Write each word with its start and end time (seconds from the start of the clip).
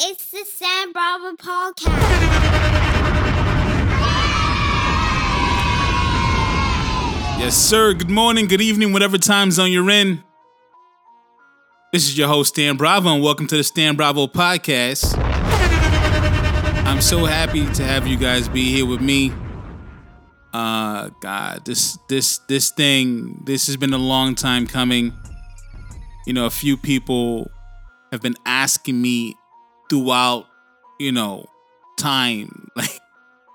It's 0.00 0.30
the 0.32 0.44
Stan 0.44 0.90
Bravo 0.90 1.36
podcast. 1.36 1.84
Yes, 7.38 7.56
sir. 7.56 7.94
Good 7.94 8.10
morning, 8.10 8.48
good 8.48 8.60
evening, 8.60 8.92
whatever 8.92 9.18
time 9.18 9.52
zone 9.52 9.70
you're 9.70 9.88
in. 9.90 10.24
This 11.92 12.08
is 12.08 12.18
your 12.18 12.26
host, 12.26 12.54
Stan 12.54 12.76
Bravo, 12.76 13.14
and 13.14 13.22
welcome 13.22 13.46
to 13.46 13.56
the 13.56 13.62
Stan 13.62 13.94
Bravo 13.94 14.26
podcast. 14.26 15.16
I'm 16.86 17.00
so 17.00 17.24
happy 17.24 17.64
to 17.74 17.84
have 17.84 18.08
you 18.08 18.16
guys 18.16 18.48
be 18.48 18.74
here 18.74 18.86
with 18.86 19.00
me. 19.00 19.32
Uh 20.52 21.10
God, 21.20 21.64
this 21.64 21.96
this 22.08 22.38
this 22.48 22.70
thing, 22.72 23.42
this 23.46 23.68
has 23.68 23.76
been 23.76 23.92
a 23.92 23.98
long 23.98 24.34
time 24.34 24.66
coming. 24.66 25.12
You 26.26 26.32
know, 26.32 26.46
a 26.46 26.50
few 26.50 26.76
people 26.76 27.48
have 28.10 28.22
been 28.22 28.36
asking 28.44 29.00
me 29.00 29.36
throughout, 29.94 30.46
you 30.98 31.12
know, 31.12 31.46
time, 31.96 32.68
like 32.76 32.90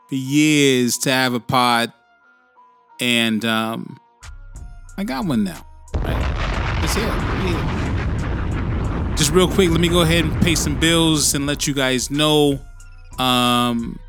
for 0.07 0.15
years 0.15 0.97
to 0.99 1.11
have 1.11 1.33
a 1.33 1.39
pod. 1.39 1.91
And 3.01 3.43
um 3.43 3.97
I 4.97 5.03
got 5.03 5.25
one 5.25 5.43
now. 5.43 5.65
Right? 5.97 6.83
It's 6.83 6.95
here. 6.95 7.05
Just 9.15 9.31
real 9.31 9.49
quick, 9.49 9.69
let 9.69 9.81
me 9.81 9.89
go 9.89 10.01
ahead 10.01 10.23
and 10.23 10.41
pay 10.41 10.55
some 10.55 10.79
bills 10.79 11.33
and 11.33 11.45
let 11.45 11.67
you 11.67 11.73
guys 11.73 12.09
know. 12.09 12.59
Um 13.17 13.99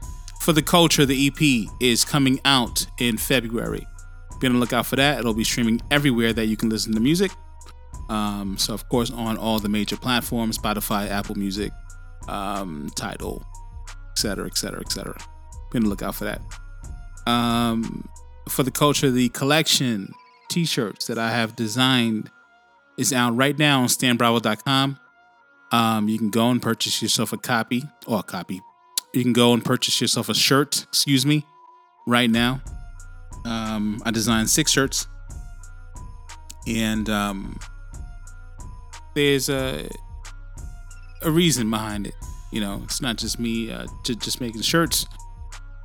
for 0.41 0.53
the 0.53 0.63
culture, 0.63 1.05
the 1.05 1.27
EP 1.27 1.69
is 1.81 2.05
coming 2.05 2.41
out 2.45 2.87
in 2.99 3.19
February. 3.19 3.87
Be 4.41 4.47
on 4.47 4.55
the 4.55 4.59
lookout 4.59 4.87
for 4.87 4.97
that. 4.97 5.19
It'll 5.19 5.35
be 5.35 5.45
streaming 5.45 5.83
everywhere 5.91 6.33
that 6.33 6.47
you 6.47 6.57
can 6.57 6.71
listen 6.71 6.95
to 6.95 7.01
music. 7.01 7.31
Um, 8.09 8.57
so 8.59 8.73
of 8.73 8.89
course 8.89 9.11
on 9.11 9.37
all 9.37 9.59
the 9.59 9.69
major 9.69 9.97
platforms, 9.97 10.57
Spotify, 10.59 11.11
Apple 11.11 11.37
Music, 11.37 11.73
um, 12.29 12.91
Tidal, 12.95 13.45
etc., 14.13 14.47
etc., 14.47 14.81
etc. 14.81 15.17
Be 15.73 15.79
on 15.79 15.85
the 15.85 15.89
lookout 15.89 16.15
for 16.15 16.25
that. 16.25 16.41
Um, 17.27 18.09
for 18.49 18.63
the 18.63 18.71
culture, 18.71 19.11
the 19.11 19.29
collection 19.31 20.13
T-shirts 20.49 21.07
that 21.07 21.19
I 21.19 21.31
have 21.31 21.55
designed 21.55 22.31
is 22.99 23.13
out 23.13 23.37
right 23.37 23.57
now 23.59 23.83
on 23.83 23.87
StanBravo.com. 23.87 24.99
Um, 25.73 26.09
you 26.09 26.19
can 26.19 26.31
go 26.31 26.51
and 26.51 26.61
purchase 26.61 27.01
yourself 27.01 27.33
a 27.33 27.37
copy 27.37 27.85
or 28.07 28.19
a 28.19 28.23
copy. 28.23 28.61
You 29.15 29.23
can 29.23 29.33
go 29.33 29.53
and 29.53 29.65
purchase 29.65 30.01
yourself 30.01 30.29
a 30.29 30.35
shirt. 30.35 30.87
Excuse 30.89 31.25
me, 31.25 31.45
right 32.07 32.31
now. 32.31 32.61
Um, 33.45 34.03
I 34.05 34.11
designed 34.11 34.51
six 34.51 34.71
shirts, 34.71 35.07
and 36.67 37.09
um, 37.09 37.59
there's 39.15 39.49
a 39.49 39.89
a 41.23 41.31
reason 41.31 41.71
behind 41.71 42.07
it. 42.07 42.15
You 42.51 42.61
know, 42.61 42.81
it's 42.85 43.01
not 43.01 43.17
just 43.17 43.39
me 43.39 43.71
uh, 43.71 43.87
just 44.03 44.41
making 44.41 44.63
shirts. 44.63 45.07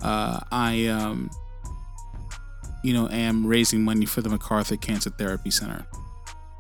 Uh, 0.02 0.40
I, 0.52 0.88
um, 0.88 1.30
you 2.84 2.94
know, 2.94 3.08
am 3.10 3.46
raising 3.46 3.84
money 3.84 4.06
for 4.06 4.22
the 4.22 4.30
MacArthur 4.30 4.78
Cancer 4.78 5.10
Therapy 5.12 5.52
Center. 5.52 5.86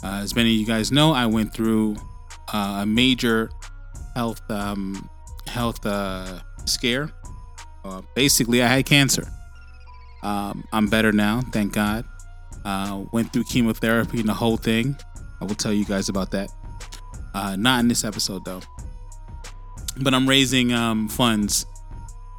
Uh, 0.03 0.20
as 0.22 0.36
many 0.36 0.53
of 0.53 0.59
you 0.59 0.66
guys 0.66 0.92
know, 0.92 1.14
I 1.14 1.26
went 1.26 1.53
through 1.53 1.96
uh, 2.53 2.80
a 2.81 2.86
major 2.86 3.50
health 4.16 4.42
um, 4.50 5.09
health 5.48 5.86
uh, 5.86 6.40
scare. 6.66 7.12
Uh, 7.84 8.02
basically, 8.16 8.62
I 8.62 8.68
had 8.68 8.86
cancer. 8.86 9.28
Um, 10.23 10.64
I'm 10.72 10.88
better 10.88 11.12
now, 11.12 11.42
thank 11.52 11.73
God. 11.73 12.06
Went 13.12 13.31
through 13.31 13.44
chemotherapy 13.46 14.20
and 14.20 14.30
the 14.30 14.34
whole 14.34 14.58
thing. 14.58 14.98
I 15.42 15.46
will 15.46 15.56
tell 15.56 15.73
you 15.73 15.86
guys 15.86 16.09
about 16.09 16.31
that. 16.31 16.50
Uh, 17.36 17.58
not 17.58 17.81
in 17.81 17.89
this 17.89 18.05
episode 18.05 18.45
though. 18.45 18.61
But 19.97 20.14
I'm 20.14 20.28
raising 20.28 20.72
um, 20.72 21.09
funds 21.09 21.66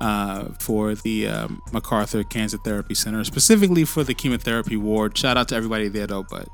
uh, 0.01 0.47
for 0.59 0.95
the 0.95 1.29
um, 1.29 1.63
MacArthur 1.71 2.25
Cancer 2.25 2.57
Therapy 2.57 2.95
Center, 2.95 3.23
specifically 3.25 3.85
for 3.85 4.05
the 4.05 4.15
chemotherapy 4.15 4.77
ward. 4.77 5.17
Shout 5.17 5.37
out 5.37 5.49
to 5.49 5.55
everybody 5.55 5.89
there 5.89 6.07
though. 6.07 6.23
But 6.23 6.49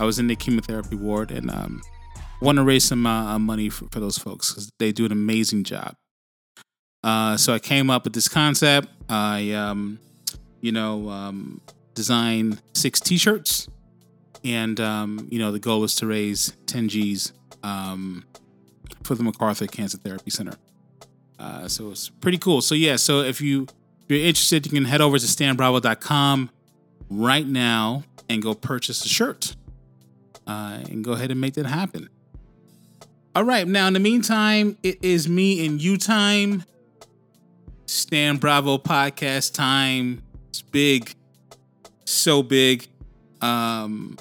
I 0.00 0.04
was 0.04 0.18
in 0.18 0.26
the 0.26 0.34
chemotherapy 0.34 0.96
ward 0.96 1.30
and 1.30 1.48
um, 1.48 1.80
want 2.40 2.56
to 2.56 2.64
raise 2.64 2.84
some 2.84 3.06
uh, 3.06 3.38
money 3.38 3.68
for, 3.68 3.86
for 3.92 4.00
those 4.00 4.18
folks 4.18 4.50
because 4.50 4.68
they 4.80 4.90
do 4.90 5.06
an 5.06 5.12
amazing 5.12 5.62
job. 5.62 5.94
Uh, 7.04 7.36
so 7.36 7.54
I 7.54 7.60
came 7.60 7.88
up 7.88 8.02
with 8.02 8.14
this 8.14 8.26
concept. 8.26 8.88
I, 9.08 9.52
um, 9.52 10.00
you 10.60 10.72
know, 10.72 11.08
um, 11.08 11.60
designed 11.94 12.60
six 12.74 12.98
T-shirts, 12.98 13.68
and 14.42 14.80
um, 14.80 15.28
you 15.30 15.38
know 15.38 15.52
the 15.52 15.60
goal 15.60 15.80
was 15.80 15.94
to 15.96 16.06
raise 16.08 16.52
10 16.66 16.88
G's 16.88 17.32
um, 17.66 18.24
for 19.02 19.16
the 19.16 19.24
MacArthur 19.24 19.66
Cancer 19.66 19.98
Therapy 19.98 20.30
Center. 20.30 20.54
Uh, 21.38 21.66
so 21.66 21.90
it's 21.90 22.08
pretty 22.08 22.38
cool. 22.38 22.62
So 22.62 22.74
yeah, 22.74 22.96
so 22.96 23.20
if 23.20 23.40
you 23.40 23.64
if 23.64 24.10
you're 24.10 24.20
interested, 24.20 24.64
you 24.66 24.72
can 24.72 24.84
head 24.84 25.00
over 25.00 25.18
to 25.18 25.26
stanbravo.com 25.26 26.50
right 27.10 27.46
now 27.46 28.04
and 28.28 28.40
go 28.40 28.54
purchase 28.54 29.04
a 29.04 29.08
shirt 29.08 29.56
uh, 30.46 30.78
and 30.88 31.04
go 31.04 31.12
ahead 31.12 31.30
and 31.30 31.40
make 31.40 31.54
that 31.54 31.66
happen. 31.66 32.08
All 33.34 33.42
right, 33.42 33.66
now 33.66 33.86
in 33.88 33.92
the 33.92 34.00
meantime, 34.00 34.78
it 34.82 35.04
is 35.04 35.28
me 35.28 35.66
and 35.66 35.82
you 35.82 35.98
time. 35.98 36.64
Stan 37.86 38.36
Bravo 38.36 38.78
podcast 38.78 39.54
time. 39.54 40.22
It's 40.48 40.62
big, 40.62 41.14
so 42.04 42.42
big. 42.42 42.86
Um, 43.42 44.16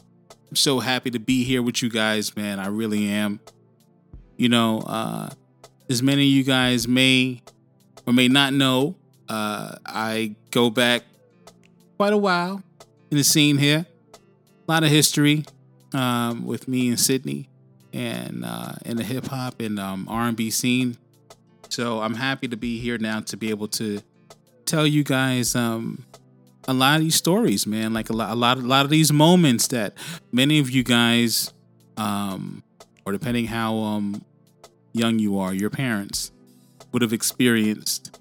So 0.55 0.79
happy 0.79 1.11
to 1.11 1.19
be 1.19 1.43
here 1.43 1.61
with 1.61 1.81
you 1.81 1.89
guys, 1.89 2.35
man. 2.35 2.59
I 2.59 2.67
really 2.67 3.07
am. 3.09 3.39
You 4.37 4.49
know, 4.49 4.79
uh, 4.79 5.29
as 5.89 6.01
many 6.01 6.23
of 6.23 6.29
you 6.29 6.43
guys 6.43 6.87
may 6.87 7.41
or 8.07 8.13
may 8.13 8.27
not 8.27 8.53
know, 8.53 8.95
uh, 9.27 9.75
I 9.85 10.35
go 10.51 10.69
back 10.69 11.03
quite 11.97 12.13
a 12.13 12.17
while 12.17 12.63
in 13.11 13.17
the 13.17 13.23
scene 13.23 13.57
here. 13.57 13.85
A 14.13 14.71
lot 14.71 14.83
of 14.83 14.89
history 14.89 15.45
um, 15.93 16.45
with 16.45 16.67
me 16.67 16.89
and 16.89 16.99
Sydney, 16.99 17.49
and 17.93 18.43
uh, 18.45 18.73
in 18.85 18.97
the 18.97 19.03
hip 19.03 19.27
hop 19.27 19.59
and 19.59 19.79
um, 19.79 20.07
R&B 20.09 20.49
scene. 20.51 20.97
So 21.69 22.01
I'm 22.01 22.15
happy 22.15 22.47
to 22.47 22.57
be 22.57 22.79
here 22.79 22.97
now 22.97 23.19
to 23.21 23.37
be 23.37 23.49
able 23.49 23.67
to 23.69 24.01
tell 24.65 24.87
you 24.87 25.03
guys 25.03 25.55
um, 25.55 26.05
a 26.67 26.73
lot 26.73 26.97
of 26.97 27.01
these 27.01 27.15
stories, 27.15 27.67
man. 27.67 27.93
Like 27.93 28.09
a 28.09 28.13
lot, 28.13 28.31
a 28.31 28.35
lot, 28.35 28.57
a 28.57 28.61
lot 28.61 28.85
of 28.85 28.91
these 28.91 29.11
moments 29.11 29.67
that 29.67 29.93
many 30.31 30.59
of 30.59 30.69
you 30.69 30.83
guys, 30.83 31.53
um, 31.97 32.63
or 33.05 33.11
depending 33.11 33.45
how 33.45 33.77
um, 33.77 34.23
young 34.93 35.19
you 35.19 35.39
are, 35.39 35.53
your 35.53 35.69
parents 35.69 36.31
would 36.91 37.01
have 37.01 37.13
experienced. 37.13 38.19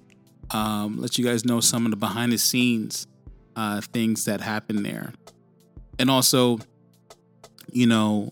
Um, 0.51 1.01
let 1.01 1.17
you 1.17 1.25
guys 1.25 1.43
know 1.43 1.59
some 1.59 1.85
of 1.85 1.91
the 1.91 1.97
behind 1.97 2.31
the 2.31 2.37
scenes 2.37 3.07
uh, 3.55 3.81
things 3.81 4.25
that 4.25 4.41
happen 4.41 4.83
there, 4.83 5.13
and 5.97 6.09
also, 6.09 6.59
you 7.71 7.87
know, 7.87 8.31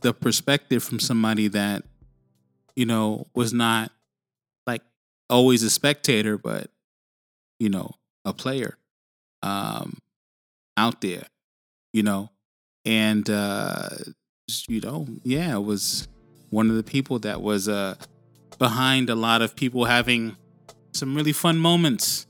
the 0.00 0.14
perspective 0.14 0.82
from 0.82 0.98
somebody 0.98 1.48
that 1.48 1.84
you 2.74 2.86
know 2.86 3.26
was 3.34 3.52
not 3.52 3.92
like 4.66 4.82
always 5.28 5.62
a 5.62 5.68
spectator, 5.68 6.38
but 6.38 6.70
you 7.58 7.68
know, 7.68 7.96
a 8.24 8.32
player 8.32 8.78
um, 9.42 9.98
out 10.76 11.00
there, 11.00 11.24
you 11.92 12.02
know, 12.02 12.30
and 12.84 13.28
uh, 13.28 13.88
you 14.68 14.80
know, 14.80 15.06
yeah, 15.22 15.56
it 15.56 15.64
was 15.64 16.08
one 16.50 16.70
of 16.70 16.76
the 16.76 16.82
people 16.82 17.18
that 17.20 17.40
was 17.40 17.68
uh, 17.68 17.94
behind 18.58 19.10
a 19.10 19.14
lot 19.14 19.42
of 19.42 19.56
people 19.56 19.84
having 19.84 20.36
some 20.92 21.14
really 21.14 21.32
fun 21.32 21.58
moments 21.58 22.26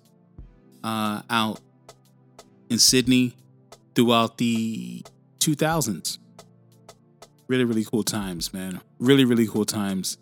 uh, 0.85 1.23
out 1.31 1.61
in 2.69 2.79
Sydney 2.79 3.35
throughout 3.95 4.39
the 4.39 5.03
2000s. 5.41 6.19
Really, 7.49 7.65
really 7.65 7.85
cool 7.85 8.05
times, 8.05 8.53
man. 8.53 8.81
Really, 8.99 9.25
really 9.25 9.47
cool 9.47 9.65
times. 9.65 10.19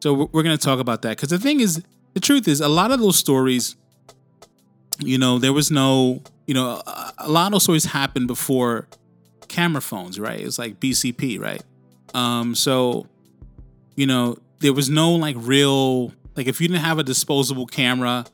So 0.00 0.28
we're, 0.32 0.42
going 0.42 0.56
to 0.56 0.64
talk 0.64 0.78
about 0.78 1.02
that 1.02 1.10
because 1.10 1.30
the 1.30 1.38
thing 1.38 1.60
is, 1.60 1.82
the 2.14 2.20
truth 2.20 2.48
is, 2.48 2.60
a 2.60 2.68
lot 2.68 2.90
of 2.90 3.00
those 3.00 3.16
stories, 3.16 3.76
you 5.02 5.18
know, 5.18 5.38
there 5.38 5.52
was 5.52 5.70
no, 5.70 6.22
you 6.46 6.54
know, 6.54 6.82
a, 7.18 7.28
lot 7.28 7.52
of 7.54 7.62
stories 7.62 7.84
happened 7.84 8.26
before 8.26 8.86
camera 9.48 9.80
phones, 9.80 10.18
right? 10.18 10.40
It's 10.40 10.58
like 10.58 10.80
BCP, 10.80 11.40
right? 11.40 11.62
Um, 12.14 12.54
so, 12.54 13.06
you 13.96 14.06
know, 14.06 14.38
there 14.60 14.72
was 14.72 14.90
no 14.90 15.12
like 15.12 15.36
real, 15.38 16.12
like 16.36 16.46
if 16.46 16.60
you 16.60 16.68
didn't 16.68 16.82
have 16.82 16.98
a 16.98 17.02
disposable 17.02 17.66
camera, 17.66 18.24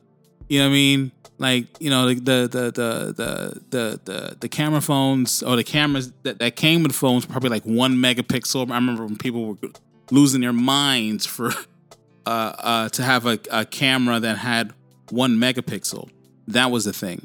you 0.48 0.58
know 0.58 0.66
what 0.66 0.70
I 0.70 0.74
mean? 0.74 1.12
Like, 1.38 1.66
you 1.80 1.90
know, 1.90 2.08
the 2.08 2.14
the 2.14 2.48
the 2.48 3.12
the 3.12 3.62
the 3.70 4.00
the 4.04 4.36
the, 4.40 4.48
camera 4.48 4.80
phones 4.80 5.42
or 5.42 5.56
the 5.56 5.64
cameras 5.64 6.10
that, 6.22 6.38
that 6.38 6.56
came 6.56 6.82
with 6.82 6.92
phones 6.92 7.26
were 7.26 7.32
probably 7.32 7.50
like 7.50 7.64
one 7.64 7.96
megapixel. 7.96 8.70
I 8.70 8.74
remember 8.74 9.04
when 9.04 9.16
people 9.16 9.44
were 9.44 9.68
losing 10.10 10.40
their 10.40 10.54
minds 10.54 11.26
for 11.26 11.50
uh, 12.26 12.28
uh, 12.28 12.88
to 12.90 13.02
have 13.02 13.26
a, 13.26 13.38
a 13.50 13.66
camera 13.66 14.18
that 14.20 14.38
had 14.38 14.72
one 15.10 15.36
megapixel. 15.36 16.08
That 16.48 16.70
was 16.70 16.84
the 16.84 16.92
thing. 16.92 17.22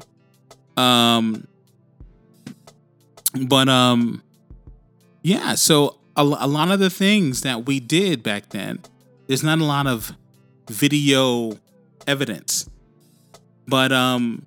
Um, 0.76 1.46
but 3.46 3.68
um, 3.68 4.22
yeah. 5.22 5.54
So 5.54 5.98
a, 6.16 6.22
a 6.22 6.48
lot 6.48 6.70
of 6.70 6.80
the 6.80 6.90
things 6.90 7.42
that 7.42 7.66
we 7.66 7.80
did 7.80 8.22
back 8.22 8.50
then, 8.50 8.80
there's 9.26 9.42
not 9.42 9.58
a 9.58 9.64
lot 9.64 9.86
of 9.86 10.12
video 10.68 11.58
evidence. 12.06 12.68
But 13.66 13.92
um 13.92 14.46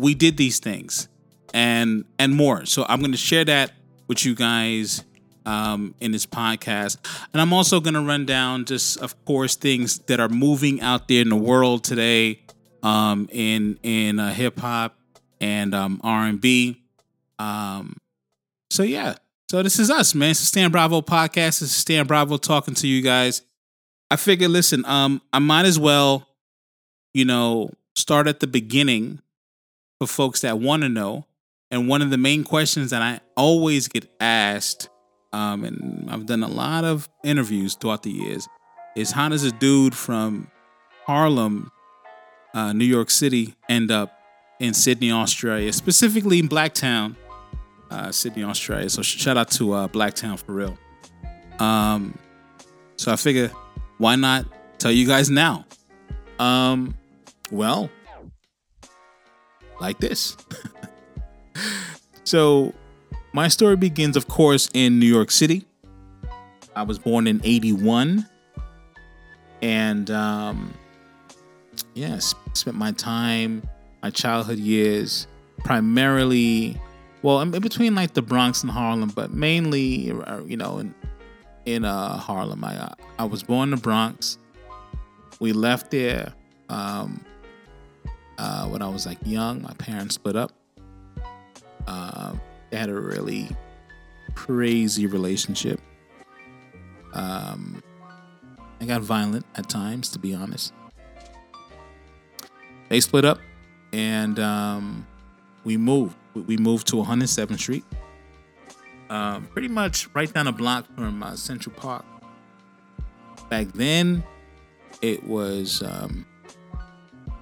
we 0.00 0.14
did 0.14 0.38
these 0.38 0.58
things 0.58 1.08
and 1.52 2.04
and 2.18 2.34
more. 2.34 2.64
So 2.64 2.86
I'm 2.88 3.00
going 3.00 3.12
to 3.12 3.18
share 3.18 3.44
that 3.44 3.72
with 4.08 4.24
you 4.24 4.34
guys 4.34 5.04
um, 5.46 5.94
in 6.00 6.10
this 6.12 6.26
podcast, 6.26 6.96
and 7.32 7.40
I'm 7.40 7.52
also 7.52 7.80
going 7.80 7.94
to 7.94 8.00
run 8.00 8.24
down 8.26 8.64
just, 8.64 8.98
of 8.98 9.22
course, 9.24 9.56
things 9.56 9.98
that 10.00 10.18
are 10.20 10.28
moving 10.28 10.80
out 10.80 11.08
there 11.08 11.20
in 11.22 11.28
the 11.28 11.36
world 11.36 11.84
today, 11.84 12.40
um, 12.82 13.28
in 13.32 13.78
in 13.82 14.18
uh, 14.18 14.32
hip 14.32 14.58
hop 14.58 14.96
and 15.40 15.74
um, 15.74 16.00
R 16.02 16.24
and 16.26 16.40
B. 16.40 16.82
Um, 17.38 17.96
so 18.70 18.82
yeah, 18.82 19.14
so 19.50 19.62
this 19.62 19.78
is 19.78 19.90
us, 19.90 20.14
man. 20.14 20.30
It's 20.30 20.40
the 20.40 20.46
Stan 20.46 20.70
Bravo 20.70 21.00
podcast. 21.00 21.60
This 21.60 21.62
is 21.62 21.72
Stan 21.72 22.06
Bravo 22.06 22.36
talking 22.36 22.74
to 22.74 22.86
you 22.86 23.02
guys. 23.02 23.42
I 24.10 24.16
figured, 24.16 24.50
listen, 24.50 24.84
um, 24.86 25.22
I 25.32 25.38
might 25.38 25.66
as 25.66 25.78
well, 25.78 26.28
you 27.14 27.24
know, 27.24 27.70
start 27.94 28.26
at 28.26 28.40
the 28.40 28.46
beginning 28.46 29.20
for 29.98 30.06
folks 30.06 30.40
that 30.42 30.58
want 30.58 30.82
to 30.82 30.88
know. 30.88 31.26
And 31.70 31.88
one 31.88 32.02
of 32.02 32.10
the 32.10 32.18
main 32.18 32.42
questions 32.42 32.90
that 32.90 33.02
I 33.02 33.20
always 33.36 33.86
get 33.88 34.08
asked, 34.20 34.88
um, 35.32 35.64
and 35.64 36.08
I've 36.10 36.26
done 36.26 36.42
a 36.42 36.48
lot 36.48 36.84
of 36.84 37.08
interviews 37.24 37.76
throughout 37.76 38.02
the 38.02 38.10
years, 38.10 38.48
is 38.96 39.12
how 39.12 39.28
does 39.28 39.44
a 39.44 39.52
dude 39.52 39.94
from 39.94 40.50
Harlem, 41.06 41.70
uh, 42.54 42.72
New 42.72 42.84
York 42.84 43.10
City, 43.10 43.54
end 43.68 43.90
up 43.90 44.18
in 44.58 44.74
Sydney, 44.74 45.10
Australia, 45.12 45.72
specifically 45.72 46.38
in 46.38 46.48
Blacktown, 46.48 47.16
uh, 47.90 48.12
Sydney, 48.12 48.44
Australia. 48.44 48.88
So 48.90 49.02
shout 49.02 49.36
out 49.36 49.50
to 49.52 49.72
uh, 49.72 49.88
Blacktown 49.88 50.38
for 50.38 50.52
real. 50.52 50.78
Um, 51.58 52.18
so 52.96 53.12
I 53.12 53.16
figure, 53.16 53.50
why 53.98 54.16
not 54.16 54.46
tell 54.78 54.92
you 54.92 55.06
guys 55.06 55.30
now? 55.30 55.64
Um, 56.38 56.94
well, 57.50 57.90
like 59.80 59.98
this. 59.98 60.36
so, 62.24 62.74
my 63.32 63.48
story 63.48 63.76
begins, 63.76 64.16
of 64.16 64.26
course, 64.28 64.68
in 64.74 64.98
New 64.98 65.06
York 65.06 65.30
City. 65.30 65.64
I 66.74 66.82
was 66.82 66.98
born 66.98 67.26
in 67.26 67.40
81. 67.44 68.26
And, 69.62 70.10
um, 70.10 70.74
yeah, 72.00 72.18
spent 72.18 72.78
my 72.78 72.92
time, 72.92 73.62
my 74.02 74.08
childhood 74.08 74.58
years, 74.58 75.26
primarily, 75.64 76.80
well, 77.20 77.42
in 77.42 77.50
between 77.50 77.94
like 77.94 78.14
the 78.14 78.22
Bronx 78.22 78.62
and 78.62 78.72
Harlem, 78.72 79.10
but 79.10 79.32
mainly, 79.32 80.10
uh, 80.10 80.40
you 80.46 80.56
know, 80.56 80.78
in, 80.78 80.94
in 81.66 81.84
uh, 81.84 82.16
Harlem. 82.16 82.64
I, 82.64 82.94
I 83.18 83.24
was 83.24 83.42
born 83.42 83.68
in 83.68 83.76
the 83.76 83.82
Bronx. 83.82 84.38
We 85.40 85.52
left 85.52 85.90
there 85.90 86.32
um, 86.70 87.22
uh, 88.38 88.66
when 88.68 88.80
I 88.80 88.88
was 88.88 89.04
like 89.04 89.18
young. 89.26 89.60
My 89.60 89.74
parents 89.74 90.14
split 90.14 90.36
up. 90.36 90.52
Uh, 91.86 92.32
they 92.70 92.78
had 92.78 92.88
a 92.88 92.98
really 92.98 93.50
crazy 94.34 95.06
relationship. 95.06 95.78
Um, 97.12 97.82
I 98.80 98.86
got 98.86 99.02
violent 99.02 99.44
at 99.56 99.68
times, 99.68 100.08
to 100.12 100.18
be 100.18 100.32
honest. 100.34 100.72
They 102.90 102.98
split 102.98 103.24
up, 103.24 103.38
and 103.92 104.38
um, 104.40 105.06
we 105.64 105.76
moved. 105.76 106.16
We 106.34 106.56
moved 106.56 106.88
to 106.88 106.96
107th 106.96 107.58
Street, 107.58 107.84
um, 109.08 109.46
pretty 109.46 109.68
much 109.68 110.08
right 110.12 110.32
down 110.32 110.48
a 110.48 110.52
block 110.52 110.86
from 110.96 111.22
uh, 111.22 111.36
Central 111.36 111.74
Park. 111.74 112.04
Back 113.48 113.68
then, 113.68 114.24
it 115.02 115.24
was 115.24 115.82
um, 115.82 116.26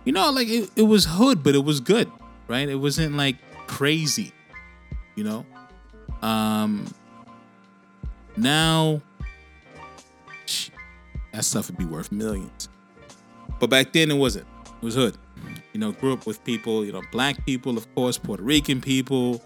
you 0.04 0.12
know, 0.12 0.30
like 0.30 0.48
it, 0.48 0.70
it 0.76 0.82
was 0.82 1.06
hood, 1.06 1.42
but 1.42 1.54
it 1.54 1.64
was 1.64 1.80
good, 1.80 2.10
right? 2.46 2.68
It 2.68 2.76
wasn't 2.76 3.16
like 3.16 3.36
crazy, 3.66 4.32
you 5.16 5.24
know. 5.24 5.46
Um, 6.20 6.92
now 8.36 9.00
that 11.32 11.44
stuff 11.44 11.68
would 11.68 11.78
be 11.78 11.86
worth 11.86 12.12
millions, 12.12 12.68
but 13.58 13.70
back 13.70 13.94
then 13.94 14.10
it 14.10 14.16
wasn't. 14.16 14.46
It 14.66 14.84
was 14.84 14.94
hood. 14.94 15.16
You 15.72 15.80
know, 15.80 15.92
grew 15.92 16.12
up 16.12 16.26
with 16.26 16.42
people, 16.44 16.84
you 16.84 16.92
know, 16.92 17.02
black 17.12 17.44
people, 17.44 17.76
of 17.76 17.92
course, 17.94 18.18
Puerto 18.18 18.42
Rican 18.42 18.80
people, 18.80 19.42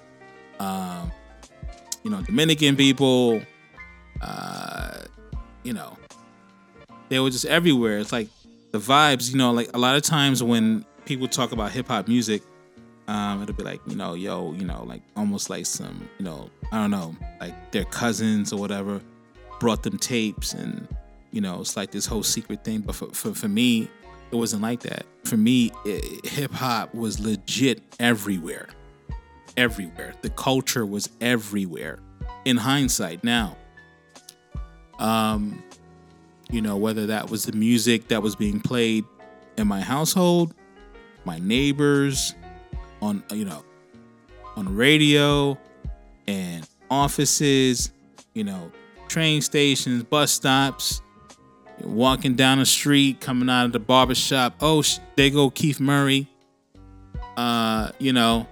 um, 0.61 1.11
you 2.05 2.11
know, 2.11 2.23
Dominican 2.23 2.77
people, 2.77 3.43
uh, 4.21 4.99
you 5.63 5.73
know, 5.73 5.97
they 7.09 7.19
were 7.19 7.31
just 7.31 7.45
everywhere. 7.45 7.99
It's 7.99 8.13
like 8.13 8.29
the 8.71 8.79
vibes, 8.79 9.31
you 9.31 9.39
know, 9.39 9.53
like 9.53 9.71
a 9.75 9.79
lot 9.79 9.97
of 9.97 10.03
times 10.03 10.43
when 10.43 10.85
people 11.05 11.29
talk 11.29 11.53
about 11.53 11.73
hip 11.73 11.89
hop 11.89 12.09
music, 12.09 12.43
um, 13.09 13.43
it'll 13.43 13.55
be 13.55 13.65
like, 13.65 13.81
you 13.87 13.97
know, 13.97 14.15
yo, 14.15 14.53
you 14.53 14.65
know, 14.65 14.85
like 14.85 15.03
almost 15.17 15.51
like 15.51 15.67
some, 15.67 16.09
you 16.19 16.25
know, 16.25 16.51
I 16.71 16.81
don't 16.81 16.91
know, 16.91 17.17
like 17.41 17.73
their 17.73 17.85
cousins 17.85 18.53
or 18.53 18.61
whatever 18.61 19.01
brought 19.61 19.83
them 19.83 19.99
tapes 19.99 20.55
and, 20.55 20.89
you 21.31 21.41
know, 21.41 21.61
it's 21.61 21.77
like 21.77 21.91
this 21.91 22.07
whole 22.07 22.23
secret 22.23 22.65
thing. 22.65 22.81
But 22.81 22.95
for, 22.95 23.07
for, 23.09 23.35
for 23.35 23.49
me, 23.49 23.91
it 24.33 24.37
wasn't 24.37 24.63
like 24.63 24.81
that. 24.81 25.05
For 25.25 25.37
me, 25.37 25.73
hip 26.25 26.53
hop 26.53 26.95
was 26.95 27.21
legit 27.21 27.83
everywhere. 28.01 28.69
Everywhere. 29.57 30.15
The 30.23 30.31
culture 30.31 30.87
was 30.87 31.11
everywhere. 31.21 31.99
In 32.45 32.57
hindsight, 32.57 33.23
now, 33.23 33.57
um, 34.99 35.63
you 36.51 36.63
know, 36.63 36.77
whether 36.77 37.07
that 37.07 37.31
was 37.31 37.45
the 37.45 37.53
music 37.53 38.09
that 38.09 38.23
was 38.23 38.35
being 38.35 38.59
played 38.59 39.05
in 39.59 39.69
my 39.69 39.81
household, 39.81 40.55
my 41.25 41.39
neighbors, 41.39 42.35
on, 43.01 43.23
you 43.31 43.45
know, 43.45 43.63
on 44.57 44.75
radio 44.75 45.59
and 46.27 46.67
offices, 46.91 47.93
you 48.33 48.45
know, 48.45 48.73
train 49.09 49.43
stations, 49.43 50.03
bus 50.05 50.33
stops, 50.33 51.03
walking 51.85 52.35
down 52.35 52.59
the 52.59 52.67
street, 52.67 53.21
coming 53.21 53.49
out 53.49 53.67
of 53.67 53.73
the 53.73 53.79
barbershop. 53.79 54.55
Oh, 54.61 54.83
they 55.17 55.31
go 55.31 55.51
Keith 55.51 55.81
Murray. 55.81 56.29
Uh, 57.37 57.91
you 57.99 58.13
know, 58.13 58.47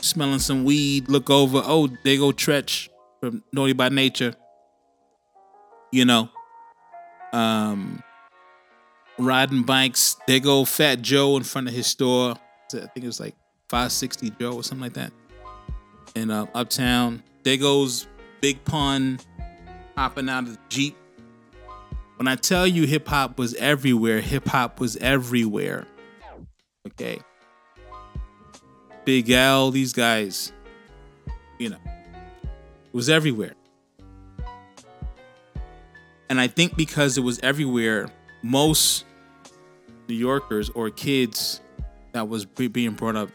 smelling 0.00 0.38
some 0.38 0.64
weed, 0.64 1.08
look 1.08 1.30
over. 1.30 1.62
Oh, 1.64 1.88
they 2.04 2.16
go 2.16 2.32
Treach 2.32 2.88
from 3.20 3.42
Naughty 3.52 3.72
by 3.72 3.88
Nature. 3.88 4.34
You 5.90 6.04
know, 6.04 6.30
um, 7.32 8.02
riding 9.18 9.62
bikes. 9.62 10.16
They 10.26 10.40
go 10.40 10.64
Fat 10.64 11.02
Joe 11.02 11.36
in 11.36 11.42
front 11.42 11.68
of 11.68 11.74
his 11.74 11.86
store. 11.86 12.36
I 12.74 12.86
think 12.86 13.04
it 13.04 13.06
was 13.06 13.20
like 13.20 13.34
560 13.68 14.30
Joe 14.40 14.54
or 14.54 14.62
something 14.62 14.82
like 14.82 14.94
that. 14.94 15.12
In 16.14 16.30
uh, 16.30 16.46
Uptown. 16.54 17.22
There 17.42 17.56
goes 17.56 18.06
Big 18.40 18.64
Pun 18.64 19.18
hopping 19.96 20.28
out 20.28 20.44
of 20.44 20.52
the 20.52 20.58
Jeep. 20.68 20.96
When 22.22 22.28
I 22.28 22.36
tell 22.36 22.68
you 22.68 22.86
hip 22.86 23.08
hop 23.08 23.36
was 23.36 23.52
everywhere, 23.54 24.20
hip 24.20 24.46
hop 24.46 24.78
was 24.78 24.96
everywhere. 24.98 25.88
Okay. 26.86 27.18
Big 29.04 29.28
L, 29.28 29.72
these 29.72 29.92
guys, 29.92 30.52
you 31.58 31.70
know, 31.70 31.78
was 32.92 33.10
everywhere. 33.10 33.54
And 36.30 36.40
I 36.40 36.46
think 36.46 36.76
because 36.76 37.18
it 37.18 37.22
was 37.22 37.40
everywhere, 37.40 38.06
most 38.40 39.04
New 40.08 40.14
Yorkers 40.14 40.70
or 40.70 40.90
kids 40.90 41.60
that 42.12 42.28
was 42.28 42.44
being 42.44 42.92
brought 42.92 43.16
up 43.16 43.30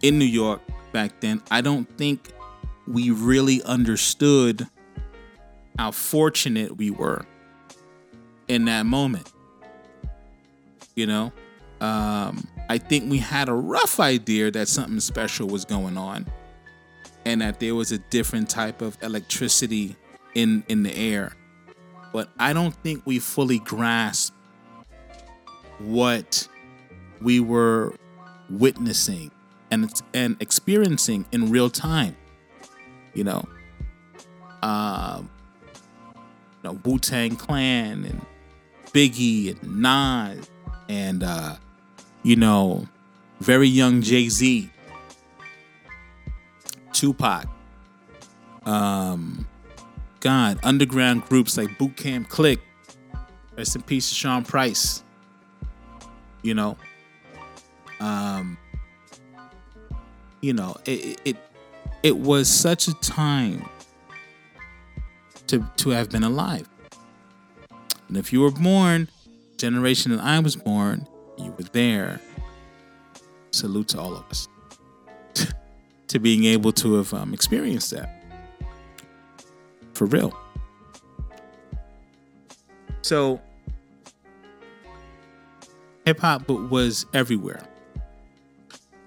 in 0.00 0.18
New 0.18 0.24
York 0.24 0.62
back 0.92 1.20
then, 1.20 1.42
I 1.50 1.60
don't 1.60 1.84
think 1.98 2.32
we 2.88 3.10
really 3.10 3.62
understood 3.62 4.66
how 5.76 5.90
fortunate 5.90 6.78
we 6.78 6.90
were 6.90 7.26
in 8.50 8.66
that 8.66 8.86
moment. 8.86 9.30
You 10.94 11.06
know, 11.06 11.32
um, 11.80 12.46
I 12.68 12.78
think 12.78 13.10
we 13.10 13.18
had 13.18 13.48
a 13.48 13.54
rough 13.54 14.00
idea 14.00 14.50
that 14.50 14.68
something 14.68 15.00
special 15.00 15.48
was 15.48 15.64
going 15.64 15.96
on 15.96 16.26
and 17.24 17.40
that 17.40 17.60
there 17.60 17.74
was 17.74 17.92
a 17.92 17.98
different 17.98 18.50
type 18.50 18.82
of 18.82 18.98
electricity 19.02 19.96
in 20.34 20.64
in 20.68 20.82
the 20.82 20.94
air 20.94 21.32
but 22.12 22.28
I 22.38 22.52
don't 22.52 22.74
think 22.82 23.02
we 23.06 23.18
fully 23.18 23.58
grasped 23.58 24.36
what 25.78 26.48
we 27.20 27.40
were 27.40 27.94
witnessing 28.48 29.30
and 29.70 29.90
and 30.12 30.36
experiencing 30.40 31.26
in 31.32 31.50
real 31.50 31.70
time. 31.70 32.16
You 33.14 33.24
know, 33.24 33.48
um, 34.62 35.30
you 36.62 36.70
know 36.70 36.80
Wu 36.84 36.98
Tang 36.98 37.36
Clan 37.36 38.04
and 38.04 38.26
Biggie 38.92 39.60
and 39.60 39.82
Nas 39.82 40.50
and 40.88 41.22
uh, 41.22 41.56
you 42.22 42.36
know 42.36 42.86
very 43.40 43.68
young 43.68 44.02
Jay 44.02 44.28
Z, 44.28 44.70
Tupac, 46.92 47.46
um, 48.64 49.46
God, 50.20 50.58
underground 50.62 51.24
groups 51.24 51.56
like 51.56 51.78
Boot 51.78 51.96
Camp 51.96 52.28
Click, 52.28 52.60
Rest 53.56 53.76
in 53.76 53.82
peace 53.82 54.08
to 54.10 54.14
Sean 54.14 54.44
Price. 54.44 55.02
You 56.42 56.54
know, 56.54 56.76
um, 58.00 58.56
you 60.40 60.52
know, 60.52 60.76
it, 60.84 61.20
it 61.24 61.36
it 62.02 62.16
was 62.16 62.48
such 62.48 62.88
a 62.88 62.94
time 62.94 63.68
to 65.46 65.64
to 65.76 65.90
have 65.90 66.10
been 66.10 66.22
alive. 66.24 66.68
And 68.10 68.18
if 68.18 68.32
you 68.32 68.40
were 68.40 68.50
born, 68.50 69.08
generation 69.56 70.10
that 70.10 70.20
I 70.20 70.40
was 70.40 70.56
born, 70.56 71.06
you 71.38 71.54
were 71.56 71.62
there. 71.70 72.20
Salute 73.52 73.86
to 73.90 74.00
all 74.00 74.16
of 74.16 74.24
us 74.28 74.48
to 76.08 76.18
being 76.18 76.42
able 76.42 76.72
to 76.72 76.94
have 76.94 77.14
um, 77.14 77.32
experienced 77.32 77.92
that 77.92 78.24
for 79.94 80.06
real. 80.06 80.36
So 83.02 83.40
hip 86.04 86.18
hop 86.18 86.48
was 86.48 87.06
everywhere. 87.14 87.62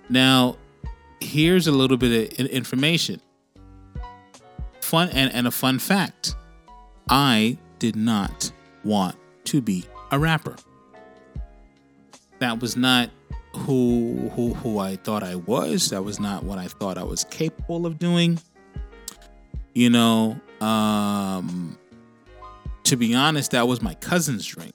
Now, 0.08 0.56
here's 1.20 1.68
a 1.68 1.74
little 1.74 1.98
bit 1.98 2.40
of 2.40 2.46
information. 2.48 3.20
Fun 4.80 5.10
and, 5.10 5.30
and 5.34 5.46
a 5.46 5.52
fun 5.52 5.80
fact. 5.80 6.38
I 7.10 7.58
did 7.80 7.98
not 7.98 8.54
want 8.84 9.16
to 9.46 9.62
be 9.62 9.86
a 10.12 10.20
rapper. 10.20 10.56
That 12.40 12.60
was 12.60 12.76
not 12.76 13.10
who 13.56 14.30
who 14.36 14.54
who 14.54 14.80
I 14.80 14.96
thought 14.96 15.24
I 15.24 15.36
was. 15.36 15.90
That 15.92 16.04
was 16.04 16.20
not 16.20 16.44
what 16.44 16.58
I 16.58 16.68
thought 16.68 16.98
I 16.98 17.04
was 17.04 17.24
capable 17.26 17.86
of 17.86 18.00
doing. 18.00 18.40
You 19.74 19.90
know, 19.90 20.40
um 20.62 21.78
to 22.84 22.96
be 22.98 23.16
honest, 23.16 23.52
that 23.52 23.68
was 23.68 23.82
my 23.82 23.94
cousin's 23.96 24.46
dream. 24.46 24.74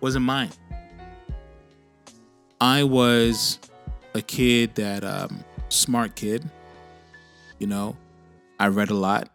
Wasn't 0.00 0.24
mine. 0.24 0.50
I 2.60 2.84
was 2.84 3.58
a 4.14 4.22
kid 4.22 4.74
that 4.76 5.04
um 5.04 5.44
smart 5.68 6.14
kid. 6.14 6.48
You 7.58 7.66
know, 7.66 7.96
I 8.58 8.68
read 8.68 8.90
a 8.90 8.94
lot. 8.94 9.30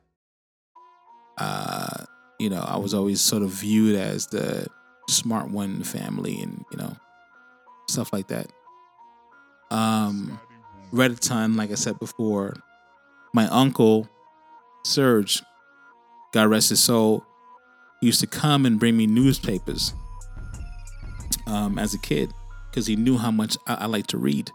Uh, 1.38 2.06
you 2.40 2.50
know, 2.50 2.62
I 2.62 2.78
was 2.78 2.94
always 2.94 3.22
sort 3.22 3.44
of 3.44 3.50
viewed 3.50 3.96
as 3.96 4.28
the 4.28 4.68
smart 5.10 5.50
one 5.50 5.72
in 5.72 5.80
the 5.80 5.86
family 5.86 6.42
and, 6.42 6.66
you 6.72 6.78
know, 6.78 6.96
stuff 7.90 8.12
like 8.14 8.28
that. 8.28 8.48
Um, 9.72 10.40
read 10.92 11.12
a 11.12 11.16
ton, 11.16 11.56
like 11.56 11.72
I 11.72 11.76
said 11.76 12.00
before. 12.00 12.56
My 13.34 13.48
uncle, 13.48 14.08
Serge, 14.86 15.42
God 16.32 16.50
rest 16.50 16.70
his 16.70 16.82
soul, 16.82 17.26
used 18.02 18.20
to 18.22 18.28
come 18.28 18.66
and 18.66 18.80
bring 18.80 18.96
me 18.98 19.08
newspapers 19.08 19.94
um, 21.48 21.80
as 21.80 21.94
a 21.94 22.00
kid 22.00 22.32
because 22.70 22.88
he 22.88 22.96
knew 22.96 23.18
how 23.18 23.32
much 23.32 23.58
I, 23.68 23.76
I 23.76 23.86
like 23.86 24.08
to 24.08 24.18
read. 24.18 24.52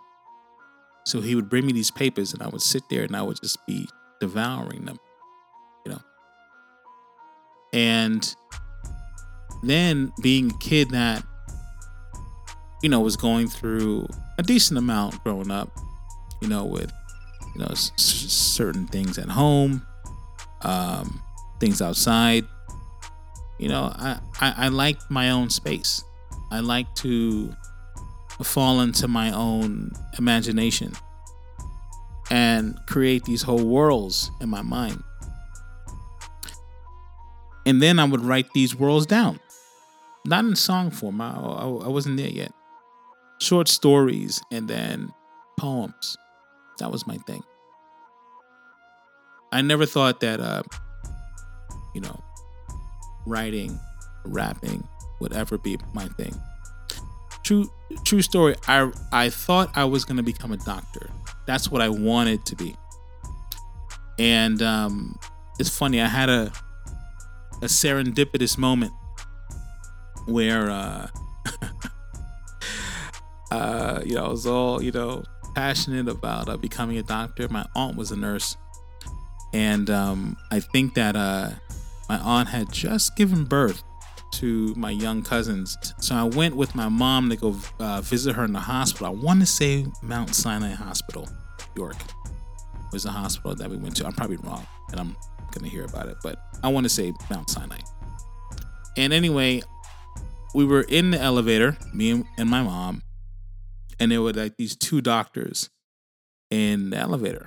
So 1.05 1.21
he 1.21 1.35
would 1.35 1.49
bring 1.49 1.67
me 1.67 1.73
these 1.73 1.91
papers 1.91 2.33
and 2.35 2.43
I 2.43 2.49
would 2.49 2.61
sit 2.61 2.83
there 2.91 3.03
and 3.03 3.17
I 3.17 3.23
would 3.23 3.41
just 3.41 3.65
be 3.67 3.89
devouring 4.21 4.85
them, 4.85 4.99
you 5.87 5.93
know. 5.93 6.01
And 7.73 8.35
then 9.63 10.13
being 10.23 10.51
a 10.53 10.59
kid 10.59 10.91
that, 10.91 11.25
you 12.83 12.89
know, 12.89 13.01
was 13.01 13.17
going 13.17 13.49
through 13.49 14.07
a 14.39 14.43
decent 14.43 14.79
amount 14.79 15.23
growing 15.25 15.51
up, 15.51 15.71
you 16.41 16.49
know, 16.49 16.65
with, 16.65 16.93
you 17.55 17.61
know, 17.61 17.69
s- 17.71 17.93
certain 17.97 18.87
things 18.87 19.19
at 19.19 19.29
home, 19.29 19.85
um, 20.63 21.23
things 21.61 21.83
outside. 21.83 22.45
You 23.59 23.69
know, 23.69 23.93
I, 23.97 24.21
I, 24.41 24.55
I 24.57 24.69
like 24.69 24.99
my 25.11 25.31
own 25.31 25.51
space. 25.51 26.05
I 26.51 26.61
like 26.61 26.95
to 26.97 27.53
fall 28.43 28.81
into 28.81 29.09
my 29.09 29.33
own 29.33 29.91
imagination 30.19 30.93
and 32.31 32.79
create 32.87 33.25
these 33.25 33.43
whole 33.43 33.65
worlds 33.65 34.31
in 34.41 34.49
my 34.49 34.63
mind. 34.63 35.03
And 37.69 37.83
then 37.83 37.99
I 37.99 38.05
would 38.05 38.23
write 38.23 38.51
these 38.55 38.75
worlds 38.75 39.05
down, 39.05 39.41
not 40.25 40.43
in 40.47 40.57
song 40.57 40.91
form. 40.91 41.21
I, 41.21 41.35
I, 41.35 41.67
I 41.67 41.89
wasn't 41.89 42.17
there 42.17 42.31
yet. 42.31 42.51
Short 43.41 43.69
stories 43.69 44.41
and 44.51 44.67
then 44.69 45.13
poems. 45.59 46.17
That 46.79 46.91
was 46.91 47.07
my 47.07 47.19
thing. 47.19 47.43
I 49.53 49.61
never 49.61 49.85
thought 49.85 50.21
that, 50.21 50.41
uh, 50.41 50.63
you 51.95 52.01
know, 52.01 52.19
writing, 53.27 53.79
rapping 54.25 54.89
would 55.21 55.35
ever 55.35 55.59
be 55.59 55.77
my 55.93 56.07
thing 56.07 56.35
true 57.43 57.71
true 58.05 58.21
story 58.21 58.55
i 58.67 58.91
i 59.11 59.31
thought 59.31 59.71
i 59.75 59.83
was 59.83 60.05
to 60.05 60.23
become 60.23 60.53
a 60.53 60.57
doctor 60.59 61.09
that's 61.47 61.71
what 61.71 61.81
i 61.81 61.89
wanted 61.89 62.45
to 62.45 62.55
be 62.55 62.77
and 64.19 64.61
um 64.61 65.19
it's 65.59 65.71
funny 65.71 65.99
i 65.99 66.07
had 66.07 66.29
a 66.29 66.53
a 67.63 67.67
serendipitous 67.67 68.59
moment 68.59 68.93
where 70.27 70.71
uh 70.71 71.09
uh 73.51 74.01
you 74.05 74.15
know 74.15 74.27
i 74.27 74.29
was 74.29 74.47
all 74.47 74.83
you 74.83 74.93
know 74.93 75.23
passionate 75.55 76.09
about 76.09 76.49
uh, 76.49 76.57
becoming 76.57 76.99
a 76.99 77.03
doctor 77.03 77.49
my 77.49 77.67
aunt 77.75 77.97
was 77.97 78.11
a 78.11 78.17
nurse 78.17 78.57
and 79.53 79.91
um 79.91 80.37
i 80.51 80.61
think 80.61 80.95
that 80.95 81.17
uh 81.17 81.51
my 82.09 82.19
aunt 82.19 82.49
had 82.49 82.73
just 82.73 83.17
given 83.17 83.45
birth 83.45 83.83
to 84.31 84.75
my 84.77 84.91
young 84.91 85.23
cousins. 85.23 85.77
So 86.01 86.15
I 86.15 86.25
went 86.25 86.57
with 86.57 86.75
my 86.75 86.89
mom 86.89 87.31
to 87.31 87.37
go 87.37 87.57
uh, 87.79 88.01
visit 88.01 88.35
her 88.35 88.45
in 88.45 88.53
the 88.53 88.61
hospital. 88.61 89.07
I 89.07 89.11
want 89.11 89.41
to 89.41 89.47
say 89.47 89.87
Mount 90.03 90.35
Sinai 90.35 90.73
Hospital, 90.73 91.29
York, 91.75 91.97
was 92.93 93.05
the 93.05 93.11
hospital 93.11 93.55
that 93.55 93.71
we 93.71 93.77
went 93.77 93.97
to. 93.97 94.07
I'm 94.07 94.13
probably 94.13 94.37
wrong, 94.39 94.67
and 94.91 95.01
I'm 95.01 95.17
gonna 95.53 95.69
hear 95.69 95.85
about 95.85 96.09
it, 96.09 96.17
but 96.23 96.39
I 96.63 96.69
want 96.69 96.85
to 96.85 96.91
say 96.91 97.13
Mount 97.31 97.51
Sinai. 97.51 97.79
And 98.97 99.13
anyway, 99.13 99.63
we 100.55 100.65
were 100.65 100.83
in 100.83 101.11
the 101.11 101.21
elevator, 101.21 101.77
me 101.93 102.25
and 102.37 102.51
my 102.51 102.63
mom, 102.63 103.03
and 104.01 104.11
there 104.11 104.23
were 104.23 104.33
like 104.33 104.57
these 104.57 104.77
two 104.77 105.01
doctors 105.01 105.71
in 106.51 106.91
the 106.91 106.97
elevator. 106.97 107.47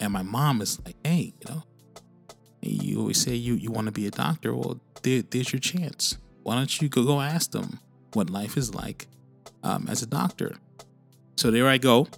And 0.00 0.12
my 0.12 0.22
mom 0.22 0.60
is 0.60 0.80
like, 0.84 0.96
"Hey, 1.04 1.34
you 1.40 1.54
know, 1.54 1.62
you 2.64 2.98
always 3.00 3.20
say 3.20 3.34
you, 3.34 3.54
you 3.54 3.70
want 3.70 3.86
to 3.86 3.92
be 3.92 4.06
a 4.06 4.10
doctor. 4.10 4.54
Well, 4.54 4.80
there, 5.02 5.22
there's 5.22 5.52
your 5.52 5.60
chance. 5.60 6.16
Why 6.42 6.56
don't 6.56 6.80
you 6.80 6.88
go, 6.88 7.04
go 7.04 7.20
ask 7.20 7.50
them 7.52 7.80
what 8.12 8.30
life 8.30 8.56
is 8.56 8.74
like 8.74 9.06
um, 9.62 9.86
as 9.88 10.02
a 10.02 10.06
doctor? 10.06 10.56
So 11.36 11.50
there 11.50 11.68
I 11.68 11.78
go, 11.78 12.08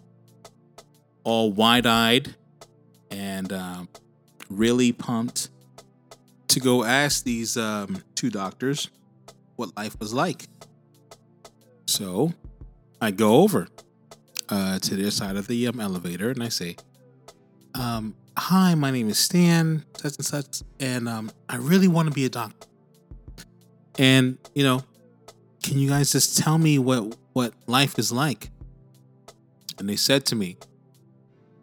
all 1.24 1.52
wide 1.52 1.86
eyed 1.86 2.34
and 3.10 3.52
um, 3.52 3.88
really 4.48 4.92
pumped 4.92 5.50
to 6.48 6.60
go 6.60 6.84
ask 6.84 7.24
these 7.24 7.56
um, 7.56 8.02
two 8.14 8.30
doctors 8.30 8.90
what 9.56 9.76
life 9.76 9.98
was 9.98 10.12
like. 10.14 10.46
So 11.86 12.32
I 13.00 13.10
go 13.10 13.36
over 13.36 13.68
uh, 14.48 14.78
to 14.78 14.96
their 14.96 15.10
side 15.10 15.36
of 15.36 15.46
the 15.46 15.66
um, 15.66 15.80
elevator 15.80 16.30
and 16.30 16.42
I 16.42 16.48
say, 16.48 16.76
um, 17.74 18.14
hi, 18.36 18.74
my 18.74 18.90
name 18.90 19.08
is 19.08 19.18
Stan, 19.18 19.84
such 19.96 20.16
and 20.16 20.24
such, 20.24 20.62
and 20.80 21.08
um, 21.08 21.30
I 21.48 21.56
really 21.56 21.88
want 21.88 22.08
to 22.08 22.14
be 22.14 22.24
a 22.24 22.28
doctor. 22.28 22.66
And 23.98 24.38
you 24.54 24.62
know, 24.62 24.82
can 25.62 25.78
you 25.78 25.88
guys 25.88 26.12
just 26.12 26.38
tell 26.38 26.58
me 26.58 26.78
what 26.78 27.16
what 27.32 27.52
life 27.66 27.98
is 27.98 28.12
like? 28.12 28.50
And 29.78 29.88
they 29.88 29.96
said 29.96 30.24
to 30.26 30.36
me, 30.36 30.56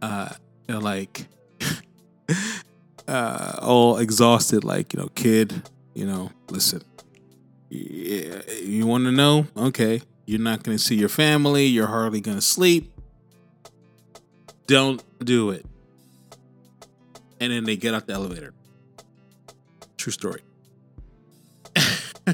uh, 0.01 0.29
they're 0.67 0.79
like, 0.79 1.27
uh, 3.07 3.59
all 3.61 3.97
exhausted, 3.97 4.63
like 4.63 4.93
you 4.93 4.99
know, 4.99 5.09
kid, 5.15 5.69
you 5.93 6.05
know, 6.05 6.31
listen, 6.49 6.81
you 7.69 8.85
want 8.85 9.05
to 9.05 9.11
know? 9.11 9.47
Okay, 9.55 10.01
you're 10.25 10.39
not 10.39 10.63
going 10.63 10.77
to 10.77 10.83
see 10.83 10.95
your 10.95 11.09
family. 11.09 11.65
You're 11.65 11.87
hardly 11.87 12.21
going 12.21 12.37
to 12.37 12.41
sleep. 12.41 12.91
Don't 14.67 15.03
do 15.25 15.49
it 15.49 15.65
and 17.43 17.51
then 17.51 17.65
they 17.65 17.75
get 17.75 17.93
out 17.93 18.07
the 18.07 18.13
elevator. 18.13 18.53
True 19.97 20.13
story. 20.13 20.41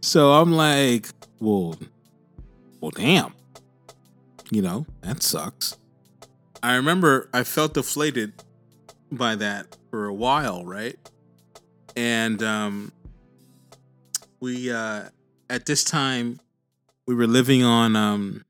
so 0.00 0.34
I'm 0.34 0.52
like, 0.52 1.08
well, 1.40 1.76
well, 2.80 2.92
damn. 2.92 3.34
You 4.52 4.62
know, 4.62 4.86
that 5.00 5.24
sucks. 5.24 5.76
I 6.62 6.76
remember 6.76 7.28
I 7.34 7.42
felt 7.42 7.74
deflated 7.74 8.34
by 9.12 9.34
that 9.36 9.76
for 9.90 10.06
a 10.06 10.14
while, 10.14 10.64
right? 10.64 10.96
And 11.96 12.42
um 12.42 12.92
we 14.40 14.72
uh 14.72 15.04
at 15.48 15.66
this 15.66 15.84
time 15.84 16.40
we 17.06 17.14
were 17.14 17.26
living 17.26 17.62
on 17.64 17.96
um 17.96 18.44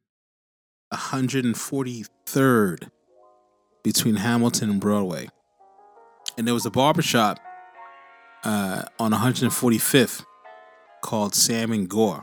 143rd 0.93 2.91
between 3.83 4.17
Hamilton 4.17 4.71
and 4.71 4.81
Broadway. 4.81 5.29
And 6.37 6.47
there 6.47 6.55
was 6.55 6.67
a 6.67 6.71
barbershop 6.71 7.39
uh, 8.45 8.83
on 8.99 9.13
145th 9.13 10.25
called 11.03 11.35
Sam 11.35 11.73
and 11.73 11.89
Gore. 11.89 12.23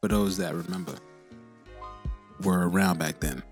For 0.00 0.08
those 0.08 0.38
that 0.38 0.54
remember, 0.54 0.94
were 2.42 2.68
around 2.68 2.98
back 2.98 3.20
then. 3.20 3.42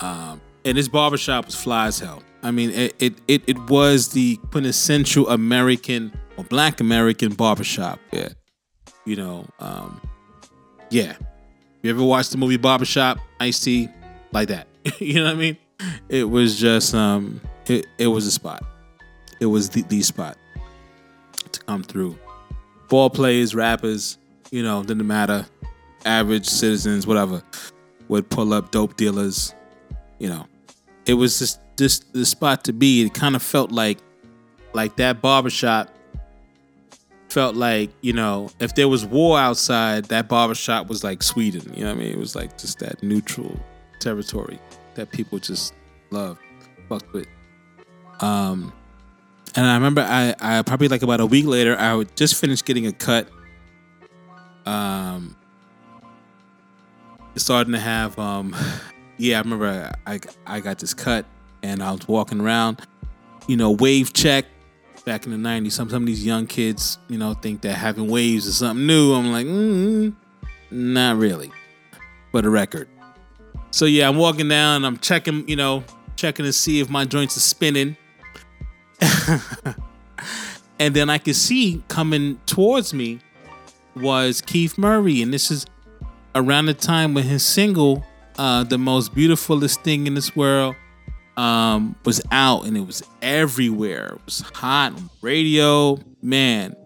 Um, 0.00 0.40
and 0.64 0.78
this 0.78 0.88
barbershop 0.88 1.46
was 1.46 1.54
fly 1.54 1.86
as 1.86 1.98
hell. 1.98 2.22
I 2.42 2.50
mean, 2.50 2.70
it, 2.70 2.94
it, 2.98 3.14
it, 3.28 3.42
it 3.46 3.58
was 3.70 4.08
the 4.08 4.36
quintessential 4.50 5.28
American 5.28 6.12
or 6.36 6.44
black 6.44 6.80
American 6.80 7.32
barbershop. 7.32 7.98
Yeah. 8.12 8.28
You 9.04 9.16
know, 9.16 9.46
um, 9.58 10.00
yeah. 10.90 11.16
You 11.82 11.90
ever 11.90 12.02
watched 12.02 12.30
the 12.32 12.38
movie 12.38 12.56
Barbershop, 12.56 13.18
Ice 13.40 13.60
T? 13.60 13.88
Like 14.32 14.48
that. 14.48 14.66
you 14.98 15.14
know 15.14 15.24
what 15.24 15.34
I 15.34 15.38
mean? 15.38 15.56
It 16.08 16.24
was 16.24 16.58
just 16.58 16.94
um 16.94 17.40
it, 17.66 17.86
it 17.98 18.06
was 18.06 18.26
a 18.26 18.30
spot. 18.30 18.64
It 19.40 19.46
was 19.46 19.68
the, 19.70 19.82
the 19.82 20.02
spot 20.02 20.36
to 21.52 21.60
come 21.60 21.82
through. 21.82 22.18
Ball 22.88 23.10
players, 23.10 23.54
rappers, 23.54 24.18
you 24.50 24.62
know, 24.62 24.82
didn't 24.82 25.06
matter. 25.06 25.46
Average 26.04 26.46
citizens, 26.46 27.06
whatever, 27.06 27.42
would 28.08 28.28
pull 28.28 28.52
up 28.52 28.70
dope 28.70 28.96
dealers, 28.96 29.54
you 30.18 30.28
know. 30.28 30.46
It 31.06 31.14
was 31.14 31.38
just 31.38 31.60
just 31.76 32.12
the 32.12 32.24
spot 32.26 32.64
to 32.64 32.72
be. 32.72 33.02
It 33.02 33.14
kind 33.14 33.36
of 33.36 33.42
felt 33.42 33.72
like 33.72 33.98
like 34.72 34.96
that 34.96 35.20
barbershop 35.20 35.90
felt 37.34 37.56
like, 37.56 37.90
you 38.00 38.12
know, 38.12 38.48
if 38.60 38.76
there 38.76 38.88
was 38.88 39.04
war 39.04 39.38
outside, 39.38 40.04
that 40.04 40.28
barbershop 40.28 40.88
was 40.88 41.02
like 41.02 41.20
Sweden. 41.22 41.72
You 41.74 41.84
know 41.84 41.90
what 41.92 42.00
I 42.00 42.04
mean? 42.04 42.12
It 42.12 42.18
was 42.18 42.36
like 42.36 42.56
just 42.56 42.78
that 42.78 43.02
neutral 43.02 43.58
territory 43.98 44.58
that 44.94 45.10
people 45.10 45.40
just 45.40 45.74
love, 46.10 46.38
fucked 46.88 47.12
with. 47.12 47.26
Um, 48.20 48.72
and 49.56 49.66
I 49.66 49.74
remember 49.74 50.02
I, 50.02 50.34
I 50.40 50.62
probably 50.62 50.86
like 50.86 51.02
about 51.02 51.20
a 51.20 51.26
week 51.26 51.46
later, 51.46 51.76
I 51.76 51.94
would 51.94 52.16
just 52.16 52.36
finish 52.36 52.64
getting 52.64 52.86
a 52.86 52.92
cut. 52.92 53.28
Um, 54.64 55.36
starting 57.34 57.72
to 57.72 57.80
have, 57.80 58.16
um, 58.18 58.54
yeah, 59.16 59.38
I 59.38 59.42
remember 59.42 59.92
I, 60.06 60.20
I 60.46 60.60
got 60.60 60.78
this 60.78 60.94
cut 60.94 61.26
and 61.62 61.82
I 61.82 61.92
was 61.92 62.06
walking 62.08 62.40
around, 62.40 62.80
you 63.46 63.56
know, 63.56 63.70
wave 63.70 64.12
check 64.12 64.46
back 65.04 65.26
in 65.26 65.32
the 65.32 65.48
90s. 65.48 65.72
Some, 65.72 65.90
some 65.90 66.02
of 66.02 66.06
these 66.06 66.24
young 66.24 66.46
kids, 66.46 66.98
you 67.08 67.18
know, 67.18 67.34
think 67.34 67.62
that 67.62 67.74
having 67.74 68.08
waves 68.08 68.46
is 68.46 68.58
something 68.58 68.86
new. 68.86 69.12
I'm 69.12 69.32
like, 69.32 69.46
mm, 69.46 70.14
not 70.70 71.16
really, 71.16 71.52
but 72.32 72.44
a 72.44 72.50
record. 72.50 72.88
So 73.70 73.86
yeah, 73.86 74.08
I'm 74.08 74.16
walking 74.16 74.48
down, 74.48 74.84
I'm 74.84 74.98
checking, 74.98 75.48
you 75.48 75.56
know, 75.56 75.84
checking 76.16 76.44
to 76.44 76.52
see 76.52 76.80
if 76.80 76.88
my 76.88 77.04
joints 77.04 77.36
are 77.36 77.40
spinning. 77.40 77.96
and 80.78 80.94
then 80.94 81.10
I 81.10 81.18
could 81.18 81.36
see 81.36 81.82
coming 81.88 82.40
towards 82.46 82.94
me 82.94 83.20
was 83.96 84.40
Keith 84.40 84.78
Murray. 84.78 85.22
And 85.22 85.32
this 85.32 85.50
is 85.50 85.66
around 86.34 86.66
the 86.66 86.74
time 86.74 87.14
when 87.14 87.24
his 87.24 87.44
single, 87.44 88.04
uh, 88.38 88.64
The 88.64 88.78
Most 88.78 89.14
Beautifulest 89.14 89.82
Thing 89.82 90.06
in 90.06 90.14
This 90.14 90.34
World, 90.34 90.76
um, 91.36 91.96
was 92.04 92.20
out 92.30 92.64
and 92.66 92.76
it 92.76 92.86
was 92.86 93.02
everywhere. 93.22 94.14
It 94.14 94.24
was 94.24 94.40
hot 94.54 94.92
on 94.92 95.10
radio, 95.20 95.98
man. 96.22 96.76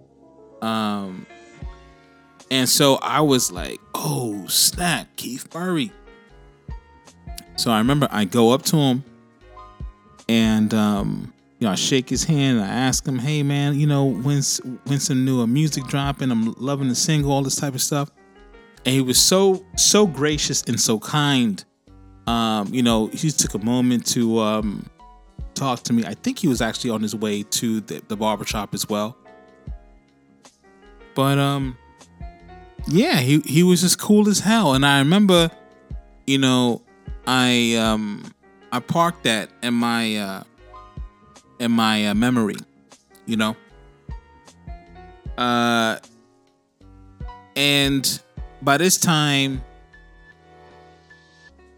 Um, 0.63 1.27
and 2.51 2.69
so 2.69 2.97
I 2.97 3.21
was 3.21 3.53
like, 3.53 3.81
oh, 3.95 4.47
snap, 4.47 5.09
Keith 5.17 5.53
Murray. 5.55 5.93
So 7.57 7.71
I 7.71 7.79
remember 7.79 8.09
I 8.11 8.25
go 8.25 8.53
up 8.53 8.63
to 8.65 8.77
him 8.77 9.05
and 10.29 10.73
um, 10.73 11.33
you 11.59 11.67
know, 11.67 11.73
I 11.73 11.75
shake 11.75 12.09
his 12.09 12.25
hand. 12.25 12.61
I 12.61 12.67
ask 12.67 13.07
him, 13.07 13.19
"Hey, 13.19 13.43
man, 13.43 13.79
you 13.79 13.87
know, 13.87 14.05
when's 14.05 14.59
when's 14.85 15.05
some 15.05 15.25
new 15.25 15.45
music 15.47 15.85
dropping? 15.87 16.31
I'm 16.31 16.53
loving 16.55 16.89
the 16.89 16.95
single, 16.95 17.33
all 17.33 17.43
this 17.43 17.57
type 17.57 17.75
of 17.75 17.83
stuff." 17.83 18.11
And 18.89 18.95
he 18.95 19.03
was 19.03 19.19
so 19.19 19.63
so 19.77 20.07
gracious 20.07 20.63
and 20.63 20.81
so 20.81 20.99
kind. 20.99 21.63
Um, 22.27 22.73
you 22.73 22.83
know, 22.83 23.09
he 23.09 23.31
took 23.31 23.53
a 23.53 23.59
moment 23.59 24.07
to 24.15 24.39
um, 24.39 24.89
talk 25.53 25.83
to 25.83 25.93
me. 25.93 26.07
I 26.07 26.15
think 26.15 26.39
he 26.39 26.49
was 26.49 26.63
actually 26.63 26.89
on 26.89 27.03
his 27.03 27.15
way 27.15 27.43
to 27.43 27.81
the, 27.83 28.01
the 28.09 28.17
barbershop 28.17 28.73
as 28.73 28.89
well. 28.89 29.15
But 31.15 31.37
um, 31.39 31.77
yeah, 32.87 33.17
he 33.17 33.41
he 33.41 33.63
was 33.63 33.83
just 33.83 33.99
cool 33.99 34.27
as 34.27 34.41
hell. 34.41 34.73
And 34.73 34.87
I 34.87 35.01
remember, 35.01 35.51
you 36.27 36.39
know, 36.39 36.81
I 37.27 37.75
um 37.75 38.33
I 38.73 38.81
parked 38.81 39.25
that 39.25 39.51
in 39.63 39.75
my 39.75 40.17
uh 40.17 40.45
in 41.59 41.73
my 41.73 42.07
uh, 42.07 42.15
memory, 42.15 42.57
you 43.27 43.37
know. 43.37 43.55
Uh 45.37 45.99
and 47.55 48.23
by 48.63 48.77
this 48.77 48.99
time 48.99 49.63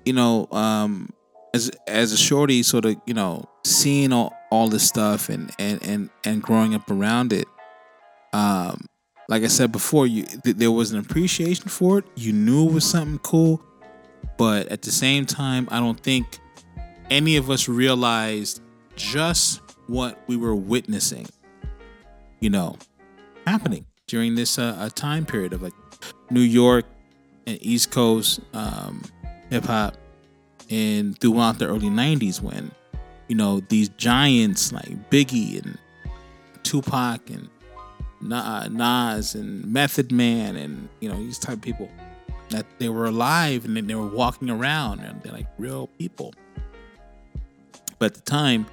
you 0.05 0.13
know 0.13 0.49
um 0.51 1.13
as 1.55 1.71
as 1.87 2.13
a 2.13 2.17
shorty 2.17 2.63
sort 2.63 2.85
of, 2.85 2.97
you 3.07 3.15
know, 3.15 3.45
seeing 3.65 4.13
all, 4.13 4.35
all 4.51 4.69
this 4.69 4.87
stuff 4.87 5.29
and 5.29 5.51
and 5.59 5.83
and 5.83 6.11
and 6.25 6.43
growing 6.43 6.75
up 6.75 6.91
around 6.91 7.33
it 7.33 7.47
um 8.33 8.87
like 9.29 9.45
I 9.45 9.47
said 9.47 9.71
before, 9.71 10.09
you 10.09 10.25
th- 10.25 10.57
there 10.57 10.73
was 10.73 10.91
an 10.91 10.99
appreciation 10.99 11.69
for 11.69 11.99
it. 11.99 12.05
You 12.17 12.33
knew 12.33 12.69
it 12.69 12.73
was 12.73 12.85
something 12.85 13.21
cool, 13.21 13.63
but 14.37 14.67
at 14.69 14.83
the 14.83 14.91
same 14.91 15.25
time, 15.25 15.69
I 15.71 15.79
don't 15.79 16.01
think 16.01 16.41
any 17.11 17.37
of 17.37 17.49
us 17.49 17.69
realized 17.69 18.61
just 18.97 19.61
what 19.87 20.19
we 20.27 20.37
were 20.37 20.57
witnessing, 20.57 21.29
you 22.41 22.51
know, 22.51 22.77
happening 23.47 23.87
during 24.09 24.35
this 24.35 24.59
uh, 24.59 24.91
time 24.97 25.25
period 25.27 25.53
of 25.53 25.63
like 25.63 25.75
New 26.31 26.41
York 26.41 26.85
and 27.47 27.59
East 27.61 27.91
Coast 27.91 28.41
um, 28.53 29.03
hip 29.51 29.65
hop, 29.65 29.97
and 30.69 31.19
throughout 31.19 31.59
the 31.59 31.67
early 31.67 31.89
'90s 31.89 32.41
when 32.41 32.71
you 33.29 33.37
know 33.37 33.61
these 33.69 33.89
giants 33.91 34.73
like 34.73 35.11
Biggie 35.11 35.63
and 35.63 35.79
Tupac 36.63 37.31
and 37.31 37.49
Nas 38.21 39.35
and 39.35 39.65
Method 39.65 40.13
Man 40.13 40.57
and 40.57 40.89
you 41.01 41.09
know 41.09 41.17
these 41.17 41.39
type 41.39 41.55
of 41.55 41.63
people 41.63 41.89
that 42.51 42.67
they 42.79 42.89
were 42.89 43.07
alive 43.07 43.65
and 43.65 43.77
they 43.77 43.95
were 43.95 44.07
walking 44.07 44.51
around 44.51 45.01
and 45.01 45.23
they're 45.23 45.33
like 45.33 45.47
real 45.59 45.87
people. 45.99 46.35
But 47.99 48.07
at 48.07 48.15
the 48.15 48.21
time, 48.23 48.67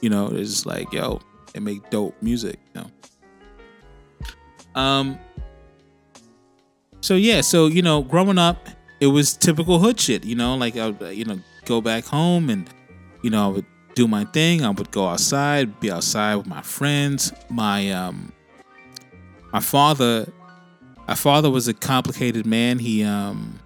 you 0.00 0.08
know, 0.08 0.28
it's 0.28 0.66
like, 0.66 0.92
yo, 0.92 1.20
they 1.52 1.60
make 1.60 1.88
dope 1.90 2.14
music, 2.22 2.58
you 2.74 2.80
know. 2.80 4.80
Um 4.80 5.18
so 7.02 7.16
yeah, 7.16 7.42
so 7.42 7.66
you 7.66 7.82
know, 7.82 8.02
growing 8.02 8.38
up, 8.38 8.68
it 9.00 9.08
was 9.08 9.36
typical 9.36 9.78
hood 9.78 10.00
shit, 10.00 10.24
you 10.24 10.34
know, 10.34 10.56
like 10.56 10.78
I 10.78 10.88
would, 10.88 11.14
you 11.14 11.26
know, 11.26 11.38
go 11.66 11.82
back 11.82 12.06
home 12.06 12.48
and 12.48 12.68
you 13.22 13.28
know, 13.28 13.44
I 13.44 13.48
would 13.48 13.66
do 13.94 14.08
my 14.08 14.24
thing. 14.24 14.64
I 14.64 14.70
would 14.70 14.90
go 14.90 15.06
outside, 15.06 15.78
be 15.78 15.90
outside 15.90 16.36
with 16.36 16.46
my 16.46 16.62
friends. 16.62 17.32
My 17.50 17.90
um 17.90 18.32
my 19.52 19.60
father 19.60 20.32
my 21.08 21.14
father 21.14 21.50
was 21.50 21.68
a 21.68 21.74
complicated 21.74 22.46
man. 22.46 22.78
He, 22.78 23.02
um, 23.02 23.58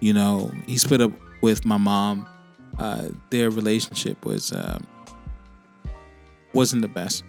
you 0.00 0.12
know, 0.12 0.50
he 0.66 0.78
split 0.78 1.00
up 1.00 1.12
with 1.40 1.64
my 1.64 1.76
mom. 1.76 2.26
Uh, 2.78 3.10
their 3.30 3.50
relationship 3.50 4.24
was 4.24 4.52
um, 4.52 4.86
wasn't 6.52 6.82
the 6.82 6.88
best. 6.88 7.24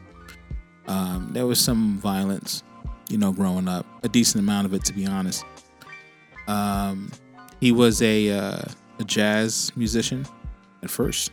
Um, 0.87 1.29
there 1.33 1.45
was 1.45 1.59
some 1.59 1.97
violence, 1.99 2.63
you 3.09 3.17
know, 3.17 3.31
growing 3.31 3.67
up. 3.67 3.85
A 4.03 4.09
decent 4.09 4.43
amount 4.43 4.65
of 4.65 4.73
it, 4.73 4.83
to 4.85 4.93
be 4.93 5.05
honest. 5.05 5.45
Um, 6.47 7.11
he 7.59 7.71
was 7.71 8.01
a 8.01 8.29
uh, 8.29 8.61
a 8.99 9.03
jazz 9.03 9.71
musician 9.75 10.25
at 10.83 10.89
first. 10.89 11.31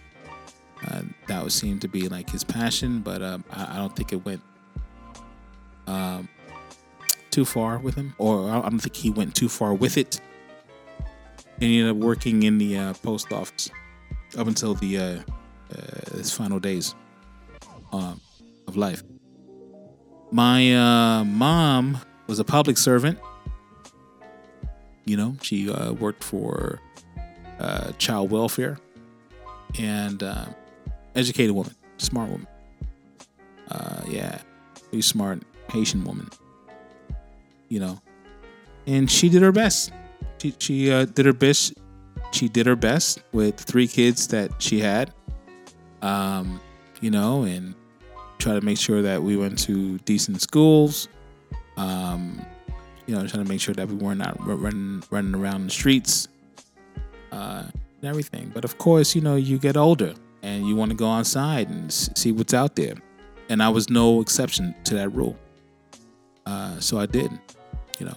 Uh, 0.87 1.03
that 1.29 1.43
would 1.43 1.53
seem 1.53 1.79
to 1.81 1.89
be 1.89 2.09
like 2.09 2.29
his 2.29 2.45
passion, 2.45 3.01
but 3.01 3.23
um, 3.23 3.43
I, 3.51 3.75
I, 3.75 3.77
don't 3.79 3.97
think 3.97 4.13
it 4.13 4.23
went 4.23 4.43
um, 5.87 6.29
too 7.31 7.47
far 7.47 7.79
with 7.79 7.95
him, 7.95 8.15
or 8.19 8.51
I 8.51 8.61
don't 8.61 8.81
think 8.81 8.95
he 8.95 9.09
went 9.09 9.35
too 9.35 9.49
far 9.49 9.73
with 9.73 9.97
it. 9.97 10.21
And 10.99 11.63
he 11.63 11.79
ended 11.79 11.97
up 11.97 12.03
working 12.03 12.43
in 12.43 12.59
the 12.59 12.77
uh, 12.77 12.95
post 12.95 13.33
office 13.33 13.71
up 14.37 14.47
until 14.47 14.75
the 14.75 14.99
uh, 14.99 15.03
uh, 15.73 16.17
his 16.17 16.33
final 16.33 16.59
days 16.59 16.95
um, 17.93 18.21
of 18.67 18.77
life. 18.77 19.03
My 20.35 20.75
uh, 20.75 21.25
mom 21.25 21.99
was 22.27 22.41
a 22.41 22.45
public 22.45 22.77
servant. 22.77 23.19
You 25.05 25.17
know, 25.17 25.37
she 25.41 25.71
uh, 25.71 25.93
worked 25.93 26.25
for 26.25 26.81
uh, 27.61 27.93
child 27.99 28.31
welfare 28.31 28.79
and 29.79 30.23
uh, 30.23 30.47
educated 31.15 31.55
woman, 31.55 31.75
smart 31.99 32.31
woman. 32.31 32.49
yeah, 34.09 34.41
very 34.91 35.03
smart 35.03 35.43
Haitian 35.71 36.05
woman 36.05 36.29
you 37.69 37.81
know, 37.81 38.01
and 38.87 39.11
she 39.11 39.29
did 39.29 39.43
her 39.43 39.51
best. 39.51 39.93
She 40.39 40.55
she 40.59 40.93
uh, 40.93 41.07
did 41.07 41.27
her 41.27 41.33
best. 41.33 41.75
She 42.33 42.49
did 42.49 42.67
her 42.67 42.77
best 42.77 43.21
with 43.33 43.59
three 43.59 43.89
kids 43.89 44.29
that 44.29 44.63
she 44.63 44.81
had. 44.81 45.13
Um, 46.03 46.61
you 47.01 47.11
know, 47.11 47.43
and 47.43 47.75
try 48.39 48.55
to 48.55 48.61
make 48.61 48.79
sure 48.79 49.03
that 49.03 49.23
we 49.23 49.37
went 49.37 49.59
to 49.61 49.99
decent 49.99 50.41
schools. 50.43 51.09
Um, 51.77 52.45
you 53.07 53.15
know, 53.15 53.27
trying 53.27 53.45
to 53.45 53.49
make 53.49 53.61
sure 53.61 53.75
that 53.75 53.89
we 53.89 53.95
were 53.95 54.15
not 54.15 54.37
running 54.47 55.03
running 55.11 55.35
around 55.35 55.65
the 55.65 55.71
streets, 55.71 56.29
uh, 57.33 57.65
and 58.01 58.05
everything. 58.05 58.51
But 58.55 58.65
of 58.65 58.79
course, 58.79 59.15
you 59.15 59.21
know, 59.21 59.37
you 59.37 59.59
get 59.59 59.77
older 59.77 60.15
and 60.43 60.67
you 60.67 60.77
want 60.77 60.91
to 60.91 60.97
go 60.97 61.11
outside 61.11 61.69
and 61.69 61.93
see 61.93 62.33
what's 62.33 62.55
out 62.55 62.77
there. 62.77 62.95
And 63.49 63.63
I 63.63 63.69
was 63.69 63.91
no 63.91 64.21
exception 64.21 64.75
to 64.85 64.95
that 64.95 65.09
rule. 65.11 65.37
Uh, 66.47 66.79
so 66.81 66.99
I 66.99 67.07
did, 67.07 67.31
you 67.99 68.07
know. 68.07 68.17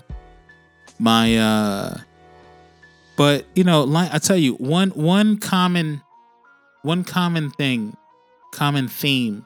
My, 1.00 1.38
uh, 1.38 1.98
but 3.18 3.46
you 3.56 3.64
know, 3.64 3.84
like 3.84 4.14
I 4.14 4.20
tell 4.20 4.38
you, 4.38 4.54
one 4.56 4.90
one 4.92 5.38
common, 5.38 6.02
one 6.82 7.04
common 7.04 7.52
thing, 7.52 7.96
common 8.52 8.88
theme 8.88 9.46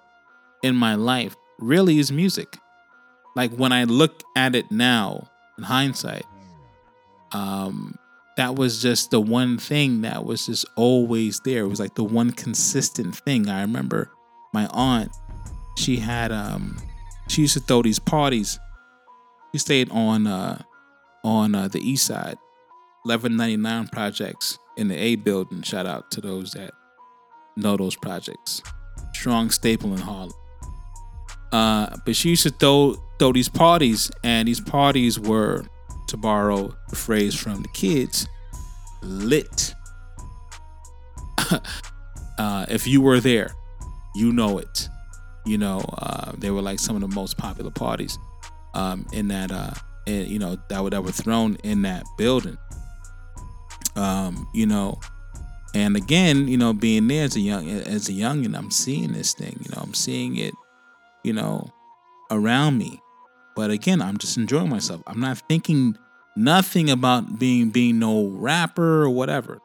in 0.63 0.75
my 0.75 0.95
life 0.95 1.35
really 1.59 1.99
is 1.99 2.11
music. 2.11 2.57
Like 3.35 3.51
when 3.53 3.71
I 3.71 3.85
look 3.85 4.23
at 4.35 4.55
it 4.55 4.71
now, 4.71 5.29
in 5.57 5.63
hindsight, 5.63 6.25
um, 7.31 7.95
that 8.37 8.55
was 8.55 8.81
just 8.81 9.11
the 9.11 9.21
one 9.21 9.57
thing 9.57 10.01
that 10.01 10.25
was 10.25 10.45
just 10.45 10.65
always 10.75 11.39
there. 11.41 11.63
It 11.63 11.67
was 11.67 11.79
like 11.79 11.95
the 11.95 12.03
one 12.03 12.31
consistent 12.31 13.15
thing. 13.15 13.49
I 13.49 13.61
remember 13.61 14.09
my 14.53 14.67
aunt, 14.71 15.11
she 15.77 15.97
had 15.97 16.31
um 16.31 16.77
she 17.27 17.41
used 17.41 17.53
to 17.53 17.59
throw 17.59 17.81
these 17.81 17.99
parties. 17.99 18.59
She 19.51 19.59
stayed 19.59 19.91
on 19.91 20.27
uh 20.27 20.61
on 21.23 21.53
uh, 21.53 21.67
the 21.67 21.79
east 21.79 22.07
side, 22.07 22.37
1199 23.03 23.89
projects 23.89 24.57
in 24.75 24.87
the 24.87 24.97
A 24.97 25.15
building. 25.15 25.61
Shout 25.61 25.85
out 25.85 26.09
to 26.11 26.21
those 26.21 26.51
that 26.51 26.71
know 27.55 27.77
those 27.77 27.95
projects. 27.95 28.63
Strong 29.13 29.51
staple 29.51 29.93
in 29.93 29.99
Harlem. 29.99 30.31
Uh, 31.51 31.97
but 32.05 32.15
she 32.15 32.29
used 32.29 32.43
to 32.43 32.49
throw 32.49 32.95
throw 33.19 33.31
these 33.31 33.49
parties, 33.49 34.09
and 34.23 34.47
these 34.47 34.61
parties 34.61 35.19
were, 35.19 35.63
to 36.07 36.17
borrow 36.17 36.75
the 36.89 36.95
phrase 36.95 37.35
from 37.35 37.61
the 37.61 37.67
kids, 37.69 38.27
lit. 39.01 39.73
uh, 42.37 42.65
if 42.67 42.87
you 42.87 43.01
were 43.01 43.19
there, 43.19 43.53
you 44.15 44.31
know 44.33 44.57
it. 44.57 44.89
You 45.45 45.57
know, 45.57 45.79
uh, 45.97 46.33
they 46.37 46.51
were 46.51 46.61
like 46.61 46.79
some 46.79 46.95
of 46.95 47.01
the 47.01 47.15
most 47.15 47.37
popular 47.37 47.71
parties 47.71 48.17
um, 48.73 49.07
in 49.11 49.27
that, 49.29 49.51
uh, 49.51 49.71
in, 50.05 50.27
you 50.27 50.39
know, 50.39 50.57
that 50.69 50.83
were, 50.83 50.89
that 50.89 51.03
were 51.03 51.11
thrown 51.11 51.55
in 51.63 51.81
that 51.83 52.03
building. 52.17 52.57
Um, 53.95 54.47
you 54.53 54.65
know, 54.65 54.99
and 55.73 55.95
again, 55.95 56.47
you 56.47 56.57
know, 56.57 56.73
being 56.73 57.07
there 57.07 57.25
as 57.25 57.35
a 57.35 57.39
young 57.39 57.69
as 57.69 58.09
a 58.09 58.13
young, 58.13 58.45
and 58.45 58.55
I'm 58.55 58.71
seeing 58.71 59.13
this 59.13 59.33
thing. 59.33 59.57
You 59.61 59.75
know, 59.75 59.81
I'm 59.81 59.93
seeing 59.93 60.37
it. 60.37 60.53
You 61.23 61.33
know, 61.33 61.69
around 62.29 62.77
me. 62.77 63.01
But 63.55 63.69
again, 63.69 64.01
I'm 64.01 64.17
just 64.17 64.37
enjoying 64.37 64.69
myself. 64.69 65.01
I'm 65.05 65.19
not 65.19 65.37
thinking 65.49 65.97
nothing 66.35 66.89
about 66.89 67.37
being 67.39 67.69
being 67.69 67.99
no 67.99 68.27
rapper 68.27 69.03
or 69.03 69.09
whatever. 69.09 69.61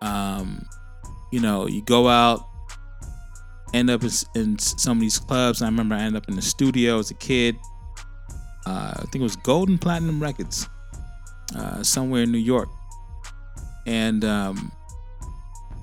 Um, 0.00 0.66
you 1.30 1.40
know, 1.40 1.68
you 1.68 1.82
go 1.82 2.08
out, 2.08 2.46
end 3.72 3.90
up 3.90 4.02
in, 4.02 4.10
in 4.34 4.58
some 4.58 4.98
of 4.98 5.00
these 5.00 5.18
clubs. 5.18 5.62
I 5.62 5.66
remember 5.66 5.94
I 5.94 6.00
ended 6.00 6.22
up 6.22 6.28
in 6.28 6.36
the 6.36 6.42
studio 6.42 6.98
as 6.98 7.10
a 7.10 7.14
kid. 7.14 7.56
Uh, 8.66 8.94
I 8.96 9.02
think 9.02 9.16
it 9.16 9.22
was 9.22 9.36
Golden 9.36 9.78
Platinum 9.78 10.22
Records, 10.22 10.68
uh, 11.56 11.82
somewhere 11.82 12.22
in 12.22 12.32
New 12.32 12.38
York, 12.38 12.68
and 13.86 14.24
um, 14.24 14.70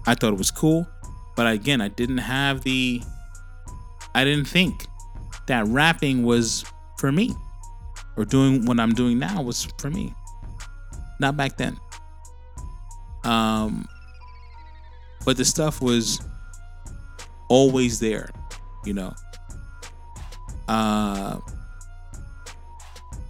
I 0.08 0.16
thought 0.16 0.34
it 0.34 0.38
was 0.38 0.52
cool. 0.52 0.88
But 1.36 1.48
again, 1.48 1.82
I 1.82 1.88
didn't 1.88 2.20
have 2.20 2.62
the, 2.62 3.02
I 4.16 4.24
didn't 4.24 4.46
think 4.46 4.88
that 5.48 5.66
rapping 5.68 6.24
was 6.24 6.66
for 6.98 7.12
me 7.12 7.36
or 8.18 8.26
doing 8.26 8.66
what 8.66 8.80
I'm 8.80 8.94
doing 8.94 9.20
now 9.20 9.42
was 9.42 9.68
for 9.78 9.90
me. 9.90 10.14
Not 11.20 11.38
back 11.38 11.58
then. 11.58 11.78
Um 13.24 13.88
but 15.26 15.38
the 15.38 15.46
stuff 15.46 15.82
was 15.82 16.22
always 17.50 18.00
there, 18.00 18.30
you 18.86 18.94
know. 18.94 19.14
Uh 20.68 21.40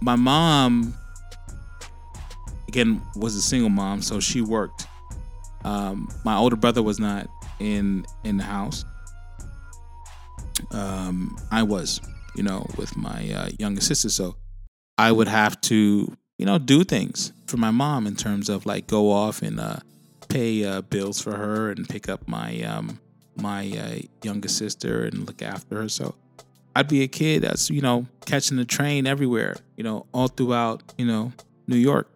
my 0.00 0.16
mom 0.16 0.94
again 2.68 3.02
was 3.16 3.34
a 3.36 3.42
single 3.42 3.70
mom, 3.70 4.02
so 4.02 4.20
she 4.20 4.40
worked. 4.40 4.86
Um 5.64 6.08
my 6.24 6.36
older 6.36 6.56
brother 6.56 6.82
was 6.82 6.98
not 6.98 7.28
in 7.58 8.06
in 8.24 8.36
the 8.36 8.44
house. 8.44 8.84
Um 10.70 11.36
I 11.50 11.62
was 11.62 12.00
you 12.34 12.42
know, 12.42 12.66
with 12.76 12.96
my 12.96 13.30
uh, 13.32 13.48
younger 13.58 13.80
sister. 13.80 14.08
So 14.08 14.36
I 14.98 15.12
would 15.12 15.28
have 15.28 15.60
to, 15.62 16.16
you 16.38 16.46
know, 16.46 16.58
do 16.58 16.84
things 16.84 17.32
for 17.46 17.56
my 17.56 17.70
mom 17.70 18.06
in 18.06 18.16
terms 18.16 18.48
of 18.48 18.66
like 18.66 18.86
go 18.86 19.10
off 19.10 19.42
and 19.42 19.60
uh, 19.60 19.76
pay 20.28 20.64
uh, 20.64 20.82
bills 20.82 21.20
for 21.20 21.36
her 21.36 21.70
and 21.70 21.88
pick 21.88 22.08
up 22.08 22.26
my 22.28 22.62
um, 22.62 23.00
my 23.36 23.70
uh, 23.70 23.98
younger 24.22 24.48
sister 24.48 25.04
and 25.04 25.26
look 25.26 25.42
after 25.42 25.82
her. 25.82 25.88
So 25.88 26.14
I'd 26.74 26.88
be 26.88 27.02
a 27.02 27.08
kid 27.08 27.42
that's 27.42 27.70
you 27.70 27.80
know 27.80 28.06
catching 28.26 28.56
the 28.56 28.64
train 28.64 29.06
everywhere, 29.06 29.56
you 29.76 29.84
know, 29.84 30.06
all 30.12 30.28
throughout 30.28 30.82
you 30.96 31.06
know 31.06 31.32
New 31.66 31.76
York, 31.76 32.08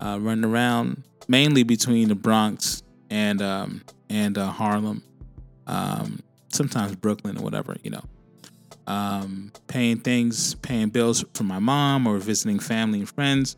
uh, 0.00 0.18
running 0.20 0.44
around 0.44 1.02
mainly 1.28 1.62
between 1.62 2.08
the 2.08 2.14
Bronx 2.14 2.82
and 3.10 3.40
um, 3.40 3.82
and 4.10 4.36
uh, 4.36 4.50
Harlem, 4.50 5.02
um, 5.66 6.20
sometimes 6.48 6.96
Brooklyn 6.96 7.38
or 7.38 7.42
whatever, 7.42 7.76
you 7.82 7.90
know 7.90 8.02
um, 8.86 9.52
paying 9.66 9.98
things, 9.98 10.54
paying 10.56 10.88
bills 10.88 11.24
for 11.34 11.44
my 11.44 11.58
mom 11.58 12.06
or 12.06 12.18
visiting 12.18 12.58
family 12.58 13.00
and 13.00 13.08
friends. 13.08 13.56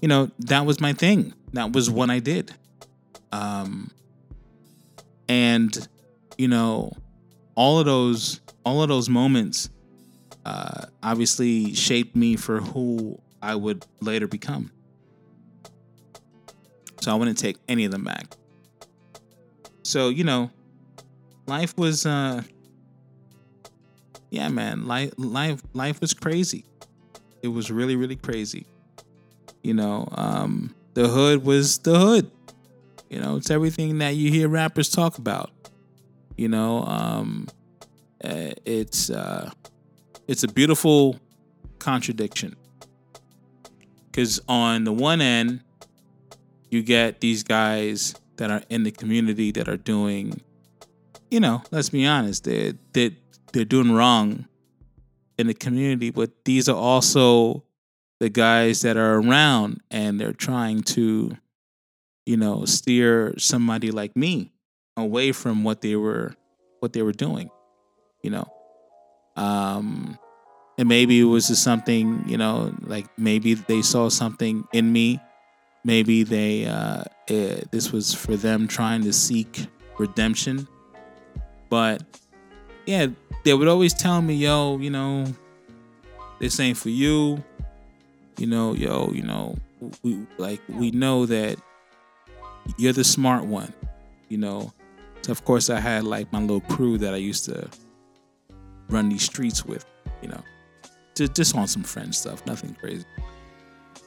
You 0.00 0.08
know, 0.08 0.30
that 0.40 0.66
was 0.66 0.80
my 0.80 0.92
thing. 0.92 1.34
That 1.52 1.72
was 1.72 1.90
what 1.90 2.10
I 2.10 2.18
did. 2.20 2.52
Um, 3.32 3.90
and 5.28 5.88
you 6.38 6.48
know, 6.48 6.92
all 7.54 7.78
of 7.78 7.86
those, 7.86 8.40
all 8.64 8.82
of 8.82 8.88
those 8.88 9.08
moments, 9.08 9.70
uh, 10.44 10.86
obviously 11.02 11.74
shaped 11.74 12.14
me 12.14 12.36
for 12.36 12.60
who 12.60 13.18
I 13.42 13.54
would 13.54 13.84
later 14.00 14.28
become. 14.28 14.70
So 17.00 17.10
I 17.10 17.14
wouldn't 17.14 17.38
take 17.38 17.56
any 17.68 17.84
of 17.84 17.90
them 17.90 18.04
back. 18.04 18.36
So 19.82 20.08
you 20.08 20.24
know, 20.24 20.50
life 21.46 21.76
was 21.76 22.06
uh, 22.06 22.42
yeah, 24.30 24.48
man, 24.48 24.86
life 24.86 25.12
life 25.16 25.62
life 25.72 26.00
was 26.00 26.14
crazy. 26.14 26.64
It 27.42 27.48
was 27.48 27.70
really 27.70 27.96
really 27.96 28.16
crazy. 28.16 28.66
You 29.62 29.74
know, 29.74 30.08
um, 30.12 30.74
the 30.94 31.08
hood 31.08 31.44
was 31.44 31.78
the 31.78 31.98
hood. 31.98 32.30
You 33.10 33.20
know, 33.20 33.36
it's 33.36 33.50
everything 33.50 33.98
that 33.98 34.16
you 34.16 34.30
hear 34.30 34.48
rappers 34.48 34.88
talk 34.90 35.18
about. 35.18 35.50
You 36.36 36.48
know, 36.48 36.84
um, 36.84 37.48
eh, 38.22 38.54
it's 38.64 39.10
uh, 39.10 39.50
it's 40.26 40.42
a 40.42 40.48
beautiful 40.48 41.18
contradiction 41.78 42.56
because 44.10 44.40
on 44.48 44.84
the 44.84 44.92
one 44.92 45.20
end, 45.20 45.60
you 46.70 46.82
get 46.82 47.20
these 47.20 47.42
guys 47.42 48.14
that 48.36 48.50
are 48.50 48.62
in 48.70 48.82
the 48.82 48.90
community 48.90 49.50
that 49.52 49.68
are 49.68 49.76
doing, 49.76 50.40
you 51.30 51.40
know, 51.40 51.62
let's 51.70 51.90
be 51.90 52.06
honest, 52.06 52.44
they 52.44 52.74
they 52.92 53.16
they're 53.52 53.64
doing 53.64 53.92
wrong 53.92 54.46
in 55.38 55.46
the 55.46 55.54
community, 55.54 56.10
but 56.10 56.44
these 56.44 56.68
are 56.68 56.76
also 56.76 57.64
the 58.20 58.28
guys 58.28 58.82
that 58.82 58.96
are 58.96 59.16
around 59.16 59.80
and 59.90 60.18
they're 60.18 60.32
trying 60.32 60.82
to, 60.82 61.36
you 62.24 62.36
know, 62.36 62.64
steer 62.64 63.34
somebody 63.38 63.90
like 63.90 64.16
me 64.16 64.52
away 64.96 65.32
from 65.32 65.64
what 65.64 65.82
they 65.82 65.96
were 65.96 66.34
what 66.80 66.92
they 66.92 67.02
were 67.02 67.12
doing, 67.12 67.50
you 68.22 68.30
know. 68.30 68.50
Um 69.36 70.18
and 70.78 70.88
maybe 70.88 71.20
it 71.20 71.24
was 71.24 71.48
just 71.48 71.62
something, 71.62 72.24
you 72.26 72.36
know, 72.36 72.74
like 72.82 73.06
maybe 73.18 73.54
they 73.54 73.82
saw 73.82 74.08
something 74.08 74.64
in 74.72 74.92
me. 74.92 75.20
Maybe 75.84 76.22
they 76.22 76.66
uh 76.66 77.04
it, 77.28 77.58
eh, 77.58 77.64
this 77.70 77.92
was 77.92 78.14
for 78.14 78.36
them 78.36 78.68
trying 78.68 79.02
to 79.02 79.12
seek 79.12 79.66
redemption. 79.98 80.68
But 81.68 82.02
yeah, 82.86 83.08
they 83.44 83.54
would 83.54 83.68
always 83.68 83.94
tell 83.94 84.22
me, 84.22 84.34
yo, 84.34 84.78
you 84.78 84.90
know, 84.90 85.26
this 86.38 86.58
ain't 86.60 86.78
for 86.78 86.90
you. 86.90 87.42
You 88.38 88.46
know, 88.46 88.74
yo, 88.74 89.10
you 89.12 89.22
know, 89.22 89.56
we 90.02 90.26
like 90.38 90.60
we 90.68 90.90
know 90.90 91.26
that 91.26 91.58
you're 92.76 92.92
the 92.92 93.04
smart 93.04 93.44
one, 93.44 93.72
you 94.28 94.38
know. 94.38 94.72
So 95.22 95.32
of 95.32 95.44
course 95.44 95.70
I 95.70 95.80
had 95.80 96.04
like 96.04 96.32
my 96.32 96.40
little 96.40 96.60
crew 96.60 96.98
that 96.98 97.14
I 97.14 97.16
used 97.16 97.44
to 97.46 97.68
run 98.88 99.08
these 99.08 99.22
streets 99.22 99.64
with, 99.64 99.84
you 100.22 100.28
know. 100.28 100.42
Just 101.14 101.34
just 101.34 101.56
on 101.56 101.66
some 101.66 101.82
friend 101.82 102.14
stuff, 102.14 102.44
nothing 102.46 102.74
crazy. 102.74 103.04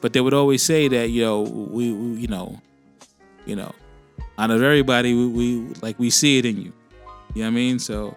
But 0.00 0.12
they 0.12 0.20
would 0.20 0.32
always 0.32 0.62
say 0.62 0.88
that, 0.88 1.10
yo, 1.10 1.42
we, 1.42 1.92
we 1.92 2.20
you 2.20 2.28
know, 2.28 2.60
you 3.44 3.56
know, 3.56 3.74
out 4.38 4.50
of 4.50 4.62
everybody, 4.62 5.12
we, 5.14 5.26
we 5.26 5.74
like 5.82 5.98
we 5.98 6.10
see 6.10 6.38
it 6.38 6.46
in 6.46 6.62
you. 6.62 6.72
You 7.34 7.42
know 7.42 7.48
what 7.48 7.52
I 7.52 7.54
mean? 7.54 7.78
So 7.78 8.16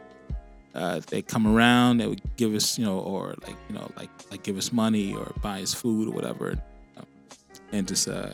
uh, 0.76 1.02
they 1.08 1.22
come 1.22 1.46
around, 1.48 1.98
they 1.98 2.08
would 2.08 2.22
give 2.36 2.54
us, 2.56 2.80
you 2.80 2.86
know, 2.86 3.00
or 3.00 3.36
like, 3.46 3.56
you 3.70 3.76
know, 3.76 3.92
like 3.96 4.10
like 4.32 4.44
give 4.44 4.58
us 4.58 4.72
money 4.72 5.14
or 5.14 5.32
buy 5.42 5.62
us 5.62 5.74
food 5.74 6.08
or 6.08 6.12
whatever, 6.12 6.58
and 7.72 7.88
just 7.88 8.08
uh, 8.08 8.32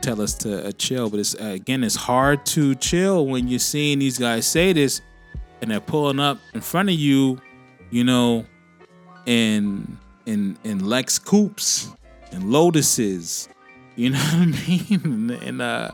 tell 0.00 0.20
us 0.20 0.34
to 0.34 0.68
uh, 0.68 0.72
chill. 0.72 1.10
But 1.10 1.20
it's 1.20 1.34
uh, 1.34 1.44
again, 1.44 1.84
it's 1.84 1.96
hard 1.96 2.46
to 2.46 2.74
chill 2.76 3.26
when 3.26 3.48
you're 3.48 3.58
seeing 3.58 3.98
these 3.98 4.18
guys 4.18 4.46
say 4.46 4.72
this, 4.72 5.02
and 5.60 5.70
they're 5.70 5.80
pulling 5.80 6.20
up 6.20 6.38
in 6.54 6.60
front 6.62 6.88
of 6.88 6.94
you, 6.94 7.40
you 7.90 8.04
know, 8.04 8.46
in 9.26 9.98
in 10.24 10.56
in 10.64 10.86
Lex 10.86 11.18
Coupes 11.18 11.90
and 12.32 12.44
Lotuses. 12.44 13.48
You 13.96 14.10
know 14.10 14.18
what 14.18 14.34
I 14.34 14.68
mean? 14.68 15.30
And 15.42 15.62
uh 15.62 15.90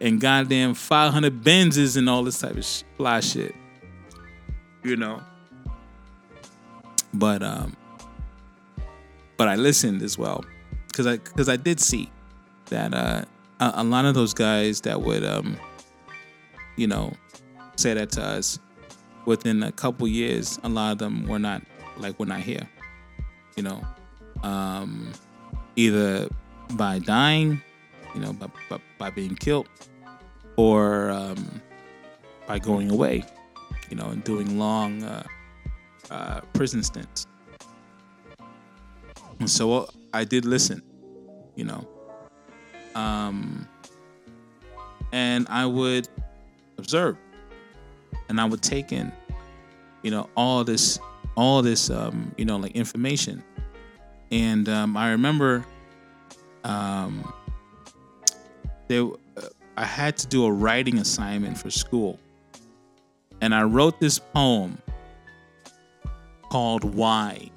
and 0.00 0.20
goddamn 0.20 0.74
500 0.74 1.42
Benzes 1.42 1.96
and 1.96 2.08
all 2.08 2.24
this 2.24 2.40
type 2.40 2.56
of 2.56 2.64
sh- 2.64 2.82
fly 2.96 3.20
shit. 3.20 3.54
You 4.82 4.96
know. 4.96 5.22
But 7.14 7.42
um 7.42 7.76
but 9.36 9.48
I 9.48 9.56
listened 9.56 10.02
as 10.02 10.16
well 10.18 10.44
cuz 10.94 11.06
I 11.06 11.18
cuz 11.18 11.48
I 11.48 11.56
did 11.56 11.80
see 11.80 12.10
that 12.66 12.94
uh 12.94 13.24
a, 13.60 13.72
a 13.76 13.84
lot 13.84 14.04
of 14.06 14.14
those 14.14 14.34
guys 14.34 14.80
that 14.82 15.00
would 15.00 15.24
um 15.24 15.56
you 16.76 16.86
know 16.86 17.12
say 17.76 17.94
that 17.94 18.10
to 18.12 18.22
us 18.22 18.58
within 19.26 19.62
a 19.62 19.72
couple 19.72 20.08
years 20.08 20.58
a 20.64 20.68
lot 20.68 20.92
of 20.92 20.98
them 20.98 21.26
were 21.28 21.38
not 21.38 21.62
like 21.98 22.18
we're 22.18 22.26
not 22.26 22.40
here 22.40 22.68
you 23.56 23.62
know, 23.62 23.82
um, 24.42 25.12
either 25.76 26.28
by 26.76 26.98
dying, 26.98 27.60
you 28.14 28.20
know, 28.20 28.32
by, 28.32 28.48
by, 28.68 28.78
by 28.98 29.10
being 29.10 29.34
killed, 29.34 29.68
or 30.56 31.10
um, 31.10 31.60
by 32.46 32.58
going 32.58 32.90
away, 32.90 33.24
you 33.90 33.96
know, 33.96 34.06
and 34.06 34.22
doing 34.24 34.58
long 34.58 35.02
uh, 35.02 35.22
uh, 36.10 36.40
prison 36.52 36.82
stints. 36.82 37.26
And 39.38 39.50
so 39.50 39.72
uh, 39.72 39.86
I 40.12 40.24
did 40.24 40.44
listen, 40.44 40.82
you 41.56 41.64
know, 41.64 41.88
um, 42.94 43.66
and 45.12 45.46
I 45.48 45.66
would 45.66 46.08
observe, 46.78 47.16
and 48.28 48.40
I 48.40 48.44
would 48.44 48.62
take 48.62 48.92
in, 48.92 49.12
you 50.02 50.10
know, 50.10 50.28
all 50.36 50.64
this 50.64 50.98
all 51.36 51.62
this 51.62 51.90
um, 51.90 52.34
you 52.36 52.44
know 52.44 52.56
like 52.56 52.72
information 52.72 53.42
and 54.30 54.68
um, 54.68 54.96
i 54.96 55.10
remember 55.10 55.64
um, 56.64 57.32
there 58.88 59.04
uh, 59.36 59.48
i 59.76 59.84
had 59.84 60.16
to 60.16 60.26
do 60.26 60.44
a 60.44 60.52
writing 60.52 60.98
assignment 60.98 61.56
for 61.58 61.70
school. 61.70 62.18
And 63.40 63.54
i 63.54 63.62
wrote 63.62 63.98
this 63.98 64.18
poem 64.18 64.78
called 66.50 66.84
why 66.84 67.50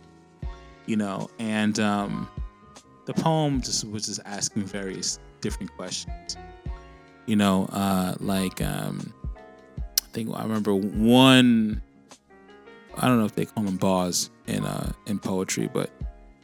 you 0.85 0.95
know 0.95 1.29
and 1.39 1.79
um, 1.79 2.27
the 3.05 3.13
poem 3.13 3.61
just 3.61 3.87
was 3.89 4.07
just 4.07 4.21
asking 4.25 4.63
various 4.63 5.19
different 5.41 5.71
questions. 5.75 6.37
You 7.25 7.35
know 7.35 7.67
uh, 7.71 8.15
like 8.19 8.61
um, 8.61 9.13
i 9.79 10.07
think 10.13 10.29
i 10.33 10.41
remember 10.41 10.73
one 10.73 11.81
I 12.97 13.07
don't 13.07 13.19
know 13.19 13.25
if 13.25 13.35
they 13.35 13.45
call 13.45 13.63
them 13.63 13.77
bars 13.77 14.29
in 14.47 14.63
uh, 14.63 14.93
in 15.05 15.19
poetry, 15.19 15.69
but 15.71 15.89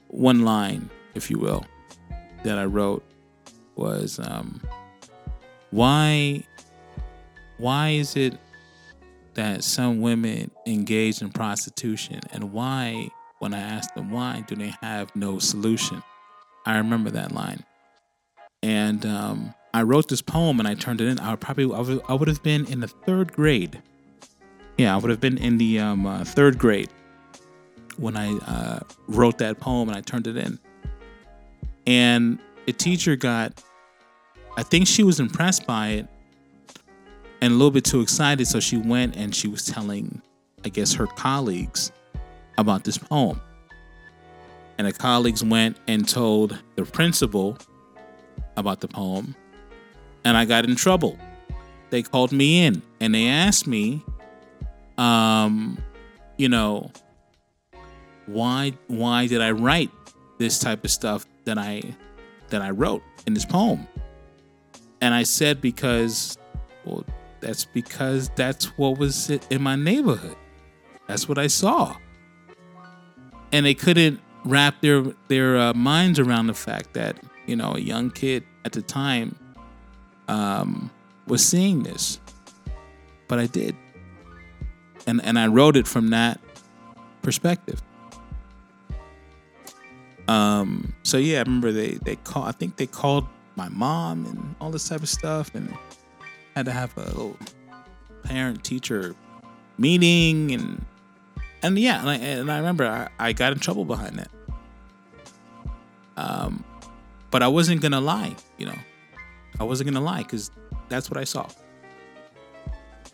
one 0.10 0.42
line, 0.42 0.90
if 1.16 1.32
you 1.32 1.38
will, 1.38 1.66
that 2.44 2.58
I 2.58 2.66
wrote 2.66 3.04
was 3.76 4.20
um, 4.20 4.62
why 5.72 6.44
why 7.58 7.90
is 7.90 8.16
it 8.16 8.38
that 9.34 9.64
some 9.64 10.02
women 10.02 10.52
engage 10.66 11.22
in 11.22 11.30
prostitution 11.30 12.20
and 12.32 12.52
why 12.52 13.10
when 13.40 13.54
I 13.54 13.60
ask 13.60 13.94
them 13.94 14.12
why 14.12 14.44
do 14.48 14.56
they 14.56 14.74
have 14.82 15.16
no 15.16 15.40
solution? 15.40 16.04
I 16.66 16.78
remember 16.78 17.10
that 17.12 17.32
line. 17.32 17.64
And 18.62 19.06
um, 19.06 19.56
I 19.74 19.82
wrote 19.82 20.10
this 20.10 20.22
poem 20.22 20.60
and 20.60 20.68
I 20.68 20.76
turned 20.76 21.02
it 21.02 21.08
in. 21.08 21.20
I 21.20 21.36
probably 21.36 21.64
I 21.66 21.80
would, 21.80 22.02
I 22.08 22.14
would 22.14 22.28
have 22.28 22.44
been 22.44 22.66
in 22.66 22.82
the 22.82 22.88
third 22.88 23.34
grade 23.34 23.82
yeah, 24.82 24.96
I 24.96 24.98
would 24.98 25.12
have 25.12 25.20
been 25.20 25.38
in 25.38 25.60
the 25.60 25.80
um, 25.80 26.08
uh, 26.08 26.24
third 26.24 26.58
grade 26.58 26.90
when 27.98 28.18
I 28.18 28.36
uh, 28.38 28.80
wrote 29.08 29.38
that 29.38 29.60
poem 29.60 29.90
and 29.90 29.98
I 29.98 30.02
turned 30.02 30.26
it 30.26 30.38
in. 30.38 30.58
And 31.88 32.40
the 32.66 32.74
teacher 32.74 33.16
got, 33.16 33.64
I 34.58 34.64
think 34.64 34.88
she 34.88 35.04
was 35.04 35.20
impressed 35.20 35.66
by 35.66 35.90
it 35.90 36.08
and 37.42 37.52
a 37.52 37.56
little 37.56 37.72
bit 37.72 37.84
too 37.84 38.02
excited. 38.02 38.48
So 38.48 38.60
she 38.60 38.78
went 38.78 39.16
and 39.16 39.36
she 39.36 39.48
was 39.48 39.66
telling, 39.66 40.22
I 40.64 40.70
guess, 40.70 40.94
her 40.94 41.08
colleagues 41.08 41.92
about 42.58 42.84
this 42.84 42.98
poem. 42.98 43.42
And 44.78 44.88
the 44.88 44.94
colleagues 44.94 45.44
went 45.44 45.78
and 45.88 46.08
told 46.08 46.58
the 46.76 46.86
principal 46.86 47.58
about 48.58 48.82
the 48.82 48.88
poem. 48.88 49.36
And 50.24 50.38
I 50.38 50.46
got 50.46 50.66
in 50.66 50.76
trouble. 50.76 51.18
They 51.90 52.02
called 52.04 52.32
me 52.32 52.66
in 52.66 52.82
and 53.00 53.14
they 53.14 53.28
asked 53.28 53.68
me 53.68 54.04
um, 54.98 55.78
you 56.38 56.50
know, 56.50 56.92
why 58.28 58.74
why 58.88 59.28
did 59.28 59.42
I 59.42 59.52
write 59.52 59.90
this 60.38 60.60
type 60.60 60.86
of 60.86 60.92
stuff 60.92 61.26
that 61.46 61.58
I 61.58 61.82
that 62.50 62.62
I 62.62 62.70
wrote 62.70 63.04
in 63.26 63.34
this 63.34 63.46
poem? 63.46 63.88
And 65.02 65.14
I 65.14 65.24
said 65.24 65.62
because 65.62 66.38
well, 66.86 67.06
that's 67.40 67.66
because 67.66 68.30
that's 68.36 68.66
what 68.78 68.98
was 68.98 69.30
in 69.30 69.62
my 69.62 69.76
neighborhood. 69.76 70.36
That's 71.08 71.28
what 71.28 71.38
I 71.38 71.48
saw. 71.48 71.96
And 73.52 73.66
they 73.66 73.74
couldn't 73.74 74.22
wrap 74.46 74.82
their 74.82 75.04
their 75.28 75.58
uh, 75.58 75.74
minds 75.74 76.20
around 76.20 76.48
the 76.48 76.54
fact 76.54 76.94
that 76.94 77.18
you 77.46 77.56
know 77.56 77.74
a 77.76 77.80
young 77.80 78.12
kid 78.12 78.44
at 78.66 78.72
the 78.72 78.82
time 78.82 79.36
um, 80.28 80.92
was 81.28 81.46
seeing 81.46 81.84
this, 81.84 82.20
but 83.28 83.40
I 83.40 83.48
did 83.48 83.76
and 85.08 85.24
and 85.24 85.38
I 85.38 85.48
wrote 85.48 85.76
it 85.76 85.88
from 85.88 86.10
that 86.10 86.40
perspective. 87.22 87.82
Um, 90.32 90.94
so 91.04 91.18
yeah, 91.18 91.40
I 91.40 91.42
remember 91.42 91.74
they 91.74 91.96
they 92.06 92.16
call. 92.16 92.44
I 92.44 92.54
think 92.54 92.78
they 92.78 92.88
called 92.88 93.28
my 93.58 93.68
mom 93.68 94.26
and 94.26 94.56
all 94.62 94.72
this 94.72 94.88
type 94.88 95.02
of 95.02 95.10
stuff, 95.10 95.54
and 95.54 95.76
had 96.56 96.66
to 96.68 96.72
have 96.72 96.96
a 96.96 97.02
little 97.02 97.38
parent 98.24 98.64
teacher 98.64 99.14
meeting, 99.78 100.54
and 100.54 100.86
and 101.62 101.78
yeah, 101.78 102.00
and 102.00 102.10
I, 102.10 102.16
and 102.16 102.50
I 102.50 102.58
remember 102.60 102.86
I, 102.86 103.10
I 103.20 103.34
got 103.34 103.52
in 103.52 103.60
trouble 103.60 103.84
behind 103.84 104.20
that. 104.20 104.32
Um, 106.16 106.64
but 107.30 107.44
I 107.44 107.50
wasn't 107.50 107.82
gonna 107.82 108.00
lie, 108.00 108.34
you 108.58 108.68
know, 108.68 108.80
I 109.60 109.66
wasn't 109.66 109.92
gonna 109.92 110.06
lie 110.06 110.24
because 110.24 110.50
that's 110.88 111.10
what 111.10 111.20
I 111.20 111.26
saw. 111.26 111.50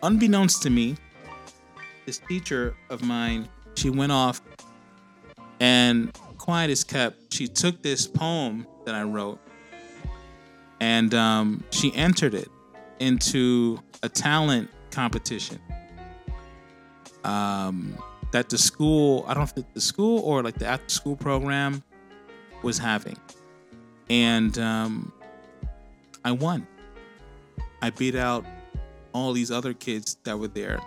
Unbeknownst 0.04 0.62
to 0.64 0.70
me, 0.70 0.98
this 2.06 2.20
teacher 2.28 2.76
of 2.92 3.02
mine, 3.02 3.50
she 3.74 3.90
went 3.90 4.12
off 4.12 4.40
and 5.60 6.16
quiet 6.48 6.72
as 6.72 6.86
kept. 6.86 7.34
She 7.34 7.46
took 7.46 7.82
this 7.82 8.08
poem 8.08 8.66
that 8.86 8.96
I 8.96 9.04
wrote 9.04 9.38
and 10.80 11.14
um, 11.14 11.62
she 11.72 11.94
entered 11.94 12.34
it 12.34 12.48
into 13.00 13.80
a 14.02 14.08
talent 14.08 14.70
competition 14.90 15.60
um, 17.26 17.98
that 18.32 18.48
the 18.48 18.58
school, 18.58 19.26
I 19.28 19.34
don't 19.34 19.54
know 19.54 19.62
if 19.62 19.74
the 19.74 19.82
school 19.82 20.22
or 20.22 20.42
like 20.42 20.58
the 20.58 20.68
after 20.68 20.88
school 20.88 21.18
program 21.18 21.84
was 22.64 22.78
having. 22.78 23.18
And 24.10 24.58
um, 24.58 25.12
I 26.24 26.32
won. 26.32 26.66
I 27.82 27.90
beat 27.90 28.16
out 28.16 28.46
all 29.12 29.34
these 29.34 29.52
other 29.52 29.74
kids 29.74 30.16
that 30.24 30.40
were 30.40 30.48
there 30.48 30.80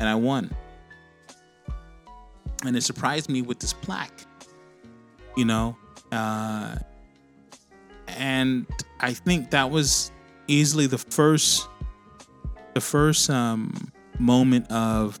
and 0.00 0.08
I 0.08 0.14
won 0.14 0.50
and 2.64 2.76
it 2.76 2.82
surprised 2.82 3.28
me 3.28 3.42
with 3.42 3.58
this 3.58 3.72
plaque 3.74 4.24
you 5.36 5.44
know 5.44 5.76
uh, 6.12 6.76
and 8.08 8.66
i 9.00 9.12
think 9.12 9.50
that 9.50 9.70
was 9.70 10.10
easily 10.48 10.86
the 10.86 10.98
first 10.98 11.68
the 12.74 12.80
first 12.80 13.28
um, 13.30 13.92
moment 14.18 14.70
of 14.70 15.20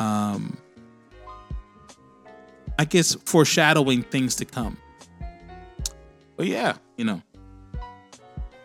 um, 0.00 0.56
i 2.78 2.84
guess 2.84 3.14
foreshadowing 3.24 4.02
things 4.02 4.34
to 4.36 4.44
come. 4.44 4.76
But 6.36 6.46
yeah 6.46 6.76
you 6.96 7.04
know. 7.04 7.22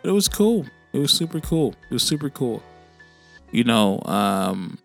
It 0.02 0.10
was 0.10 0.28
cool. 0.28 0.66
It 0.92 0.98
was 0.98 1.12
super 1.12 1.40
cool. 1.40 1.74
It 1.90 1.94
was 1.94 2.02
super 2.02 2.28
cool. 2.28 2.62
You 3.50 3.64
know 3.64 4.02
um 4.04 4.78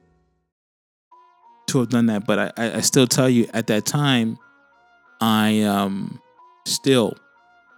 to 1.67 1.79
have 1.79 1.89
done 1.89 2.07
that, 2.07 2.25
but 2.25 2.57
I, 2.57 2.77
I 2.77 2.81
still 2.81 3.05
tell 3.05 3.29
you 3.29 3.47
at 3.53 3.67
that 3.67 3.85
time, 3.85 4.39
I 5.21 5.62
um, 5.63 6.21
still 6.65 7.13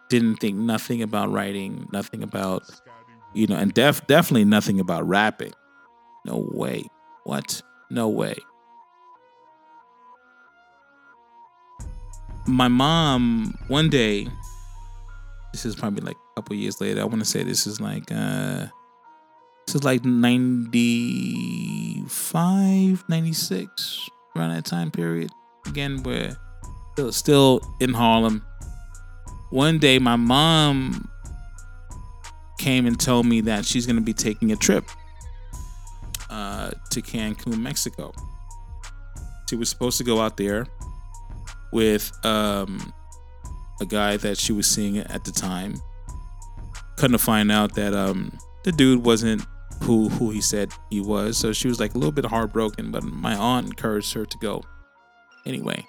didn't 0.10 0.38
think 0.38 0.58
nothing 0.58 1.02
about 1.02 1.32
writing, 1.32 1.88
nothing 1.92 2.22
about, 2.22 2.64
you 3.34 3.48
know, 3.48 3.56
and 3.56 3.74
def- 3.74 4.06
definitely 4.08 4.46
nothing 4.46 4.80
about 4.80 5.08
rapping. 5.08 5.54
No 6.26 6.48
way. 6.52 6.86
What? 7.24 7.62
No 7.90 8.10
way. 8.10 8.36
My 12.46 12.68
mom, 12.68 13.58
one 13.68 13.90
day, 13.90 14.28
this 15.54 15.66
is 15.66 15.76
probably 15.76 16.02
like 16.02 16.16
a 16.16 16.36
couple 16.36 16.56
years 16.56 16.80
later, 16.82 17.02
I 17.02 17.06
want 17.06 17.20
to 17.20 17.26
say 17.26 17.44
this 17.44 17.68
is 17.68 17.80
like, 17.80 18.12
uh, 18.12 18.66
this 19.66 19.76
is 19.76 19.84
like 19.84 20.04
95, 20.04 23.04
96, 23.08 24.10
around 24.36 24.56
that 24.56 24.66
time 24.66 24.90
period. 24.92 25.32
Again, 25.68 26.02
where 26.04 26.36
still, 27.12 27.62
in 27.80 27.94
Harlem. 27.94 28.44
One 29.50 29.80
day, 29.80 30.00
my 30.00 30.16
mom 30.16 31.10
came 32.58 32.86
and 32.86 33.00
told 33.00 33.26
me 33.26 33.42
that 33.42 33.66
she's 33.66 33.86
going 33.86 33.98
to 33.98 34.02
be 34.02 34.14
taking 34.14 34.52
a 34.52 34.56
trip 34.56 34.86
uh, 36.30 36.72
to 36.92 37.02
Cancun, 37.02 37.60
Mexico. 37.60 38.14
She 39.50 39.56
was 39.56 39.70
supposed 39.70 39.98
to 39.98 40.04
go 40.04 40.22
out 40.22 40.38
there 40.38 40.66
with 41.74 42.12
um, 42.26 42.94
a 43.82 43.86
guy 43.86 44.18
that 44.18 44.38
she 44.38 44.54
was 44.54 44.68
seeing 44.68 44.98
at 44.98 45.24
the 45.26 45.32
time. 45.32 45.76
Couldn't 46.98 47.18
find 47.18 47.52
out 47.52 47.76
that 47.76 47.94
um, 47.94 48.38
the 48.64 48.72
dude 48.72 49.04
wasn't 49.04 49.46
who 49.84 50.10
who 50.10 50.30
he 50.30 50.40
said 50.40 50.72
he 50.90 51.02
was. 51.02 51.38
So 51.38 51.52
she 51.52 51.68
was 51.68 51.80
like 51.80 51.96
a 51.96 51.98
little 51.98 52.12
bit 52.12 52.26
heartbroken, 52.26 52.92
but 52.92 53.04
my 53.04 53.36
aunt 53.36 53.68
encouraged 53.68 54.14
her 54.14 54.26
to 54.26 54.38
go 54.38 54.64
anyway. 55.46 55.86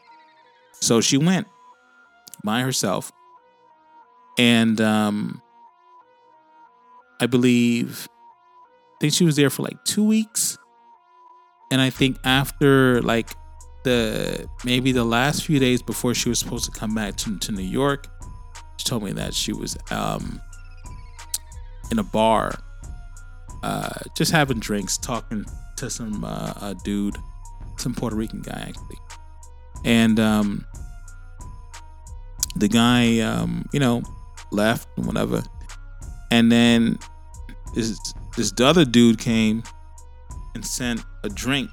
So 0.83 1.01
she 1.01 1.17
went 1.17 1.47
by 2.45 2.61
herself. 2.61 3.13
And 4.39 4.81
um 4.81 5.41
I 7.21 7.27
believe 7.27 8.09
I 8.11 8.97
think 9.01 9.13
she 9.13 9.25
was 9.25 9.37
there 9.37 9.51
for 9.51 9.63
like 9.63 9.83
2 9.85 10.05
weeks. 10.05 10.59
And 11.71 11.81
I 11.81 11.91
think 11.91 12.19
after 12.25 13.01
like 13.03 13.31
the 13.85 14.49
maybe 14.65 14.93
the 14.93 15.05
last 15.05 15.45
few 15.45 15.59
days 15.59 15.83
before 15.83 16.15
she 16.15 16.29
was 16.29 16.39
supposed 16.39 16.73
to 16.73 16.79
come 16.79 16.95
back 16.95 17.17
to, 17.17 17.39
to 17.39 17.53
New 17.53 17.63
York, 17.63 18.07
she 18.77 18.85
told 18.85 19.03
me 19.03 19.13
that 19.13 19.35
she 19.35 19.53
was 19.53 19.77
um 19.91 20.41
in 21.91 21.99
a 21.99 22.05
bar 22.05 22.59
uh, 23.63 23.91
just 24.17 24.33
having 24.33 24.59
drinks, 24.59 24.99
talking 24.99 25.45
to 25.77 25.89
some 25.89 26.25
uh, 26.25 26.75
dude, 26.85 27.17
some 27.77 27.95
Puerto 27.95 28.17
Rican 28.17 28.41
guy 28.43 28.65
actually, 28.69 28.99
and 29.85 30.19
um, 30.19 30.67
the 32.57 32.69
guy, 32.69 33.21
um, 33.21 33.67
you 33.73 33.81
know, 33.81 34.03
left 34.51 34.89
and 34.97 35.07
whatever, 35.07 35.43
and 36.31 36.51
then 36.51 36.99
this 37.75 38.15
this 38.37 38.53
other 38.61 38.85
dude 38.85 39.19
came 39.19 39.63
and 40.55 40.65
sent 40.65 41.03
a 41.25 41.29
drink 41.29 41.71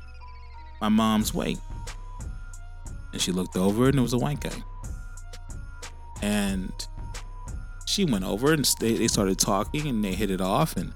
my 0.81 0.89
mom's 0.89 1.33
way, 1.33 1.57
and 3.13 3.21
she 3.21 3.31
looked 3.31 3.55
over 3.55 3.89
and 3.89 3.97
it 3.97 4.01
was 4.01 4.13
a 4.13 4.17
white 4.17 4.39
guy, 4.39 4.63
and 6.21 6.71
she 7.85 8.05
went 8.05 8.23
over 8.23 8.53
and 8.53 8.65
they, 8.79 8.93
they 8.93 9.07
started 9.07 9.39
talking 9.39 9.87
and 9.87 10.03
they 10.03 10.13
hit 10.13 10.29
it 10.29 10.41
off. 10.41 10.77
And 10.77 10.93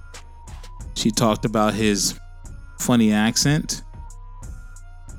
she 0.95 1.11
talked 1.11 1.43
about 1.43 1.73
his 1.73 2.19
funny 2.79 3.11
accent 3.11 3.82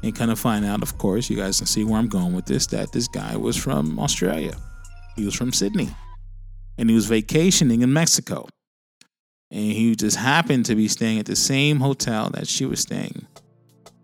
and 0.05 0.15
kind 0.15 0.31
of 0.31 0.39
find 0.39 0.67
out, 0.67 0.83
of 0.83 0.99
course, 0.99 1.31
you 1.31 1.37
guys 1.37 1.59
can 1.59 1.67
see 1.67 1.83
where 1.83 1.99
I'm 1.99 2.09
going 2.09 2.35
with 2.35 2.45
this, 2.45 2.67
that 2.69 2.93
this 2.93 3.09
guy 3.09 3.37
was 3.37 3.57
from 3.57 3.99
Australia. 3.99 4.55
He 5.17 5.25
was 5.25 5.35
from 5.35 5.51
Sydney 5.51 5.89
and 6.77 6.91
he 6.91 6.95
was 6.95 7.07
vacationing 7.07 7.81
in 7.81 7.93
Mexico. 7.93 8.47
And 9.51 9.73
he 9.73 9.95
just 9.95 10.19
happened 10.19 10.67
to 10.67 10.75
be 10.75 10.89
staying 10.89 11.21
at 11.21 11.27
the 11.27 11.37
same 11.37 11.81
hotel 11.81 12.29
that 12.31 12.47
she 12.47 12.67
was 12.67 12.81
staying 12.81 13.27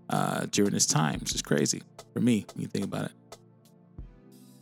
uh, 0.08 0.46
during 0.50 0.72
this 0.72 0.86
time, 0.86 1.20
which 1.20 1.34
is 1.34 1.42
crazy 1.42 1.82
for 2.14 2.20
me 2.20 2.46
when 2.54 2.62
you 2.62 2.68
think 2.68 2.84
about 2.84 3.06
it. 3.06 3.12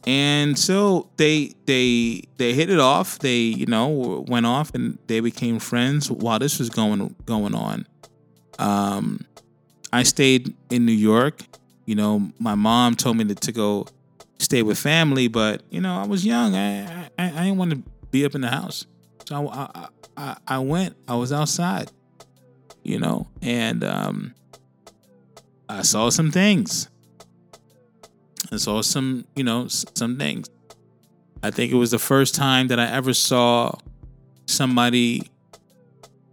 And 0.06 0.58
so 0.58 1.10
they 1.18 1.52
they 1.66 2.22
they 2.38 2.54
hit 2.54 2.70
it 2.70 2.80
off. 2.80 3.18
They 3.18 3.36
you 3.36 3.66
know 3.66 4.24
went 4.26 4.46
off 4.46 4.74
and 4.74 4.98
they 5.06 5.20
became 5.20 5.58
friends 5.58 6.10
while 6.10 6.38
this 6.38 6.58
was 6.58 6.70
going 6.70 7.14
going 7.26 7.54
on. 7.54 7.86
Um, 8.58 9.26
I 9.92 10.02
stayed 10.02 10.54
in 10.70 10.86
New 10.86 10.92
York. 10.92 11.42
You 11.86 11.94
know, 11.94 12.30
my 12.38 12.54
mom 12.54 12.96
told 12.96 13.16
me 13.16 13.24
to, 13.24 13.34
to 13.34 13.52
go 13.52 13.86
stay 14.38 14.62
with 14.62 14.78
family, 14.78 15.28
but 15.28 15.62
you 15.70 15.80
know 15.80 15.96
I 15.96 16.06
was 16.06 16.24
young. 16.24 16.54
I 16.54 16.84
I, 16.84 17.10
I 17.18 17.28
didn't 17.28 17.56
want 17.56 17.70
to 17.72 17.82
be 18.10 18.24
up 18.24 18.34
in 18.34 18.40
the 18.40 18.48
house, 18.48 18.86
so 19.26 19.48
I, 19.48 19.88
I 20.16 20.36
I 20.46 20.58
went. 20.58 20.96
I 21.06 21.14
was 21.14 21.32
outside. 21.32 21.90
You 22.82 22.98
know, 22.98 23.28
and 23.42 23.84
um, 23.84 24.34
I 25.68 25.82
saw 25.82 26.08
some 26.08 26.30
things. 26.30 26.88
I 28.50 28.56
saw 28.56 28.80
some, 28.80 29.26
you 29.36 29.44
know, 29.44 29.68
some 29.68 30.16
things. 30.16 30.48
I 31.42 31.50
think 31.50 31.70
it 31.70 31.76
was 31.76 31.90
the 31.90 31.98
first 31.98 32.34
time 32.34 32.68
that 32.68 32.80
I 32.80 32.86
ever 32.86 33.12
saw 33.12 33.72
somebody 34.46 35.28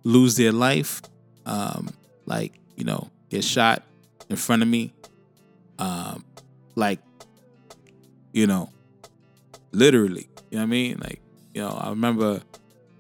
lose 0.03 0.37
their 0.37 0.53
life, 0.53 1.01
um, 1.45 1.89
like 2.25 2.53
you 2.77 2.85
know, 2.85 3.09
get 3.36 3.43
shot 3.43 3.84
in 4.30 4.36
front 4.36 4.62
of 4.62 4.67
me, 4.67 4.93
um, 5.80 6.24
like 6.76 7.00
you 8.34 8.48
know, 8.48 8.69
literally. 9.71 10.30
You 10.52 10.58
know 10.58 10.63
what 10.63 10.63
I 10.63 10.65
mean? 10.67 10.98
Like 11.00 11.21
you 11.54 11.62
know, 11.62 11.69
I 11.69 11.89
remember 11.89 12.41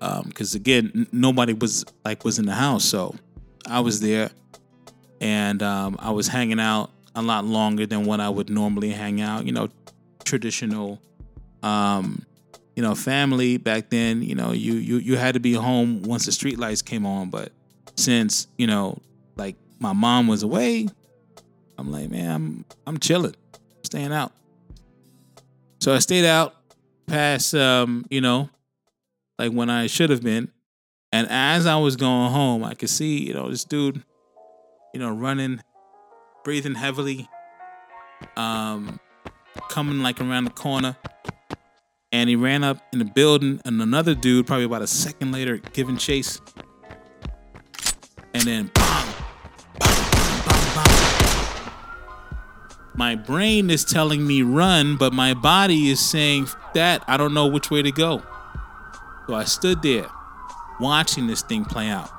um 0.01 0.23
because 0.27 0.55
um, 0.55 0.61
again, 0.61 0.91
n- 0.95 1.07
nobody 1.11 1.53
was 1.53 1.85
like 2.03 2.23
was 2.23 2.39
in 2.39 2.45
the 2.45 2.53
house, 2.53 2.85
so 2.85 3.15
I 3.67 3.79
was 3.79 3.99
there, 3.99 4.29
and 5.21 5.61
um, 5.63 5.95
I 5.99 6.11
was 6.11 6.27
hanging 6.27 6.59
out 6.59 6.91
a 7.15 7.21
lot 7.21 7.45
longer 7.45 7.85
than 7.85 8.05
what 8.05 8.19
I 8.19 8.29
would 8.29 8.49
normally 8.49 8.89
hang 8.89 9.21
out. 9.21 9.45
You 9.45 9.53
know, 9.53 9.69
traditional, 10.23 10.99
um, 11.63 12.25
you 12.75 12.83
know, 12.83 12.93
family 12.93 13.57
back 13.57 13.89
then. 13.89 14.21
You 14.21 14.35
know, 14.35 14.51
you 14.51 14.73
you 14.73 14.97
you 14.97 15.15
had 15.15 15.33
to 15.35 15.39
be 15.39 15.53
home 15.53 16.03
once 16.03 16.25
the 16.25 16.31
street 16.31 16.59
lights 16.59 16.81
came 16.81 17.05
on. 17.05 17.29
But 17.29 17.51
since 17.95 18.47
you 18.57 18.67
know, 18.67 18.99
my 19.79 19.93
mom 19.93 20.27
was 20.27 20.43
away, 20.43 20.87
I'm 21.77 21.91
like, 21.91 22.09
man, 22.09 22.31
I'm 22.31 22.65
I'm 22.87 22.97
chilling, 22.99 23.35
staying 23.83 24.13
out. 24.13 24.31
So 25.79 25.93
I 25.93 25.99
stayed 25.99 26.25
out 26.25 26.55
past, 27.07 27.53
um, 27.53 28.05
you 28.09 28.21
know, 28.21 28.49
like 29.37 29.51
when 29.51 29.69
I 29.69 29.87
should 29.87 30.09
have 30.09 30.23
been. 30.23 30.51
And 31.11 31.27
as 31.29 31.65
I 31.65 31.77
was 31.77 31.95
going 31.95 32.31
home, 32.31 32.63
I 32.63 32.73
could 32.73 32.89
see, 32.89 33.25
you 33.27 33.33
know, 33.33 33.49
this 33.49 33.63
dude, 33.63 34.03
you 34.93 34.99
know, 34.99 35.13
running 35.13 35.61
breathing 36.43 36.75
heavily, 36.75 37.27
um, 38.37 38.99
coming 39.69 40.01
like 40.01 40.21
around 40.21 40.45
the 40.45 40.51
corner. 40.51 40.95
And 42.11 42.29
he 42.29 42.37
ran 42.37 42.63
up 42.63 42.77
in 42.93 42.99
the 42.99 43.05
building, 43.05 43.59
and 43.65 43.81
another 43.81 44.15
dude, 44.15 44.47
probably 44.47 44.63
about 44.63 44.81
a 44.81 44.87
second 44.87 45.33
later, 45.33 45.57
giving 45.57 45.97
chase. 45.97 46.39
And 48.33 48.43
then, 48.43 48.71
My 52.95 53.15
brain 53.15 53.69
is 53.69 53.83
telling 53.83 54.25
me 54.25 54.41
run, 54.41 54.95
but 54.95 55.11
my 55.11 55.33
body 55.33 55.89
is 55.89 55.99
saying 55.99 56.47
that 56.73 57.03
I 57.07 57.17
don't 57.17 57.33
know 57.33 57.47
which 57.47 57.69
way 57.69 57.81
to 57.81 57.91
go. 57.91 58.23
So 59.27 59.33
I 59.33 59.43
stood 59.43 59.81
there 59.81 60.07
watching 60.79 61.27
this 61.27 61.41
thing 61.41 61.65
play 61.65 61.89
out. 61.89 62.09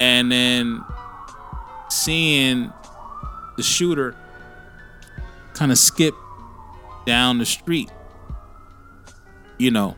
And 0.00 0.30
then 0.30 0.84
seeing 1.88 2.72
the 3.56 3.62
shooter 3.62 4.16
kind 5.54 5.70
of 5.70 5.78
skip 5.78 6.14
down 7.06 7.38
the 7.38 7.46
street, 7.46 7.90
you 9.58 9.70
know. 9.70 9.96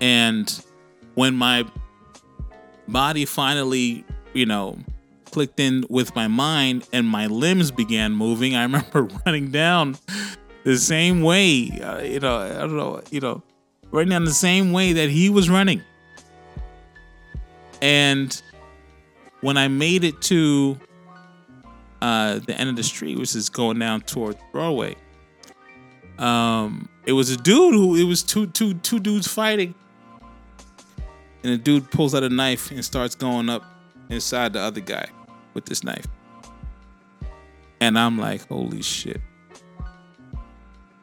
And 0.00 0.64
when 1.14 1.34
my 1.36 1.64
body 2.88 3.24
finally, 3.24 4.04
you 4.34 4.46
know, 4.46 4.78
clicked 5.36 5.60
in 5.60 5.84
with 5.90 6.14
my 6.14 6.26
mind 6.26 6.88
and 6.94 7.06
my 7.06 7.26
limbs 7.26 7.70
began 7.70 8.12
moving, 8.12 8.56
I 8.56 8.62
remember 8.70 9.02
running 9.26 9.50
down 9.50 9.98
the 10.64 10.78
same 10.78 11.20
way, 11.20 11.78
uh, 11.78 12.00
you 12.00 12.20
know, 12.20 12.38
I 12.38 12.60
don't 12.60 12.78
know, 12.78 13.02
you 13.10 13.20
know, 13.20 13.42
running 13.90 14.08
down 14.08 14.24
the 14.24 14.32
same 14.32 14.72
way 14.72 14.94
that 14.94 15.10
he 15.10 15.28
was 15.28 15.50
running. 15.50 15.82
And 17.82 18.40
when 19.42 19.58
I 19.58 19.68
made 19.68 20.04
it 20.04 20.22
to 20.22 20.78
uh, 22.00 22.38
the 22.38 22.58
end 22.58 22.70
of 22.70 22.76
the 22.76 22.82
street, 22.82 23.18
which 23.18 23.36
is 23.36 23.50
going 23.50 23.78
down 23.78 24.00
toward 24.00 24.38
Broadway, 24.52 24.96
um, 26.18 26.88
it 27.04 27.12
was 27.12 27.28
a 27.28 27.36
dude 27.36 27.74
who 27.74 27.94
it 27.94 28.04
was 28.04 28.22
two 28.22 28.46
two 28.46 28.72
two 28.72 29.00
dudes 29.00 29.28
fighting, 29.28 29.74
and 31.44 31.52
the 31.52 31.58
dude 31.58 31.90
pulls 31.90 32.14
out 32.14 32.22
a 32.22 32.30
knife 32.30 32.70
and 32.70 32.82
starts 32.82 33.14
going 33.14 33.50
up 33.50 33.64
inside 34.08 34.54
the 34.54 34.60
other 34.60 34.80
guy 34.80 35.06
with 35.56 35.64
this 35.64 35.82
knife, 35.82 36.06
and 37.80 37.98
I'm 37.98 38.16
like, 38.16 38.46
holy 38.46 38.82
shit, 38.82 39.20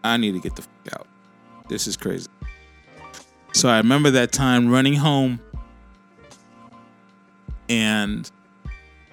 I 0.04 0.16
need 0.16 0.32
to 0.32 0.39
get 0.39 0.56
the 0.56 0.62
fuck 0.62 0.99
out. 0.99 1.08
This 1.68 1.88
is 1.88 1.97
crazy. 1.97 2.30
So 3.51 3.68
I 3.68 3.78
remember 3.78 4.12
that 4.12 4.32
time 4.32 4.70
running 4.70 4.95
home 4.95 5.41
and 7.70 8.30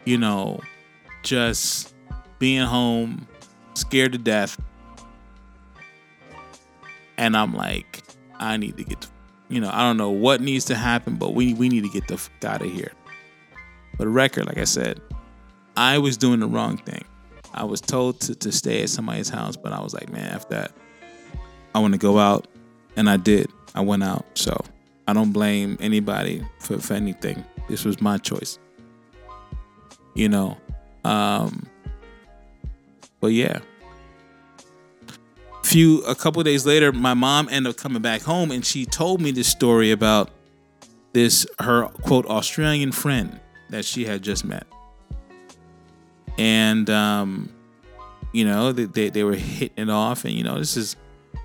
you 0.05 0.17
know 0.17 0.61
just 1.23 1.95
being 2.39 2.65
home 2.65 3.27
scared 3.75 4.13
to 4.13 4.19
death 4.19 4.59
and 7.21 7.37
I'm 7.37 7.53
like, 7.53 8.03
I 8.39 8.57
need 8.57 8.79
to 8.79 8.85
get, 8.85 9.03
the, 9.03 9.09
you 9.51 9.61
know, 9.61 9.71
I 9.71 9.81
don't 9.81 9.99
know 9.99 10.09
what 10.09 10.41
needs 10.41 10.65
to 10.67 10.75
happen, 10.75 11.17
but 11.17 11.35
we 11.35 11.53
we 11.53 11.69
need 11.69 11.83
to 11.85 11.91
get 11.91 12.09
the 12.09 12.17
fuck 12.17 12.45
out 12.45 12.63
of 12.63 12.73
here. 12.73 12.93
But 13.99 14.09
record, 14.09 14.47
like 14.47 14.57
I 14.57 14.65
said, 14.65 15.03
I 15.81 15.97
was 15.97 16.19
doing 16.19 16.41
the 16.41 16.47
wrong 16.47 16.77
thing. 16.77 17.03
I 17.55 17.65
was 17.65 17.81
told 17.81 18.21
to, 18.21 18.35
to 18.35 18.53
stay 18.53 18.83
at 18.83 18.91
somebody's 18.91 19.31
house, 19.31 19.57
but 19.57 19.73
I 19.73 19.81
was 19.81 19.95
like, 19.95 20.11
man, 20.13 20.31
after 20.31 20.57
that, 20.57 20.73
I 21.75 21.79
want 21.79 21.95
to 21.95 21.99
go 21.99 22.19
out, 22.19 22.47
and 22.97 23.09
I 23.09 23.17
did. 23.17 23.51
I 23.75 23.81
went 23.81 24.05
out, 24.05 24.27
so 24.35 24.63
I 25.09 25.15
don't 25.15 25.33
blame 25.33 25.79
anybody 25.81 26.45
for, 26.59 26.79
for 26.79 26.93
anything. 26.93 27.43
This 27.67 27.87
was 27.87 27.99
my 27.99 28.19
choice. 28.19 28.59
You 30.15 30.29
know, 30.29 30.59
um, 31.03 31.67
but 33.21 33.29
yeah. 33.29 33.61
Few 35.63 36.03
a 36.03 36.15
couple 36.15 36.43
days 36.43 36.67
later, 36.67 36.93
my 36.93 37.15
mom 37.15 37.49
ended 37.51 37.71
up 37.71 37.79
coming 37.79 38.03
back 38.03 38.21
home, 38.21 38.51
and 38.51 38.67
she 38.67 38.85
told 38.85 39.23
me 39.23 39.31
this 39.31 39.49
story 39.49 39.93
about 39.93 40.29
this 41.15 41.47
her 41.59 41.87
quote 42.03 42.27
Australian 42.27 42.93
friend 42.93 43.41
that 43.71 43.87
she 43.87 44.05
had 44.05 44.21
just 44.21 44.45
met, 44.45 44.67
and 46.41 46.89
um, 46.89 47.51
you 48.33 48.47
know 48.47 48.73
they, 48.73 49.11
they 49.11 49.23
were 49.23 49.35
hitting 49.35 49.89
it 49.89 49.91
off, 49.91 50.25
and 50.25 50.33
you 50.33 50.43
know 50.43 50.59
this 50.59 50.77
is 50.77 50.97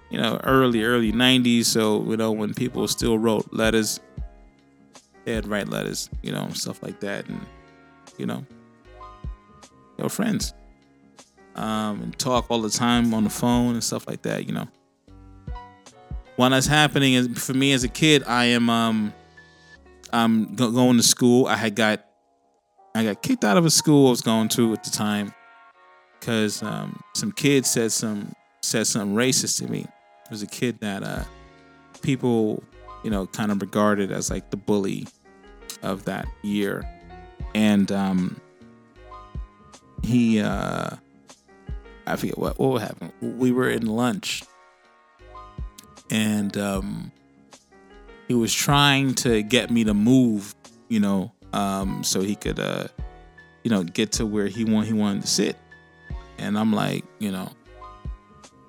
you 0.09 0.19
know 0.19 0.39
early 0.43 0.83
early 0.83 1.11
'90s, 1.11 1.65
so 1.65 2.01
you 2.03 2.15
know 2.15 2.31
when 2.31 2.53
people 2.53 2.87
still 2.87 3.19
wrote 3.19 3.51
letters, 3.51 3.99
they 5.25 5.33
had 5.33 5.47
write 5.47 5.67
letters, 5.67 6.09
you 6.23 6.31
know 6.31 6.49
stuff 6.53 6.81
like 6.81 7.01
that, 7.01 7.27
and 7.27 7.45
you 8.17 8.25
know 8.25 8.45
they 9.97 10.03
were 10.03 10.09
friends 10.09 10.53
um, 11.55 12.01
and 12.01 12.17
talk 12.17 12.45
all 12.49 12.61
the 12.61 12.69
time 12.69 13.13
on 13.13 13.25
the 13.25 13.29
phone 13.29 13.73
and 13.73 13.83
stuff 13.83 14.07
like 14.07 14.21
that, 14.23 14.47
you 14.47 14.53
know. 14.53 14.67
When 16.35 16.51
that's 16.51 16.67
happening 16.67 17.13
is 17.13 17.27
for 17.43 17.53
me 17.53 17.71
as 17.73 17.83
a 17.83 17.87
kid, 17.87 18.23
I 18.25 18.45
am 18.45 18.69
um 18.69 19.13
I'm 20.11 20.55
go- 20.55 20.71
going 20.71 20.97
to 20.97 21.03
school. 21.03 21.47
I 21.47 21.55
had 21.55 21.75
got 21.75 22.05
I 22.95 23.03
got 23.03 23.21
kicked 23.21 23.43
out 23.43 23.57
of 23.57 23.65
a 23.65 23.69
school 23.69 24.07
I 24.07 24.11
was 24.11 24.21
going 24.21 24.47
to 24.49 24.71
at 24.71 24.85
the 24.85 24.89
time 24.89 25.33
because 26.17 26.63
um, 26.63 27.01
some 27.13 27.33
kid 27.33 27.65
said 27.65 27.91
some 27.91 28.33
said 28.63 28.87
something 28.87 29.13
racist 29.15 29.59
to 29.59 29.69
me. 29.69 29.81
It 29.81 30.31
was 30.31 30.41
a 30.41 30.47
kid 30.47 30.79
that 30.79 31.03
uh, 31.03 31.25
people 32.01 32.63
you 33.03 33.09
know 33.09 33.27
kind 33.27 33.51
of 33.51 33.61
regarded 33.61 34.13
as 34.13 34.31
like 34.31 34.49
the 34.49 34.55
bully 34.55 35.07
of 35.83 36.05
that 36.05 36.25
year, 36.41 36.89
and 37.53 37.91
um, 37.91 38.39
he 40.01 40.39
uh, 40.39 40.91
I 42.07 42.15
forget 42.15 42.37
what 42.37 42.57
what 42.57 42.81
happened. 42.81 43.11
We 43.19 43.51
were 43.51 43.69
in 43.69 43.87
lunch, 43.87 44.41
and 46.09 46.55
um, 46.57 47.11
he 48.29 48.35
was 48.35 48.53
trying 48.53 49.15
to 49.15 49.43
get 49.43 49.69
me 49.69 49.83
to 49.83 49.93
move, 49.93 50.55
you 50.87 51.01
know, 51.01 51.34
um, 51.55 52.03
so 52.03 52.21
he 52.21 52.35
could, 52.35 52.59
uh, 52.59 52.87
you 53.63 53.71
know, 53.71 53.83
get 53.83 54.11
to 54.13 54.25
where 54.25 54.47
he 54.47 54.65
want 54.65 54.87
he 54.87 54.93
wanted 54.93 55.21
to 55.21 55.27
sit. 55.27 55.55
And 56.37 56.59
I'm 56.59 56.73
like, 56.73 57.05
you 57.19 57.31
know, 57.31 57.49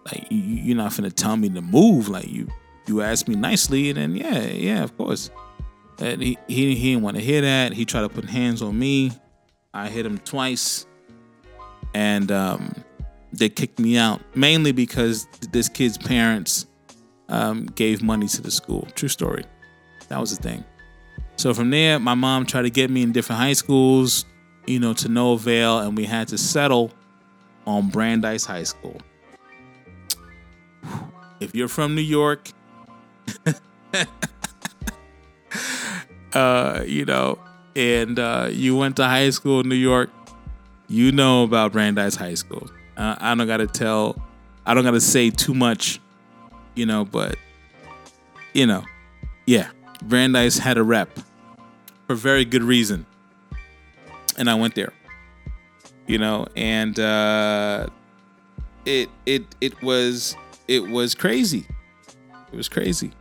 like 0.04 0.26
you, 0.30 0.38
you're 0.38 0.76
not 0.76 0.96
gonna 0.96 1.10
tell 1.10 1.36
me 1.36 1.48
to 1.50 1.60
move. 1.60 2.08
Like 2.08 2.28
you, 2.28 2.48
you 2.86 3.02
asked 3.02 3.28
me 3.28 3.34
nicely, 3.34 3.90
and 3.90 3.98
then 3.98 4.16
yeah, 4.16 4.46
yeah, 4.46 4.84
of 4.84 4.96
course. 4.96 5.30
And 5.98 6.22
he 6.22 6.38
he, 6.46 6.74
he 6.76 6.92
didn't 6.92 7.02
want 7.02 7.16
to 7.16 7.22
hear 7.22 7.40
that. 7.40 7.72
He 7.72 7.84
tried 7.84 8.02
to 8.02 8.08
put 8.08 8.24
hands 8.24 8.62
on 8.62 8.78
me. 8.78 9.10
I 9.74 9.88
hit 9.88 10.06
him 10.06 10.18
twice, 10.18 10.86
and 11.92 12.30
um, 12.30 12.72
they 13.32 13.48
kicked 13.48 13.80
me 13.80 13.98
out 13.98 14.22
mainly 14.34 14.72
because 14.72 15.26
this 15.50 15.68
kid's 15.68 15.98
parents 15.98 16.66
um, 17.28 17.66
gave 17.66 18.00
money 18.00 18.28
to 18.28 18.40
the 18.40 18.50
school. 18.50 18.86
True 18.94 19.08
story. 19.08 19.44
That 20.08 20.20
was 20.20 20.36
the 20.36 20.42
thing. 20.42 20.64
So 21.36 21.52
from 21.52 21.70
there, 21.70 21.98
my 21.98 22.14
mom 22.14 22.46
tried 22.46 22.62
to 22.62 22.70
get 22.70 22.90
me 22.90 23.02
in 23.02 23.12
different 23.12 23.40
high 23.40 23.52
schools, 23.52 24.24
you 24.66 24.80
know, 24.80 24.94
to 24.94 25.08
no 25.08 25.32
avail, 25.32 25.80
and 25.80 25.96
we 25.96 26.04
had 26.04 26.28
to 26.28 26.38
settle 26.38 26.90
on 27.66 27.90
Brandeis 27.90 28.44
High 28.46 28.62
School. 28.62 28.98
If 31.40 31.54
you're 31.54 31.68
from 31.68 31.94
New 31.94 32.00
York, 32.00 32.50
uh, 36.32 36.82
you 36.86 37.04
know, 37.04 37.38
and 37.74 38.18
uh, 38.18 38.48
you 38.50 38.74
went 38.76 38.96
to 38.96 39.04
high 39.04 39.28
school 39.30 39.60
in 39.60 39.68
New 39.68 39.74
York, 39.74 40.10
you 40.88 41.12
know 41.12 41.42
about 41.42 41.72
Brandeis 41.72 42.14
High 42.14 42.34
School. 42.34 42.70
Uh, 42.96 43.16
I 43.18 43.34
don't 43.34 43.46
gotta 43.46 43.66
tell, 43.66 44.16
I 44.64 44.72
don't 44.72 44.84
gotta 44.84 45.00
say 45.02 45.28
too 45.28 45.52
much, 45.52 46.00
you 46.74 46.86
know, 46.86 47.04
but 47.04 47.36
you 48.54 48.66
know, 48.66 48.84
yeah, 49.46 49.68
Brandeis 50.02 50.58
had 50.58 50.78
a 50.78 50.82
rep 50.82 51.08
for 52.06 52.14
very 52.14 52.44
good 52.44 52.62
reason, 52.62 53.06
and 54.38 54.48
I 54.48 54.54
went 54.54 54.74
there, 54.74 54.92
you 56.06 56.18
know, 56.18 56.46
and 56.54 56.98
uh, 56.98 57.88
it 58.84 59.08
it 59.24 59.44
it 59.60 59.82
was 59.82 60.36
it 60.68 60.88
was 60.88 61.14
crazy, 61.14 61.66
it 62.52 62.56
was 62.56 62.68
crazy, 62.68 63.12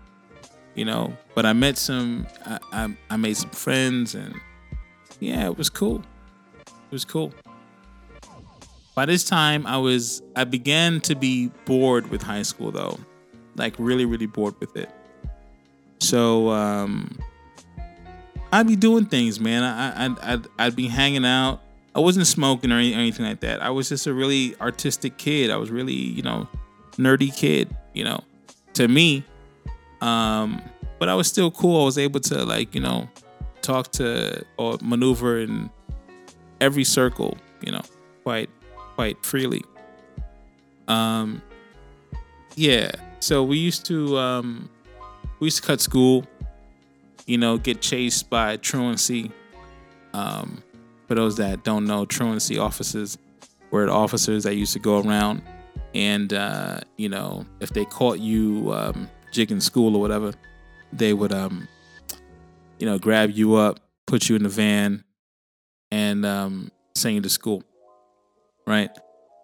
you 0.75 0.85
know. 0.85 1.15
But 1.33 1.45
I 1.45 1.53
met 1.53 1.77
some, 1.77 2.27
I 2.45 2.59
I, 2.71 2.97
I 3.09 3.17
made 3.17 3.37
some 3.37 3.49
friends, 3.51 4.15
and 4.15 4.35
yeah, 5.19 5.45
it 5.45 5.57
was 5.57 5.69
cool, 5.69 6.03
it 6.67 6.91
was 6.91 7.05
cool. 7.05 7.33
By 8.93 9.05
this 9.05 9.23
time, 9.25 9.65
I 9.65 9.77
was 9.77 10.21
I 10.35 10.43
began 10.43 11.01
to 11.01 11.15
be 11.15 11.47
bored 11.65 12.09
with 12.11 12.21
high 12.21 12.43
school 12.43 12.71
though, 12.71 12.97
like 13.55 13.73
really 13.77 14.05
really 14.05 14.27
bored 14.27 14.55
with 14.59 14.77
it. 14.77 14.89
So 15.99 16.49
um, 16.49 17.17
I'd 18.51 18.67
be 18.67 18.75
doing 18.75 19.05
things, 19.05 19.39
man. 19.39 19.63
I, 19.63 20.05
I 20.05 20.33
I'd, 20.33 20.47
I'd 20.57 20.75
be 20.75 20.87
hanging 20.87 21.25
out. 21.25 21.61
I 21.93 21.99
wasn't 21.99 22.27
smoking 22.27 22.71
or 22.71 22.77
anything 22.77 23.25
like 23.25 23.39
that. 23.39 23.61
I 23.61 23.69
was 23.69 23.89
just 23.89 24.05
a 24.05 24.13
really 24.13 24.55
artistic 24.59 25.17
kid. 25.17 25.49
I 25.49 25.57
was 25.57 25.71
really 25.71 25.93
you 25.93 26.21
know 26.21 26.47
nerdy 26.97 27.35
kid, 27.35 27.75
you 27.93 28.03
know, 28.03 28.23
to 28.73 28.87
me. 28.87 29.23
Um, 30.01 30.61
but 30.99 31.09
I 31.09 31.15
was 31.15 31.27
still 31.27 31.51
cool. 31.51 31.81
I 31.81 31.85
was 31.85 31.97
able 31.97 32.19
to 32.21 32.45
like 32.45 32.75
you 32.75 32.81
know 32.81 33.09
talk 33.61 33.91
to 33.93 34.45
or 34.57 34.77
maneuver 34.81 35.39
in 35.39 35.69
every 36.61 36.83
circle, 36.83 37.37
you 37.61 37.71
know, 37.71 37.81
quite 38.23 38.49
quite 38.95 39.23
freely. 39.25 39.63
Um, 40.87 41.41
yeah. 42.55 42.91
So 43.19 43.43
we 43.43 43.57
used 43.57 43.85
to 43.87 44.17
um, 44.17 44.69
we 45.39 45.45
used 45.45 45.61
to 45.61 45.67
cut 45.67 45.81
school. 45.81 46.25
You 47.25 47.37
know, 47.37 47.57
get 47.57 47.81
chased 47.81 48.29
by 48.29 48.57
truancy. 48.57 49.31
Um, 50.13 50.63
for 51.07 51.15
those 51.15 51.37
that 51.37 51.63
don't 51.63 51.85
know, 51.85 52.05
truancy 52.05 52.57
officers 52.57 53.17
were 53.71 53.89
officers 53.89 54.43
that 54.43 54.55
used 54.55 54.73
to 54.73 54.79
go 54.79 55.01
around 55.01 55.41
and 55.93 56.33
uh, 56.33 56.79
you 56.97 57.09
know 57.09 57.45
if 57.59 57.69
they 57.71 57.85
caught 57.85 58.19
you 58.19 58.71
um, 58.73 59.09
jigging 59.31 59.59
school 59.59 59.95
or 59.95 60.01
whatever, 60.01 60.33
they 60.93 61.13
would 61.13 61.33
um, 61.33 61.67
you 62.79 62.85
know 62.85 62.99
grab 62.99 63.31
you 63.31 63.55
up, 63.55 63.79
put 64.05 64.29
you 64.29 64.35
in 64.35 64.43
the 64.43 64.49
van, 64.49 65.03
and 65.91 66.25
um, 66.25 66.71
send 66.93 67.15
you 67.15 67.21
to 67.21 67.29
school 67.29 67.63
right? 68.67 68.89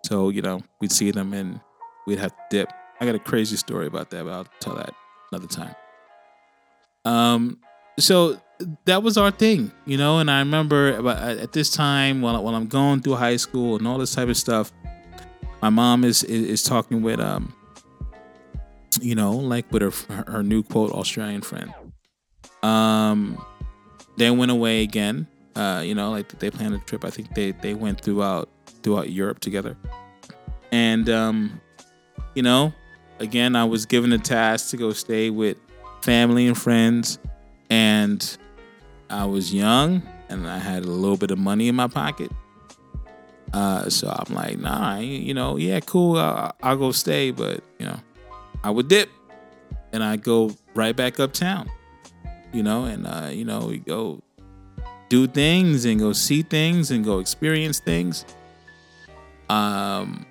So, 0.06 0.30
you 0.30 0.42
know, 0.42 0.62
we'd 0.80 0.92
see 0.92 1.12
them 1.12 1.34
and 1.34 1.60
we'd 2.08 2.20
have 2.20 2.32
to 2.32 2.44
dip. 2.50 2.74
I 3.00 3.06
got 3.06 3.16
a 3.16 3.20
crazy 3.20 3.56
story 3.56 3.88
about 3.88 4.10
that, 4.12 4.26
but 4.26 4.34
I'll 4.34 4.48
tell 4.60 4.76
that 4.76 4.94
another 5.32 5.48
time. 5.48 5.76
Um, 7.06 7.60
so 8.00 8.40
that 8.86 9.04
was 9.04 9.18
our 9.18 9.32
thing, 9.32 9.72
you 9.86 9.98
know, 9.98 10.20
and 10.20 10.30
I 10.30 10.40
remember 10.40 11.08
at 11.10 11.52
this 11.52 11.72
time 11.72 12.22
while, 12.22 12.42
while 12.44 12.56
I'm 12.56 12.68
going 12.68 13.02
through 13.02 13.16
high 13.16 13.38
school 13.38 13.78
and 13.78 13.88
all 13.88 13.98
this 13.98 14.14
type 14.14 14.30
of 14.30 14.38
stuff, 14.38 14.72
my 15.62 15.70
mom 15.70 16.04
is, 16.04 16.24
is, 16.24 16.48
is 16.48 16.64
talking 16.64 17.02
with, 17.02 17.20
um, 17.20 17.54
you 19.02 19.16
know, 19.16 19.32
like 19.34 19.72
with 19.72 19.82
her, 19.82 20.24
her 20.28 20.44
new 20.44 20.64
quote 20.64 20.92
Australian 20.92 21.42
friend. 21.42 21.74
Um, 22.64 23.44
they 24.18 24.30
went 24.30 24.52
away 24.52 24.84
again. 24.84 25.28
Uh, 25.56 25.82
you 25.84 25.96
know, 25.96 26.12
like 26.12 26.40
they 26.40 26.50
planned 26.50 26.76
a 26.76 26.80
trip. 26.80 27.04
I 27.04 27.10
think 27.10 27.34
they 27.34 27.52
they 27.52 27.74
went 27.74 28.02
throughout 28.02 28.50
throughout 28.84 29.10
Europe 29.10 29.40
together. 29.40 29.76
And 30.72 31.10
um, 31.10 31.60
you 32.36 32.44
know, 32.44 32.74
again, 33.20 33.56
I 33.56 33.66
was 33.66 33.86
given 33.86 34.14
a 34.14 34.18
task 34.18 34.70
to 34.70 34.78
go 34.78 34.94
stay 34.94 35.30
with 35.30 35.58
family 36.02 36.48
and 36.48 36.58
friends, 36.58 37.20
and 37.70 38.38
I 39.10 39.26
was 39.26 39.54
young 39.54 40.04
and 40.30 40.48
I 40.48 40.58
had 40.58 40.84
a 40.84 40.88
little 40.88 41.18
bit 41.18 41.32
of 41.32 41.38
money 41.38 41.68
in 41.68 41.76
my 41.76 41.88
pocket. 41.88 42.32
Uh, 43.54 43.90
so 43.90 44.08
I'm 44.08 44.34
like, 44.34 44.58
nah, 44.58 44.98
you 45.00 45.34
know, 45.34 45.58
yeah, 45.58 45.82
cool, 45.82 46.18
I'll, 46.18 46.56
I'll 46.64 46.78
go 46.78 46.92
stay, 46.92 47.32
but 47.32 47.62
you 47.80 47.86
know, 47.86 48.00
I 48.64 48.72
would 48.72 48.88
dip 48.88 49.10
and 49.92 50.04
I 50.04 50.16
go 50.16 50.56
right 50.74 50.96
back 50.96 51.20
uptown, 51.20 51.70
you 52.54 52.64
know, 52.64 52.86
and 52.86 53.06
uh, 53.06 53.30
you 53.30 53.44
know, 53.44 53.68
we 53.68 53.80
go 53.80 54.22
do 55.10 55.28
things 55.28 55.84
and 55.84 56.00
go 56.00 56.14
see 56.14 56.42
things 56.42 56.92
and 56.92 57.04
go 57.04 57.20
experience 57.20 57.82
things. 57.82 58.24
Um, 59.50 60.26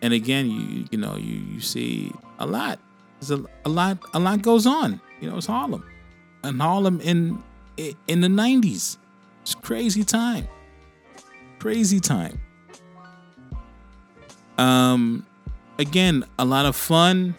and 0.00 0.14
again, 0.14 0.48
you 0.48 0.86
you 0.92 0.98
know 0.98 1.16
you 1.16 1.34
you 1.34 1.60
see 1.60 2.12
a 2.38 2.46
lot, 2.46 2.78
there's 3.20 3.30
a, 3.30 3.44
a 3.64 3.68
lot 3.68 3.98
a 4.14 4.18
lot 4.18 4.42
goes 4.42 4.66
on. 4.66 5.00
You 5.20 5.30
know, 5.30 5.36
it's 5.36 5.46
Harlem, 5.46 5.84
and 6.44 6.60
Harlem 6.60 7.00
in 7.00 7.42
in 7.76 8.20
the 8.20 8.28
'90s. 8.28 8.98
It's 9.42 9.54
crazy 9.54 10.04
time, 10.04 10.46
crazy 11.58 12.00
time. 12.00 12.40
Um, 14.58 15.24
again, 15.78 16.24
a 16.38 16.44
lot 16.44 16.66
of 16.66 16.76
fun, 16.76 17.34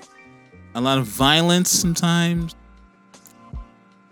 a 0.73 0.81
lot 0.81 0.97
of 0.97 1.05
violence 1.05 1.69
sometimes. 1.69 2.55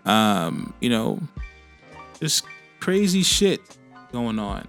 Um, 0.04 0.72
you 0.80 0.88
know, 0.88 1.20
just 2.20 2.44
crazy 2.80 3.22
shit 3.22 3.60
going 4.12 4.38
on. 4.38 4.66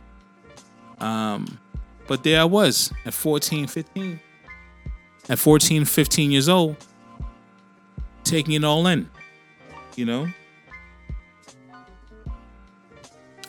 Um, 0.99 1.59
but 2.07 2.23
there 2.23 2.41
I 2.41 2.45
was 2.45 2.91
at 3.05 3.13
14, 3.13 3.67
15. 3.67 4.19
At 5.29 5.37
14, 5.37 5.85
15 5.85 6.31
years 6.31 6.49
old, 6.49 6.75
taking 8.29 8.53
it 8.53 8.63
all 8.63 8.85
in, 8.87 9.09
you 9.95 10.05
know? 10.05 10.27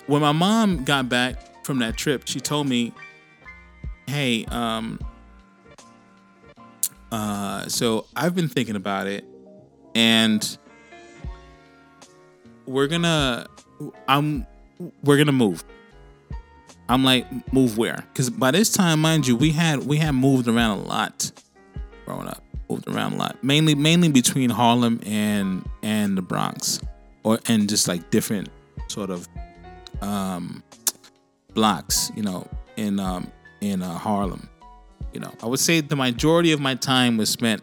When 0.07 0.22
my 0.22 0.33
mom 0.33 0.85
got 0.85 1.09
back 1.09 1.64
from 1.64 1.78
that 1.81 1.97
trip, 1.97 2.22
she 2.26 2.41
told 2.41 2.66
me, 2.66 2.93
hey, 4.07 4.45
um, 4.47 4.99
uh, 7.12 7.68
so 7.68 8.07
I've 8.16 8.35
been 8.35 8.49
thinking 8.49 8.76
about 8.76 9.07
it 9.07 9.24
and 9.95 10.59
we're 12.66 12.87
gonna 12.87 13.47
I'm 14.09 14.47
we're 15.03 15.18
gonna 15.18 15.33
move. 15.33 15.64
I'm 16.89 17.05
like, 17.05 17.53
move 17.53 17.78
where? 17.78 18.05
Because 18.12 18.31
by 18.31 18.51
this 18.51 18.72
time, 18.72 19.01
mind 19.01 19.26
you, 19.26 19.37
we 19.37 19.51
had 19.51 19.87
we 19.87 19.99
had 19.99 20.12
moved 20.12 20.49
around 20.49 20.78
a 20.78 20.83
lot 20.83 21.31
growing 22.05 22.26
up. 22.28 22.43
Moved 22.71 22.89
around 22.89 23.14
a 23.14 23.16
lot, 23.16 23.43
mainly 23.43 23.75
mainly 23.75 24.09
between 24.09 24.49
Harlem 24.49 25.01
and 25.05 25.68
and 25.83 26.16
the 26.16 26.23
Bronx, 26.23 26.81
or 27.25 27.41
and 27.49 27.68
just 27.68 27.89
like 27.89 28.11
different 28.11 28.49
sort 28.87 29.11
of 29.11 29.27
um, 30.01 30.62
blocks, 31.53 32.12
you 32.14 32.23
know, 32.23 32.47
in 32.77 33.01
um, 33.01 33.31
in 33.61 33.83
uh, 33.83 33.99
Harlem. 33.99 34.49
You 35.12 35.18
know, 35.18 35.33
I 35.43 35.47
would 35.47 35.59
say 35.59 35.81
the 35.81 35.97
majority 35.97 36.53
of 36.53 36.61
my 36.61 36.77
time 36.77 37.16
was 37.16 37.29
spent 37.29 37.61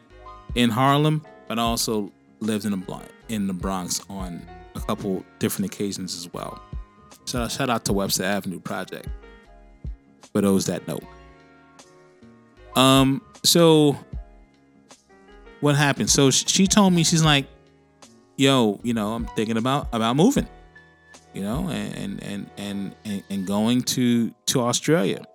in 0.56 0.70
Harlem, 0.70 1.26
but 1.48 1.58
I 1.58 1.62
also 1.62 2.12
lived 2.42 2.66
in 2.66 2.72
the 2.72 3.02
in 3.30 3.48
the 3.48 3.54
Bronx 3.54 4.02
on 4.10 4.42
a 4.76 4.82
couple 4.82 5.24
different 5.40 5.74
occasions 5.74 6.16
as 6.18 6.34
well. 6.34 6.62
So 7.24 7.48
shout 7.48 7.70
out 7.70 7.86
to 7.86 7.94
Webster 7.94 8.26
Avenue 8.26 8.60
Project 8.60 9.08
for 10.34 10.42
those 10.42 10.66
that 10.66 10.86
know. 10.86 11.00
Um, 12.76 13.22
so 13.44 13.98
what 15.62 15.76
happened? 15.76 16.10
So 16.10 16.32
she 16.32 16.68
told 16.68 16.94
me 16.94 17.04
she's 17.04 17.24
like, 17.24 17.48
"Yo, 18.36 18.80
you 18.84 18.94
know, 18.94 19.14
I'm 19.14 19.26
thinking 19.28 19.58
about 19.58 19.88
about 19.92 20.16
moving, 20.16 20.48
you 21.34 21.42
know, 21.42 21.70
and 21.70 22.24
and 22.24 22.50
and 22.58 22.96
and, 23.06 23.24
and 23.30 23.48
going 23.48 23.82
to 23.84 24.32
to 24.48 24.62
Australia." 24.62 25.26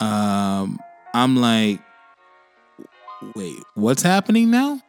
Um, 0.00 0.78
I'm 1.14 1.36
like, 1.36 1.80
"Wait, 3.34 3.58
what's 3.74 4.02
happening 4.02 4.50
now?" 4.50 4.80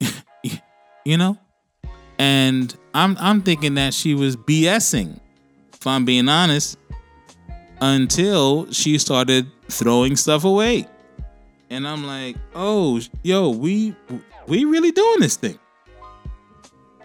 you 1.04 1.16
know, 1.16 1.38
and 2.18 2.76
I'm 2.94 3.16
I'm 3.18 3.42
thinking 3.42 3.74
that 3.74 3.94
she 3.94 4.14
was 4.14 4.36
BSing, 4.36 5.18
if 5.72 5.86
I'm 5.86 6.04
being 6.04 6.28
honest, 6.28 6.76
until 7.80 8.70
she 8.70 8.98
started 8.98 9.50
throwing 9.68 10.16
stuff 10.16 10.44
away. 10.44 10.86
And 11.72 11.88
I'm 11.88 12.06
like, 12.06 12.36
oh, 12.54 13.00
yo, 13.22 13.48
we 13.48 13.96
we 14.46 14.66
really 14.66 14.92
doing 14.92 15.20
this 15.20 15.36
thing. 15.36 15.58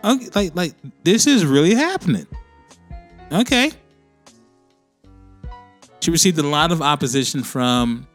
Okay, 0.04 0.28
like 0.36 0.56
like 0.58 0.74
this 1.06 1.26
is 1.26 1.46
really 1.46 1.74
happening. 1.74 2.28
Okay. 3.32 3.72
She 6.02 6.12
received 6.12 6.38
a 6.38 6.44
lot 6.44 6.74
of 6.74 6.82
opposition 6.82 7.44
from, 7.44 8.08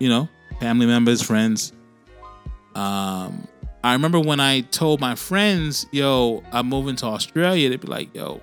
you 0.00 0.08
know, 0.08 0.28
family 0.58 0.86
members, 0.86 1.22
friends. 1.22 1.72
Um, 2.74 3.46
I 3.84 3.92
remember 3.92 4.18
when 4.18 4.40
I 4.40 4.62
told 4.62 5.00
my 5.00 5.14
friends, 5.14 5.86
"Yo, 5.92 6.42
I'm 6.50 6.68
moving 6.68 6.96
to 6.96 7.06
Australia." 7.06 7.68
They'd 7.68 7.80
be 7.80 7.86
like, 7.86 8.12
"Yo, 8.16 8.40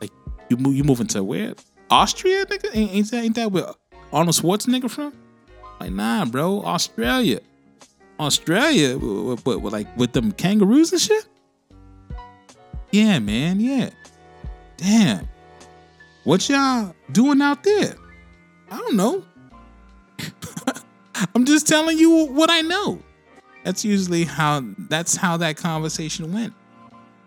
like 0.00 0.10
you 0.48 0.56
move, 0.56 0.74
you 0.74 0.84
moving 0.84 1.06
to 1.08 1.22
where? 1.22 1.52
Austria, 1.90 2.46
nigga? 2.46 2.74
Ain't, 2.74 2.92
ain't 2.92 3.10
that 3.10 3.24
ain't 3.24 3.34
that 3.36 3.52
where 3.52 3.66
Arnold 4.10 4.36
Schwarzenegger 4.36 4.90
from?" 4.90 5.12
Like, 5.80 5.92
nah, 5.92 6.26
bro, 6.26 6.62
Australia, 6.62 7.40
Australia, 8.20 8.98
but 8.98 9.62
like 9.62 9.96
with 9.96 10.12
them 10.12 10.30
kangaroos 10.32 10.92
and 10.92 11.00
shit. 11.00 11.26
Yeah, 12.92 13.18
man, 13.18 13.60
yeah. 13.60 13.90
Damn, 14.76 15.26
what 16.24 16.48
y'all 16.48 16.94
doing 17.12 17.40
out 17.40 17.64
there? 17.64 17.94
I 18.70 18.76
don't 18.76 18.96
know. 18.96 19.24
I'm 21.34 21.46
just 21.46 21.66
telling 21.66 21.98
you 21.98 22.26
what 22.26 22.50
I 22.50 22.60
know. 22.60 23.00
That's 23.64 23.84
usually 23.84 24.24
how 24.24 24.62
that's 24.78 25.16
how 25.16 25.38
that 25.38 25.56
conversation 25.56 26.32
went. 26.32 26.52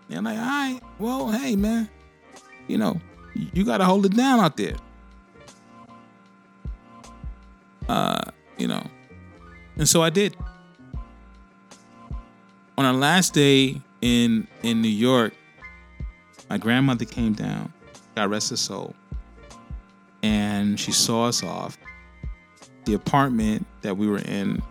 And 0.09 0.25
like, 0.25 0.37
all 0.37 0.45
right, 0.45 0.79
well, 0.99 1.31
hey 1.31 1.55
man, 1.55 1.89
you 2.67 2.77
know, 2.77 2.99
you 3.53 3.65
gotta 3.65 3.85
hold 3.85 4.05
it 4.05 4.15
down 4.15 4.39
out 4.39 4.57
there. 4.57 4.75
Uh, 7.87 8.31
you 8.57 8.67
know. 8.67 8.85
And 9.77 9.87
so 9.87 10.01
I 10.01 10.09
did. 10.09 10.35
On 12.77 12.85
our 12.85 12.93
last 12.93 13.33
day 13.33 13.81
in 14.01 14.47
in 14.63 14.81
New 14.81 14.89
York, 14.89 15.33
my 16.49 16.57
grandmother 16.57 17.05
came 17.05 17.33
down, 17.33 17.71
God 18.15 18.29
rest 18.29 18.49
her 18.49 18.57
soul, 18.57 18.95
and 20.21 20.79
she 20.79 20.91
saw 20.91 21.27
us 21.27 21.43
off. 21.43 21.77
The 22.85 22.93
apartment 22.95 23.65
that 23.81 23.95
we 23.95 24.07
were 24.07 24.19
in 24.19 24.61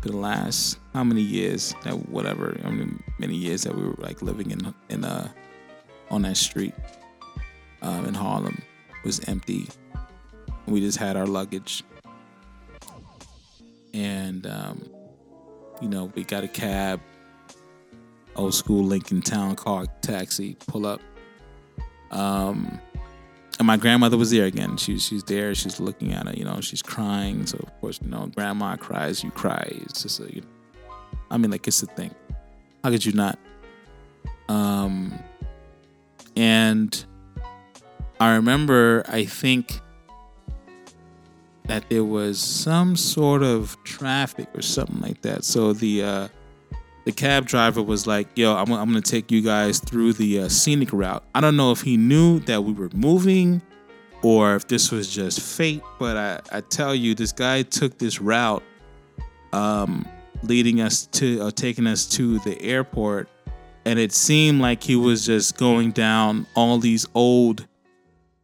for 0.00 0.08
the 0.08 0.16
last 0.16 0.78
how 0.92 1.04
many 1.04 1.20
years 1.20 1.74
that 1.82 2.08
whatever 2.08 2.58
I 2.64 2.70
mean 2.70 3.02
many 3.18 3.34
years 3.34 3.62
that 3.62 3.74
we 3.74 3.84
were 3.84 3.96
like 3.98 4.22
living 4.22 4.50
in 4.50 4.74
in 4.88 5.04
uh 5.04 5.28
on 6.10 6.22
that 6.22 6.36
street 6.36 6.74
um, 7.82 8.06
in 8.06 8.14
Harlem 8.14 8.62
was 9.04 9.20
empty. 9.28 9.68
We 10.66 10.80
just 10.80 10.98
had 10.98 11.16
our 11.16 11.26
luggage, 11.26 11.84
and 13.94 14.46
um, 14.46 14.90
you 15.80 15.88
know 15.88 16.12
we 16.14 16.24
got 16.24 16.44
a 16.44 16.48
cab, 16.48 17.00
old 18.36 18.54
school 18.54 18.84
Lincoln 18.84 19.22
Town 19.22 19.56
car 19.56 19.86
taxi, 20.02 20.56
pull 20.66 20.86
up. 20.86 21.00
Um, 22.10 22.80
and 23.58 23.66
my 23.66 23.76
grandmother 23.76 24.16
was 24.16 24.30
there 24.30 24.46
again. 24.46 24.76
She 24.76 24.98
she's 24.98 25.22
there. 25.24 25.54
She's 25.54 25.80
looking 25.80 26.12
at 26.12 26.26
it. 26.26 26.36
You 26.36 26.44
know, 26.44 26.60
she's 26.60 26.82
crying. 26.82 27.46
So 27.46 27.58
of 27.58 27.80
course, 27.80 28.00
you 28.02 28.10
know, 28.10 28.26
grandma 28.34 28.76
cries, 28.76 29.22
you 29.22 29.30
cry. 29.30 29.66
It's 29.82 30.02
just 30.02 30.20
a, 30.20 30.24
you 30.24 30.40
know, 30.40 30.86
I 31.30 31.38
mean, 31.38 31.50
like 31.50 31.66
it's 31.66 31.82
a 31.82 31.86
thing. 31.86 32.14
How 32.82 32.90
could 32.90 33.06
you 33.06 33.12
not? 33.12 33.38
Um, 34.48 35.18
and 36.36 37.04
I 38.20 38.34
remember, 38.34 39.04
I 39.08 39.24
think 39.24 39.80
that 41.66 41.88
there 41.88 42.04
was 42.04 42.38
some 42.40 42.94
sort 42.94 43.42
of 43.42 43.76
traffic 43.84 44.48
or 44.54 44.62
something 44.62 45.00
like 45.00 45.22
that. 45.22 45.44
So 45.44 45.72
the 45.72 46.02
uh, 46.02 46.28
the 47.04 47.12
cab 47.12 47.46
driver 47.46 47.82
was 47.82 48.06
like, 48.06 48.28
"Yo, 48.36 48.54
I'm, 48.54 48.70
I'm 48.72 48.88
gonna 48.88 49.00
take 49.00 49.30
you 49.30 49.40
guys 49.40 49.78
through 49.78 50.14
the 50.14 50.40
uh, 50.40 50.48
scenic 50.48 50.92
route." 50.92 51.24
I 51.34 51.40
don't 51.40 51.56
know 51.56 51.70
if 51.72 51.80
he 51.80 51.96
knew 51.96 52.40
that 52.40 52.64
we 52.64 52.72
were 52.72 52.90
moving, 52.94 53.62
or 54.22 54.56
if 54.56 54.68
this 54.68 54.90
was 54.90 55.12
just 55.12 55.40
fate. 55.40 55.82
But 55.98 56.16
I, 56.16 56.40
I 56.58 56.60
tell 56.60 56.94
you, 56.94 57.14
this 57.14 57.32
guy 57.32 57.62
took 57.62 57.98
this 57.98 58.20
route, 58.20 58.62
um, 59.52 60.06
leading 60.42 60.80
us 60.80 61.06
to, 61.06 61.42
uh, 61.42 61.50
taking 61.50 61.86
us 61.86 62.06
to 62.10 62.38
the 62.40 62.60
airport, 62.60 63.28
and 63.86 63.98
it 63.98 64.12
seemed 64.12 64.60
like 64.60 64.82
he 64.82 64.96
was 64.96 65.24
just 65.24 65.56
going 65.56 65.92
down 65.92 66.46
all 66.54 66.78
these 66.78 67.06
old, 67.14 67.66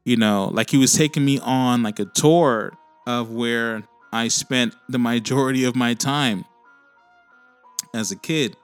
you 0.07 0.17
know, 0.17 0.51
like 0.55 0.71
he 0.71 0.79
was 0.79 0.95
taking 0.95 1.25
me 1.25 1.39
on 1.41 1.83
like 1.83 1.99
a 1.99 2.07
tour 2.07 2.73
of 3.07 3.31
where 3.31 3.85
I 4.13 4.29
spent 4.29 4.75
the 4.89 4.99
majority 4.99 5.65
of 5.65 5.77
my 5.77 5.95
time 5.95 6.45
as 7.95 8.11
a 8.11 8.17
kid. 8.17 8.57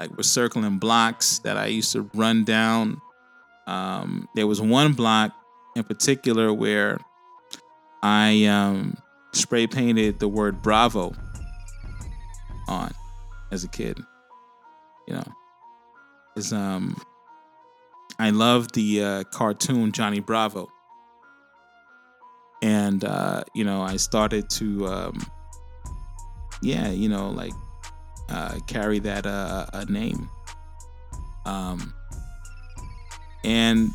Like 0.00 0.10
we're 0.16 0.22
circling 0.22 0.78
blocks 0.78 1.38
that 1.40 1.56
I 1.56 1.66
used 1.66 1.92
to 1.92 2.10
run 2.14 2.44
down. 2.44 3.00
Um, 3.66 4.28
there 4.34 4.46
was 4.46 4.60
one 4.60 4.92
block 4.92 5.32
in 5.76 5.84
particular 5.84 6.52
where 6.52 6.98
I 8.02 8.44
um, 8.44 8.98
spray 9.32 9.66
painted 9.66 10.18
the 10.18 10.28
word 10.28 10.62
Bravo 10.62 11.14
on 12.68 12.92
as 13.50 13.64
a 13.64 13.68
kid. 13.68 13.98
You 15.06 15.14
know, 15.14 15.32
is 16.36 16.52
um, 16.52 17.00
I 18.18 18.30
love 18.30 18.72
the 18.72 19.02
uh, 19.02 19.24
cartoon 19.24 19.92
Johnny 19.92 20.20
Bravo, 20.20 20.68
and 22.64 23.04
uh, 23.04 23.44
you 23.54 23.64
know 23.64 23.82
I 23.82 23.96
started 23.96 24.48
to 24.50 24.86
um, 24.86 25.26
yeah, 26.64 26.88
you 26.88 27.08
know, 27.08 27.28
like 27.28 27.52
uh, 28.28 28.58
carry 28.66 28.98
that 29.00 29.26
uh, 29.26 29.66
a 29.72 29.84
name. 29.84 30.28
Um, 31.44 31.92
and 33.44 33.90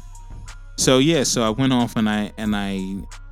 so 0.78 1.00
yeah, 1.00 1.24
so 1.24 1.42
I 1.44 1.50
went 1.50 1.74
off 1.74 1.96
and 1.96 2.08
I 2.08 2.32
and 2.38 2.56
I 2.56 2.74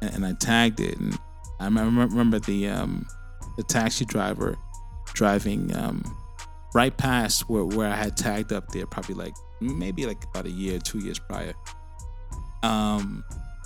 and 0.01 0.25
I 0.25 0.33
tagged 0.39 0.79
it, 0.79 0.97
and 0.97 1.17
I 1.59 1.65
remember, 1.65 2.39
the 2.39 2.67
um, 2.69 3.05
the 3.57 3.63
taxi 3.63 4.05
driver 4.05 4.57
driving 5.13 5.75
um, 5.75 6.03
right 6.73 6.95
past 6.97 7.47
where 7.47 7.63
where 7.63 7.89
I 7.89 7.95
had 7.95 8.17
tagged 8.17 8.51
up 8.51 8.69
there, 8.69 8.87
probably 8.87 9.15
like 9.15 9.35
maybe 9.61 10.07
like 10.07 10.23
about 10.23 10.47
a 10.47 10.51
year, 10.51 10.79
two 10.79 10.99
years 10.99 11.19
prior. 11.19 11.53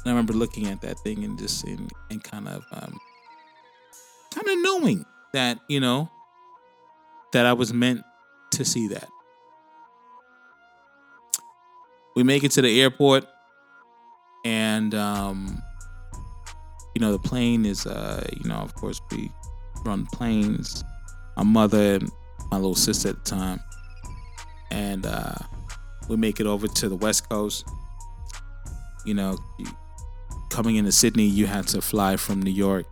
And 0.04 0.10
I 0.10 0.10
remember 0.12 0.34
looking 0.34 0.68
at 0.68 0.82
that 0.82 1.00
thing 1.00 1.24
and 1.24 1.38
just 1.38 1.64
and, 1.66 1.92
and 2.10 2.24
kind 2.24 2.48
of 2.48 2.66
um, 2.72 3.00
kind 4.34 4.48
of 4.48 4.58
knowing 4.62 5.06
that 5.34 5.60
you 5.68 5.80
know 5.80 6.10
that 7.34 7.46
I 7.46 7.54
was 7.54 7.74
meant 7.74 8.02
to 8.52 8.66
see 8.66 8.88
that. 8.90 9.08
We 12.16 12.24
make 12.24 12.44
it 12.44 12.52
to 12.52 12.62
the 12.62 12.82
airport, 12.82 13.26
and 14.44 14.94
um, 14.96 15.62
you 16.96 17.00
know 17.02 17.12
the 17.12 17.20
plane 17.20 17.66
is, 17.66 17.86
uh, 17.86 18.28
you 18.36 18.50
know, 18.50 18.56
of 18.56 18.74
course 18.74 19.00
we 19.12 19.32
run 19.86 20.06
planes. 20.08 20.84
My 21.38 21.44
mother 21.44 21.96
and 21.96 22.12
my 22.52 22.58
little 22.58 22.76
sister 22.76 23.10
at 23.10 23.24
the 23.24 23.30
time, 23.30 23.60
and 24.72 25.06
uh, 25.06 25.36
we 26.10 26.18
make 26.18 26.40
it 26.40 26.48
over 26.48 26.68
to 26.68 26.90
the 26.90 26.96
West 26.96 27.30
Coast. 27.30 27.68
You 29.06 29.14
know, 29.14 29.38
coming 30.52 30.76
into 30.76 30.92
Sydney, 30.92 31.24
you 31.24 31.48
had 31.48 31.68
to 31.70 31.82
fly 31.82 32.18
from 32.18 32.42
New 32.42 32.52
York 32.52 32.86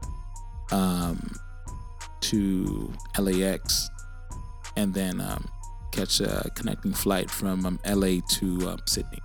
um, 0.72 1.36
to 2.22 2.92
LAX, 3.20 3.90
and 4.76 4.94
then 4.94 5.22
um, 5.22 5.48
catch 5.92 6.22
a 6.22 6.50
connecting 6.56 6.94
flight 6.94 7.30
from 7.30 7.66
um, 7.66 7.80
LA 7.86 8.22
to 8.30 8.70
um, 8.70 8.80
Sydney. 8.88 9.20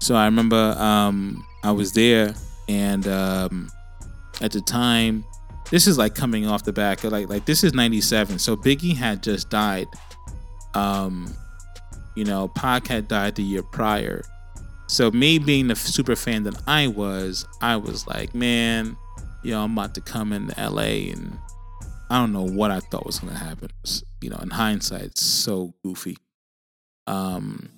So 0.00 0.16
I 0.16 0.26
remember 0.26 0.74
um, 0.76 1.46
I 1.62 1.70
was 1.70 1.92
there, 1.92 2.34
and 2.68 3.06
um, 3.06 3.70
at 4.42 4.52
the 4.52 4.60
time, 4.60 5.24
this 5.70 5.86
is 5.86 5.96
like 5.96 6.14
coming 6.14 6.46
off 6.46 6.64
the 6.64 6.72
back 6.72 7.04
like 7.04 7.28
like 7.28 7.46
this 7.46 7.64
is 7.64 7.72
'97. 7.72 8.38
So 8.38 8.56
Biggie 8.56 8.96
had 8.96 9.22
just 9.22 9.48
died. 9.48 9.86
You 12.16 12.24
know, 12.24 12.46
Pac 12.48 12.86
had 12.86 13.08
died 13.08 13.34
the 13.34 13.42
year 13.42 13.62
prior. 13.62 14.22
So 14.86 15.10
me 15.10 15.38
being 15.38 15.68
the 15.68 15.76
super 15.76 16.16
fan 16.16 16.44
that 16.44 16.60
I 16.66 16.88
was, 16.88 17.46
I 17.60 17.76
was 17.76 18.06
like, 18.06 18.34
man, 18.34 18.96
yo, 19.42 19.62
I'm 19.62 19.72
about 19.72 19.94
to 19.94 20.00
come 20.00 20.32
into 20.32 20.54
LA 20.58 21.10
and 21.12 21.38
I 22.10 22.18
don't 22.18 22.32
know 22.32 22.46
what 22.46 22.70
I 22.70 22.80
thought 22.80 23.06
was 23.06 23.18
gonna 23.18 23.38
happen. 23.38 23.70
You 24.20 24.30
know, 24.30 24.38
in 24.42 24.50
hindsight, 24.50 25.02
it's 25.02 25.22
so 25.22 25.74
goofy. 25.82 26.16
Um, 27.06 27.68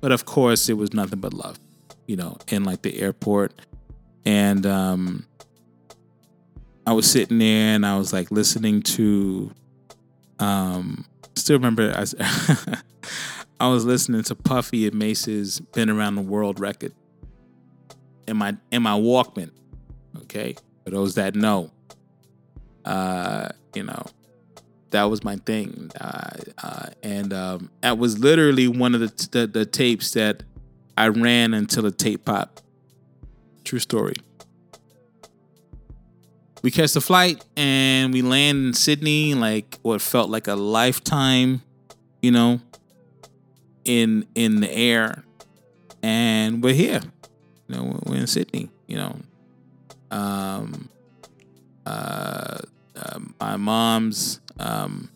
but 0.00 0.12
of 0.12 0.24
course, 0.24 0.68
it 0.68 0.74
was 0.74 0.92
nothing 0.92 1.20
but 1.20 1.34
love. 1.34 1.58
You 2.06 2.16
know, 2.16 2.38
in 2.48 2.64
like 2.64 2.82
the 2.82 2.98
airport, 3.00 3.52
and 4.24 4.64
um, 4.64 5.26
I 6.86 6.92
was 6.92 7.10
sitting 7.10 7.38
there 7.38 7.74
and 7.74 7.84
I 7.84 7.98
was 7.98 8.12
like 8.12 8.30
listening 8.30 8.82
to. 8.82 9.52
Um, 10.38 11.04
still 11.34 11.56
remember 11.56 11.92
I 11.94 12.00
was, 12.00 12.14
I 13.60 13.68
was 13.68 13.84
listening 13.84 14.22
to 14.24 14.34
Puffy 14.34 14.86
and 14.86 14.94
Mase's 14.94 15.60
"Been 15.60 15.90
Around 15.90 16.14
the 16.14 16.22
World" 16.22 16.60
record 16.60 16.92
in 18.26 18.36
my 18.36 18.56
in 18.70 18.82
my 18.82 18.98
Walkman. 18.98 19.50
Okay, 20.22 20.54
for 20.84 20.90
those 20.90 21.14
that 21.16 21.34
know, 21.34 21.70
uh, 22.84 23.48
you 23.74 23.82
know, 23.82 24.04
that 24.90 25.04
was 25.04 25.24
my 25.24 25.36
thing, 25.36 25.90
uh, 26.00 26.30
uh, 26.62 26.86
and 27.02 27.32
um, 27.32 27.70
that 27.80 27.98
was 27.98 28.18
literally 28.18 28.68
one 28.68 28.94
of 28.94 29.00
the, 29.00 29.28
the 29.32 29.46
the 29.46 29.66
tapes 29.66 30.12
that 30.12 30.44
I 30.96 31.08
ran 31.08 31.54
until 31.54 31.82
the 31.82 31.90
tape 31.90 32.24
popped. 32.24 32.62
True 33.64 33.78
story. 33.80 34.16
We 36.62 36.70
catch 36.72 36.92
the 36.92 37.00
flight 37.00 37.44
and 37.56 38.12
we 38.12 38.22
land 38.22 38.66
in 38.66 38.72
Sydney, 38.74 39.34
like 39.34 39.78
what 39.82 40.00
felt 40.00 40.28
like 40.28 40.48
a 40.48 40.56
lifetime, 40.56 41.62
you 42.20 42.32
know, 42.32 42.60
in 43.88 44.26
in 44.34 44.60
the 44.60 44.70
air, 44.70 45.24
and 46.02 46.62
we're 46.62 46.74
here. 46.74 47.00
You 47.66 47.74
know, 47.74 48.00
we're 48.04 48.16
in 48.16 48.26
Sydney. 48.26 48.68
You 48.86 48.98
know, 48.98 49.16
um, 50.10 50.90
uh, 51.86 52.58
uh, 52.94 53.18
my 53.40 53.56
mom's, 53.56 54.40
um, 54.60 55.10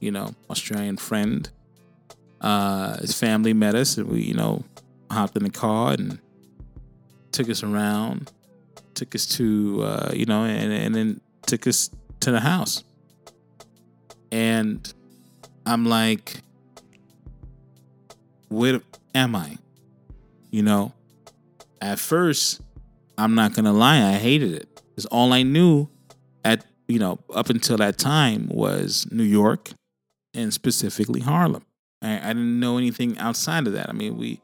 you 0.00 0.10
know, 0.10 0.34
Australian 0.50 0.96
friend. 0.96 1.48
Uh, 2.40 2.96
his 2.98 3.18
family 3.18 3.52
met 3.52 3.74
us, 3.74 3.98
and 3.98 4.08
we, 4.08 4.22
you 4.22 4.34
know, 4.34 4.64
hopped 5.10 5.36
in 5.36 5.44
the 5.44 5.50
car 5.50 5.92
and 5.92 6.18
took 7.30 7.50
us 7.50 7.62
around, 7.62 8.32
took 8.94 9.14
us 9.14 9.26
to, 9.26 9.82
uh, 9.82 10.10
you 10.14 10.24
know, 10.24 10.44
and 10.44 10.72
and 10.72 10.94
then 10.94 11.20
took 11.46 11.66
us 11.66 11.90
to 12.20 12.30
the 12.30 12.40
house. 12.40 12.84
And 14.32 14.92
I'm 15.66 15.84
like, 15.84 16.42
where 18.48 18.80
am 19.14 19.36
I? 19.36 19.58
You 20.50 20.62
know, 20.62 20.92
at 21.80 21.98
first, 21.98 22.60
I'm 23.16 23.34
not 23.34 23.54
gonna 23.54 23.72
lie, 23.72 24.02
I 24.02 24.12
hated 24.12 24.52
it. 24.52 24.82
Because 24.90 25.06
all 25.06 25.32
I 25.32 25.42
knew 25.42 25.88
at 26.44 26.64
you 26.86 26.98
know 26.98 27.18
up 27.34 27.50
until 27.50 27.76
that 27.76 27.98
time 27.98 28.48
was 28.50 29.06
New 29.10 29.22
York 29.22 29.70
and 30.34 30.52
specifically 30.52 31.20
Harlem. 31.20 31.64
I, 32.02 32.18
I 32.18 32.28
didn't 32.28 32.60
know 32.60 32.78
anything 32.78 33.18
outside 33.18 33.66
of 33.66 33.72
that. 33.74 33.88
I 33.88 33.92
mean, 33.92 34.16
we 34.16 34.40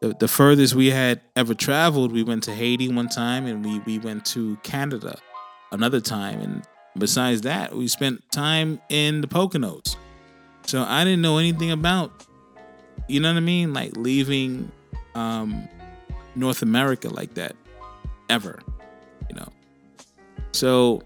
the, 0.00 0.14
the 0.18 0.28
furthest 0.28 0.74
we 0.74 0.90
had 0.90 1.20
ever 1.34 1.54
traveled, 1.54 2.12
we 2.12 2.22
went 2.22 2.44
to 2.44 2.54
Haiti 2.54 2.92
one 2.92 3.08
time, 3.08 3.46
and 3.46 3.64
we 3.64 3.80
we 3.80 3.98
went 3.98 4.24
to 4.26 4.56
Canada 4.62 5.18
another 5.72 6.00
time, 6.00 6.40
and 6.40 6.62
besides 6.96 7.42
that, 7.42 7.74
we 7.74 7.88
spent 7.88 8.22
time 8.30 8.80
in 8.88 9.20
the 9.20 9.26
Poconos. 9.26 9.96
So 10.66 10.82
I 10.82 11.04
didn't 11.04 11.22
know 11.22 11.38
anything 11.38 11.70
about, 11.70 12.26
you 13.08 13.20
know 13.20 13.30
what 13.30 13.38
I 13.38 13.40
mean, 13.40 13.72
like 13.72 13.96
leaving 13.96 14.70
um, 15.14 15.68
North 16.34 16.62
America 16.62 17.08
like 17.08 17.34
that 17.34 17.56
ever, 18.28 18.60
you 19.28 19.36
know. 19.36 19.48
So, 20.52 21.02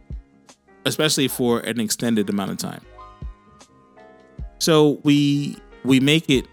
especially 0.84 1.28
for 1.28 1.60
an 1.60 1.80
extended 1.80 2.28
amount 2.28 2.50
of 2.50 2.58
time. 2.58 2.82
So 4.58 5.00
we 5.02 5.56
we 5.84 6.00
make 6.00 6.28
it 6.28 6.46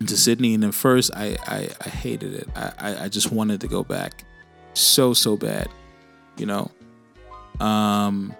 into 0.00 0.16
Sydney, 0.16 0.54
and 0.54 0.64
at 0.64 0.74
first 0.74 1.10
I 1.14 1.36
I, 1.46 1.68
I 1.84 1.88
hated 1.88 2.34
it. 2.34 2.48
I, 2.54 2.72
I 2.78 3.04
I 3.04 3.08
just 3.08 3.32
wanted 3.32 3.60
to 3.62 3.68
go 3.68 3.82
back, 3.82 4.24
so 4.74 5.12
so 5.12 5.36
bad, 5.36 5.68
you 6.36 6.46
know. 6.46 6.70
Um, 7.60 8.34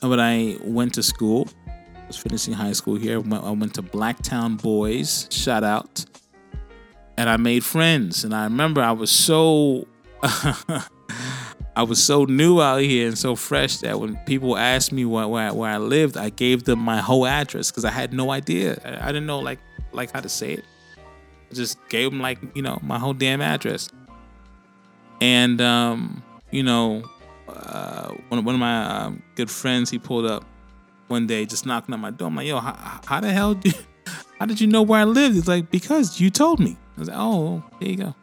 but 0.00 0.18
I 0.18 0.56
went 0.62 0.94
to 0.94 1.02
school. 1.02 1.48
Was 2.10 2.16
finishing 2.16 2.54
high 2.54 2.72
school 2.72 2.96
here. 2.96 3.18
I 3.18 3.50
went 3.52 3.74
to 3.74 3.84
Blacktown 3.84 4.60
Boys. 4.60 5.28
Shout 5.30 5.62
out. 5.62 6.04
And 7.16 7.30
I 7.30 7.36
made 7.36 7.64
friends. 7.64 8.24
And 8.24 8.34
I 8.34 8.42
remember 8.42 8.80
I 8.80 8.90
was 8.90 9.12
so 9.12 9.86
I 10.24 11.84
was 11.86 12.02
so 12.02 12.24
new 12.24 12.60
out 12.60 12.80
here 12.80 13.06
and 13.06 13.16
so 13.16 13.36
fresh 13.36 13.76
that 13.76 14.00
when 14.00 14.16
people 14.26 14.56
asked 14.56 14.90
me 14.90 15.04
where, 15.04 15.28
where, 15.28 15.54
where 15.54 15.70
I 15.70 15.76
lived, 15.78 16.16
I 16.16 16.30
gave 16.30 16.64
them 16.64 16.80
my 16.80 16.98
whole 16.98 17.26
address 17.26 17.70
because 17.70 17.84
I 17.84 17.92
had 17.92 18.12
no 18.12 18.32
idea. 18.32 18.80
I, 18.84 19.04
I, 19.04 19.12
didn't 19.12 19.26
know 19.26 19.38
like 19.38 19.60
like 19.92 20.10
how 20.10 20.18
to 20.18 20.28
say 20.28 20.54
it. 20.54 20.64
I 21.48 21.54
just 21.54 21.78
gave 21.90 22.10
them 22.10 22.20
like 22.20 22.40
you 22.56 22.62
know 22.62 22.80
my 22.82 22.98
whole 22.98 23.14
damn 23.14 23.40
address. 23.40 23.88
And 25.20 25.60
um, 25.60 26.24
you 26.50 26.64
know, 26.64 27.04
uh, 27.46 28.14
one 28.30 28.44
one 28.44 28.56
of 28.56 28.60
my 28.60 28.84
um, 28.84 29.22
good 29.36 29.48
friends 29.48 29.90
he 29.90 30.00
pulled 30.00 30.26
up 30.26 30.44
one 31.10 31.26
day 31.26 31.44
just 31.44 31.66
knocking 31.66 31.92
on 31.92 32.00
my 32.00 32.10
door. 32.10 32.28
I'm 32.28 32.36
like, 32.36 32.46
yo, 32.46 32.60
how, 32.60 33.00
how 33.04 33.20
the 33.20 33.32
hell 33.32 33.54
did 33.54 33.74
how 34.38 34.46
did 34.46 34.60
you 34.60 34.66
know 34.66 34.82
where 34.82 35.00
I 35.00 35.04
lived? 35.04 35.34
He's 35.34 35.48
like, 35.48 35.70
because 35.70 36.20
you 36.20 36.30
told 36.30 36.60
me. 36.60 36.76
I 36.96 37.00
was 37.00 37.08
like, 37.08 37.18
oh, 37.18 37.62
there 37.80 37.88
you 37.88 37.96
go, 37.96 38.14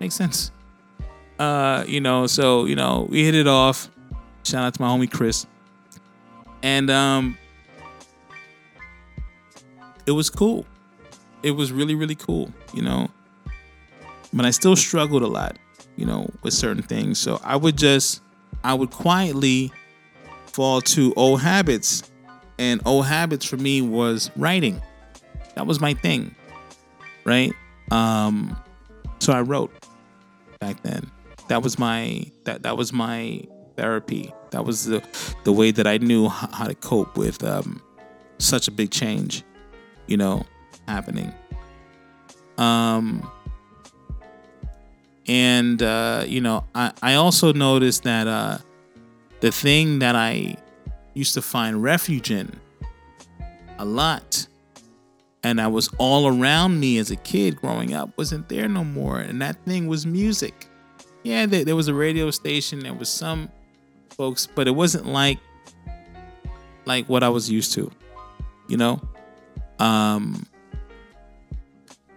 makes 0.00 0.14
sense. 0.14 0.50
Uh, 1.38 1.84
you 1.86 2.00
know, 2.00 2.26
so 2.26 2.66
you 2.66 2.76
know, 2.76 3.06
we 3.08 3.24
hit 3.24 3.34
it 3.34 3.46
off. 3.46 3.88
Shout 4.44 4.64
out 4.64 4.74
to 4.74 4.82
my 4.82 4.88
homie 4.88 5.10
Chris. 5.10 5.46
And 6.62 6.90
um 6.90 7.38
it 10.06 10.12
was 10.12 10.28
cool. 10.30 10.66
It 11.42 11.52
was 11.52 11.72
really, 11.72 11.94
really 11.94 12.14
cool, 12.14 12.50
you 12.72 12.82
know. 12.82 13.08
But 14.32 14.46
I 14.46 14.50
still 14.50 14.76
struggled 14.76 15.22
a 15.22 15.26
lot, 15.26 15.58
you 15.96 16.04
know, 16.04 16.28
with 16.42 16.52
certain 16.54 16.82
things. 16.82 17.18
So 17.18 17.40
I 17.42 17.56
would 17.56 17.76
just 17.76 18.20
I 18.62 18.74
would 18.74 18.90
quietly 18.90 19.72
fall 20.46 20.80
to 20.80 21.12
old 21.16 21.40
habits. 21.40 22.10
And 22.58 22.80
old 22.84 23.06
habits 23.06 23.44
for 23.44 23.56
me 23.56 23.82
was 23.82 24.30
writing. 24.36 24.80
That 25.54 25.66
was 25.66 25.80
my 25.80 25.94
thing. 25.94 26.34
Right? 27.24 27.52
Um 27.90 28.56
so 29.18 29.32
I 29.32 29.40
wrote 29.40 29.72
back 30.60 30.82
then 30.82 31.10
that 31.48 31.62
was 31.62 31.78
my 31.78 32.24
that 32.44 32.62
that 32.62 32.76
was 32.76 32.92
my 32.92 33.42
therapy. 33.76 34.32
That 34.50 34.64
was 34.64 34.86
the 34.86 35.02
the 35.44 35.52
way 35.52 35.70
that 35.70 35.86
I 35.86 35.98
knew 35.98 36.28
how 36.28 36.66
to 36.66 36.74
cope 36.74 37.16
with 37.16 37.42
um, 37.44 37.82
such 38.38 38.68
a 38.68 38.70
big 38.70 38.90
change, 38.90 39.42
you 40.06 40.16
know, 40.16 40.44
happening. 40.88 41.32
Um, 42.56 43.28
and 45.26 45.82
uh, 45.82 46.24
you 46.26 46.40
know, 46.40 46.64
I 46.74 46.92
I 47.02 47.14
also 47.14 47.52
noticed 47.52 48.04
that 48.04 48.26
uh, 48.26 48.58
the 49.40 49.50
thing 49.50 49.98
that 49.98 50.16
I 50.16 50.56
used 51.14 51.34
to 51.34 51.42
find 51.42 51.82
refuge 51.82 52.30
in 52.30 52.60
a 53.78 53.84
lot 53.84 54.46
and 55.44 55.60
I 55.60 55.66
was 55.68 55.88
all 55.98 56.26
around 56.26 56.80
me 56.80 56.96
as 56.96 57.10
a 57.10 57.16
kid 57.16 57.56
growing 57.56 57.92
up 57.92 58.16
wasn't 58.16 58.48
there 58.48 58.66
no 58.66 58.82
more. 58.82 59.20
And 59.20 59.40
that 59.42 59.62
thing 59.66 59.86
was 59.86 60.06
music. 60.06 60.68
Yeah, 61.22 61.46
there, 61.46 61.76
was 61.76 61.86
a 61.86 61.94
radio 61.94 62.30
station. 62.30 62.80
There 62.80 62.94
was 62.94 63.10
some 63.10 63.50
folks, 64.10 64.46
but 64.46 64.66
it 64.66 64.72
wasn't 64.72 65.06
like 65.06 65.38
like 66.86 67.08
what 67.08 67.22
I 67.22 67.28
was 67.28 67.50
used 67.50 67.72
to, 67.74 67.90
you 68.68 68.76
know. 68.76 69.00
Um. 69.78 70.46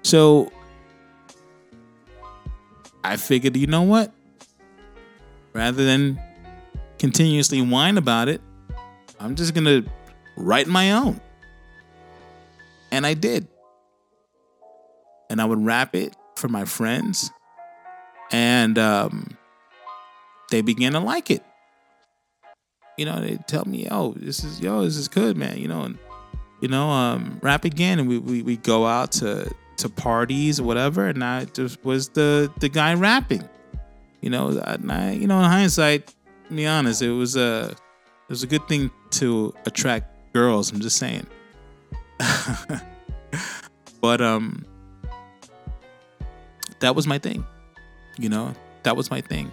So 0.04 0.52
I 3.04 3.18
figured, 3.18 3.56
you 3.58 3.68
know 3.68 3.84
what? 3.84 4.14
Rather 5.54 5.84
than 5.86 6.20
continuously 6.98 7.62
whine 7.62 7.98
about 7.98 8.30
it, 8.30 8.41
I'm 9.20 9.36
just 9.36 9.53
gonna 9.53 9.84
write 10.36 10.68
my 10.68 10.91
own. 10.91 11.20
And 12.91 13.05
I 13.05 13.13
did. 13.13 13.47
And 15.30 15.41
I 15.41 15.45
would 15.45 15.63
rap 15.63 15.95
it 15.95 16.15
for 16.36 16.47
my 16.47 16.65
friends. 16.65 17.32
And 18.32 18.78
um, 18.78 19.38
they 20.51 20.61
began 20.61 20.93
to 20.93 20.99
like 20.99 21.30
it. 21.32 21.43
You 22.97 23.05
know, 23.05 23.20
they 23.20 23.38
tell 23.47 23.65
me, 23.65 23.86
yo, 23.86 24.13
this 24.13 24.43
is 24.43 24.59
yo, 24.59 24.84
this 24.84 24.97
is 24.97 25.07
good, 25.07 25.38
man. 25.38 25.57
You 25.57 25.68
know, 25.68 25.82
and 25.84 25.97
you 26.61 26.68
know, 26.68 26.89
um, 26.89 27.39
rap 27.43 27.65
again. 27.65 27.99
And 27.99 28.07
we, 28.07 28.18
we 28.18 28.41
we 28.41 28.57
go 28.57 28.86
out 28.86 29.11
to 29.13 29.53
to 29.78 29.89
parties 29.89 30.59
or 30.59 30.63
whatever, 30.63 31.07
and 31.07 31.24
I 31.24 31.45
just 31.45 31.84
was 31.86 32.09
the 32.09 32.51
the 32.59 32.70
guy 32.70 32.93
rapping. 32.95 33.47
You 34.22 34.32
know, 34.32 34.49
and 34.49 34.91
I, 34.91 35.11
you 35.11 35.28
know, 35.28 35.39
in 35.39 35.45
hindsight, 35.45 36.07
to 36.07 36.53
be 36.53 36.65
honest, 36.65 37.03
it 37.03 37.11
was 37.11 37.36
a 37.36 37.76
it 38.28 38.30
was 38.30 38.43
a 38.43 38.47
good 38.47 38.67
thing 38.67 38.91
to 39.11 39.53
attract 39.65 40.34
girls. 40.34 40.69
I'm 40.71 40.82
just 40.82 40.97
saying. 40.97 41.25
but 44.01 44.19
um 44.19 44.65
that 46.82 46.93
was 46.93 47.07
my 47.07 47.17
thing. 47.17 47.45
You 48.17 48.28
know, 48.28 48.53
that 48.84 48.97
was 48.97 49.09
my 49.09 49.21
thing. 49.21 49.49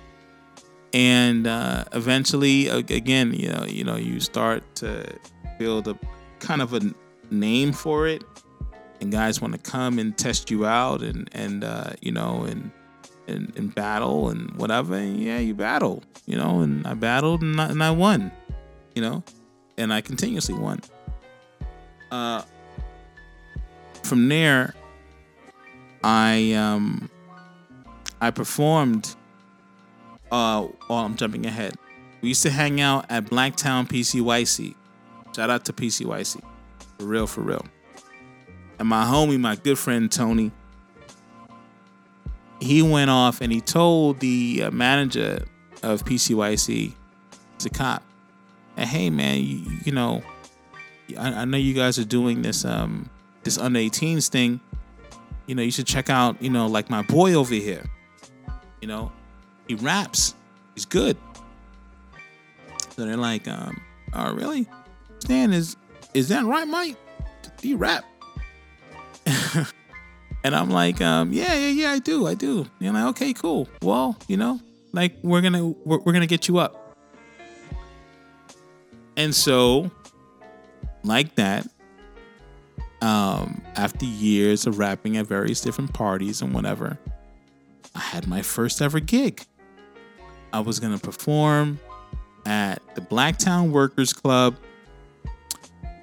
And 0.92 1.46
uh 1.46 1.84
eventually 1.92 2.66
again, 2.66 3.32
you 3.32 3.52
know, 3.52 3.64
you 3.64 3.84
know, 3.84 3.94
you 3.94 4.18
start 4.18 4.62
to 4.76 5.06
build 5.58 5.86
a 5.86 5.96
kind 6.40 6.60
of 6.60 6.74
a 6.74 6.80
name 7.30 7.72
for 7.72 8.08
it 8.08 8.24
and 9.00 9.12
guys 9.12 9.40
want 9.40 9.52
to 9.54 9.70
come 9.70 10.00
and 10.00 10.18
test 10.18 10.50
you 10.50 10.66
out 10.66 11.00
and 11.02 11.28
and 11.32 11.64
uh 11.64 11.90
you 12.00 12.12
know 12.12 12.42
and 12.42 12.70
and, 13.26 13.52
and 13.56 13.74
battle 13.74 14.28
and 14.28 14.54
whatever 14.56 14.94
and 14.94 15.18
yeah 15.18 15.38
you 15.38 15.54
battle 15.54 16.02
you 16.26 16.36
know 16.36 16.60
and 16.60 16.86
i 16.86 16.92
battled 16.92 17.40
and 17.40 17.58
I, 17.58 17.68
and 17.68 17.82
I 17.82 17.90
won 17.90 18.30
you 18.95 19.03
know 19.03 19.22
and 19.76 19.92
i 19.92 20.01
continuously 20.01 20.55
won 20.55 20.80
uh 22.11 22.42
from 24.05 24.28
there, 24.28 24.74
I 26.03 26.53
um, 26.53 27.11
I 28.20 28.30
performed. 28.30 29.16
Uh, 30.30 30.68
oh, 30.90 30.97
I'm 30.97 31.16
jumping 31.16 31.47
ahead. 31.47 31.74
We 32.20 32.28
used 32.28 32.42
to 32.42 32.51
hang 32.51 32.80
out 32.80 33.07
at 33.09 33.26
Blacktown 33.26 33.86
PCYC. 33.88 34.74
Shout 35.34 35.51
out 35.51 35.64
to 35.66 35.72
PCYC, 35.72 36.42
for 36.99 37.05
real, 37.05 37.26
for 37.26 37.42
real. 37.42 37.64
And 38.78 38.88
my 38.88 39.05
homie, 39.05 39.38
my 39.38 39.57
good 39.57 39.78
friend 39.78 40.11
Tony, 40.11 40.51
he 42.61 42.82
went 42.82 43.11
off 43.11 43.40
and 43.40 43.53
he 43.53 43.61
told 43.61 44.20
the 44.20 44.64
uh, 44.64 44.70
manager 44.70 45.45
of 45.82 46.05
PCYC, 46.05 46.95
a 47.64 47.70
cop, 47.70 48.03
and 48.76 48.88
hey 48.88 49.10
man, 49.10 49.38
you, 49.38 49.62
you 49.84 49.92
know, 49.92 50.22
I, 51.18 51.32
I, 51.32 51.44
know 51.44 51.58
you 51.58 51.74
guys 51.74 51.98
are 51.98 52.04
doing 52.04 52.42
this 52.42 52.64
um 52.64 53.08
this 53.42 53.58
under 53.58 53.78
18s 53.78 54.28
thing, 54.28 54.60
you 55.46 55.54
know, 55.54 55.62
you 55.62 55.70
should 55.70 55.86
check 55.86 56.10
out, 56.10 56.40
you 56.42 56.50
know, 56.50 56.66
like 56.66 56.90
my 56.90 57.02
boy 57.02 57.34
over 57.34 57.54
here. 57.54 57.84
You 58.80 58.88
know, 58.88 59.12
he 59.68 59.74
raps. 59.74 60.34
He's 60.74 60.84
good. 60.84 61.16
So 62.90 63.04
they're 63.04 63.16
like, 63.16 63.48
um, 63.48 63.80
oh 64.12 64.32
really? 64.34 64.66
Stan 65.18 65.52
is 65.52 65.76
is 66.12 66.28
that 66.28 66.44
right, 66.44 66.66
Mike? 66.66 66.96
Do 67.60 67.68
you 67.68 67.76
rap? 67.76 68.04
and 70.44 70.54
I'm 70.54 70.70
like, 70.70 71.00
um, 71.00 71.32
yeah, 71.32 71.54
yeah, 71.54 71.68
yeah, 71.68 71.90
I 71.92 71.98
do, 71.98 72.26
I 72.26 72.34
do. 72.34 72.66
And 72.78 72.88
I'm 72.88 72.94
like, 72.94 73.04
okay, 73.16 73.32
cool. 73.32 73.68
Well, 73.82 74.16
you 74.28 74.36
know, 74.36 74.60
like 74.92 75.16
we're 75.22 75.40
gonna 75.40 75.66
we're, 75.66 75.98
we're 76.00 76.12
gonna 76.12 76.26
get 76.26 76.46
you 76.48 76.58
up. 76.58 76.84
And 79.16 79.34
so, 79.34 79.90
like 81.02 81.34
that, 81.36 81.66
um, 83.00 83.62
after 83.76 84.06
years 84.06 84.66
of 84.66 84.78
rapping 84.78 85.16
at 85.16 85.26
various 85.26 85.60
different 85.60 85.92
parties 85.92 86.42
and 86.42 86.52
whatever, 86.54 86.98
I 87.94 88.00
had 88.00 88.26
my 88.26 88.42
first 88.42 88.80
ever 88.82 89.00
gig. 89.00 89.44
I 90.52 90.60
was 90.60 90.80
going 90.80 90.96
to 90.96 91.00
perform 91.00 91.80
at 92.46 92.80
the 92.94 93.00
Blacktown 93.00 93.70
Workers 93.70 94.12
Club 94.12 94.56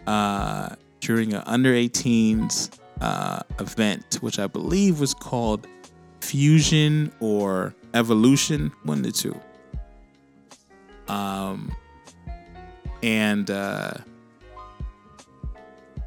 uh, 0.08 0.76
during 1.00 1.34
an 1.34 1.44
under 1.46 1.74
18s 1.74 2.78
uh, 3.02 3.42
event, 3.60 4.20
which 4.22 4.40
I 4.40 4.48
believe 4.48 5.00
was 5.00 5.14
called 5.14 5.68
Fusion 6.22 7.12
or 7.20 7.76
Evolution, 7.94 8.72
one 8.84 9.04
to 9.04 9.12
two. 9.12 9.40
Um, 11.08 11.76
and 13.04 13.50
uh, 13.50 13.94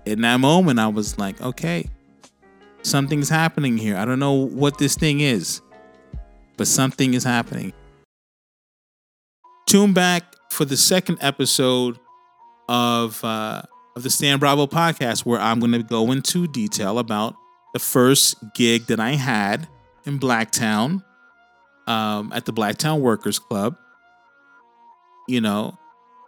in 0.05 0.21
that 0.23 0.39
moment, 0.39 0.79
I 0.79 0.89
was 0.89 1.19
like, 1.19 1.41
okay, 1.41 1.89
something's 2.83 3.29
happening 3.29 3.77
here. 3.77 3.97
I 3.97 4.05
don't 4.05 4.19
know 4.19 4.33
what 4.33 4.79
this 4.79 4.95
thing 4.95 5.21
is, 5.21 5.61
but 6.57 6.67
something 6.67 7.15
is 7.15 7.25
happening. 7.25 7.73
Tune 9.67 9.93
back 9.93 10.23
for 10.51 10.65
the 10.65 10.77
second 10.77 11.19
episode 11.21 11.99
of 12.69 13.23
uh, 13.25 13.63
of 13.97 14.03
the 14.03 14.11
Stan 14.11 14.39
Bravo 14.39 14.67
podcast, 14.67 15.25
where 15.25 15.41
I'm 15.41 15.61
going 15.61 15.73
to 15.73 15.83
go 15.83 16.11
into 16.11 16.47
detail 16.47 16.99
about 16.99 17.35
the 17.73 17.79
first 17.79 18.37
gig 18.55 18.87
that 18.87 19.01
I 19.01 19.13
had 19.13 19.69
in 20.05 20.19
Blacktown 20.19 21.03
um, 21.87 22.33
at 22.33 22.45
the 22.45 22.53
Blacktown 22.53 23.01
Workers 23.01 23.39
Club. 23.39 23.77
You 25.27 25.41
know, 25.41 25.79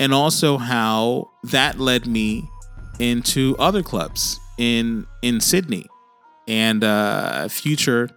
and 0.00 0.12
also 0.12 0.58
how 0.58 1.30
that 1.44 1.78
led 1.78 2.06
me 2.06 2.48
into 2.98 3.56
other 3.58 3.82
clubs 3.82 4.38
in 4.58 5.06
in 5.22 5.40
Sydney 5.40 5.86
and 6.48 6.84
uh, 6.84 7.48
future 7.48 8.08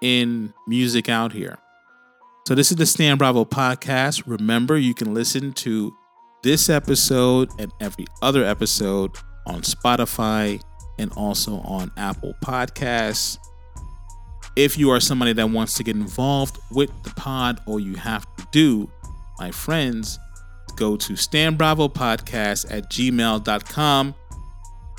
in 0.00 0.52
music 0.66 1.08
out 1.08 1.32
here. 1.32 1.58
So 2.46 2.54
this 2.54 2.70
is 2.70 2.76
the 2.76 2.86
Stan 2.86 3.18
Bravo 3.18 3.44
podcast. 3.44 4.22
Remember, 4.26 4.76
you 4.76 4.94
can 4.94 5.14
listen 5.14 5.52
to 5.54 5.94
this 6.42 6.70
episode 6.70 7.50
and 7.58 7.70
every 7.80 8.06
other 8.22 8.44
episode 8.44 9.12
on 9.46 9.60
Spotify 9.62 10.60
and 10.98 11.12
also 11.12 11.58
on 11.60 11.90
Apple 11.96 12.34
Podcasts. 12.44 13.38
If 14.56 14.78
you 14.78 14.90
are 14.90 15.00
somebody 15.00 15.32
that 15.34 15.50
wants 15.50 15.74
to 15.74 15.84
get 15.84 15.96
involved 15.96 16.58
with 16.72 16.90
the 17.02 17.10
pod, 17.10 17.60
all 17.66 17.78
you 17.78 17.94
have 17.94 18.24
to 18.36 18.46
do, 18.50 18.90
my 19.38 19.50
friends, 19.50 20.18
go 20.80 20.96
to 20.96 21.14
Stan 21.14 21.56
Bravo 21.56 21.88
Podcast 21.88 22.66
at 22.70 22.90
gmail.com 22.90 24.14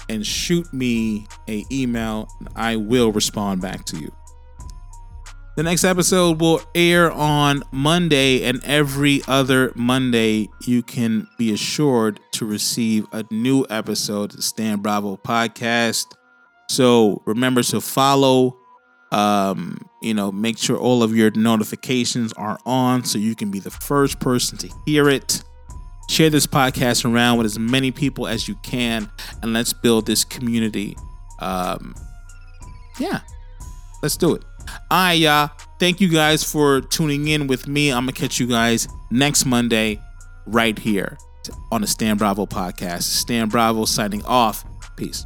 and 0.08 0.26
shoot 0.26 0.72
me 0.72 1.26
a 1.50 1.66
email 1.72 2.30
and 2.40 2.50
I 2.56 2.76
will 2.76 3.12
respond 3.12 3.62
back 3.62 3.84
to 3.86 3.98
you. 3.98 4.12
The 5.58 5.64
next 5.64 5.84
episode 5.84 6.40
will 6.40 6.62
air 6.74 7.12
on 7.12 7.62
Monday, 7.72 8.44
and 8.44 8.64
every 8.64 9.22
other 9.28 9.74
Monday, 9.76 10.48
you 10.66 10.82
can 10.82 11.28
be 11.38 11.52
assured 11.52 12.22
to 12.32 12.46
receive 12.46 13.06
a 13.12 13.26
new 13.32 13.66
episode 13.70 14.34
of 14.34 14.44
Stan 14.46 14.80
Bravo 14.80 15.18
podcast. 15.18 16.06
So 16.70 17.22
remember 17.26 17.64
to 17.64 17.82
follow, 17.82 18.58
um, 19.12 19.78
you 20.02 20.14
know, 20.14 20.32
make 20.32 20.58
sure 20.58 20.78
all 20.78 21.04
of 21.04 21.14
your 21.14 21.32
notifications 21.32 22.32
are 22.34 22.58
on 22.66 23.04
so 23.04 23.20
you 23.20 23.36
can 23.36 23.52
be 23.52 23.60
the 23.60 23.72
first 23.72 24.22
person 24.22 24.58
to 24.60 24.70
hear 24.86 25.10
it. 25.10 25.44
Share 26.12 26.30
this 26.30 26.46
podcast 26.46 27.10
around 27.10 27.38
with 27.38 27.46
as 27.46 27.58
many 27.58 27.90
people 27.90 28.28
as 28.28 28.46
you 28.46 28.56
can, 28.64 29.10
and 29.42 29.54
let's 29.54 29.72
build 29.72 30.06
this 30.06 30.26
community. 30.26 30.98
Um, 31.40 31.96
yeah, 33.00 33.22
let's 34.04 34.18
do 34.18 34.36
it. 34.36 34.44
All 34.90 35.06
right, 35.06 35.14
y'all. 35.14 35.52
Thank 35.80 36.02
you 36.02 36.10
guys 36.10 36.44
for 36.44 36.82
tuning 36.82 37.30
in 37.30 37.48
with 37.48 37.66
me. 37.66 37.94
I'm 37.94 38.02
gonna 38.02 38.12
catch 38.12 38.42
you 38.42 38.48
guys 38.48 38.90
next 39.10 39.46
Monday 39.46 40.02
right 40.46 40.78
here 40.78 41.18
on 41.72 41.80
the 41.80 41.88
Stan 41.88 42.18
Bravo 42.18 42.46
podcast. 42.46 43.04
Stan 43.04 43.48
Bravo 43.48 43.86
signing 43.86 44.26
off. 44.26 44.66
Peace. 44.98 45.26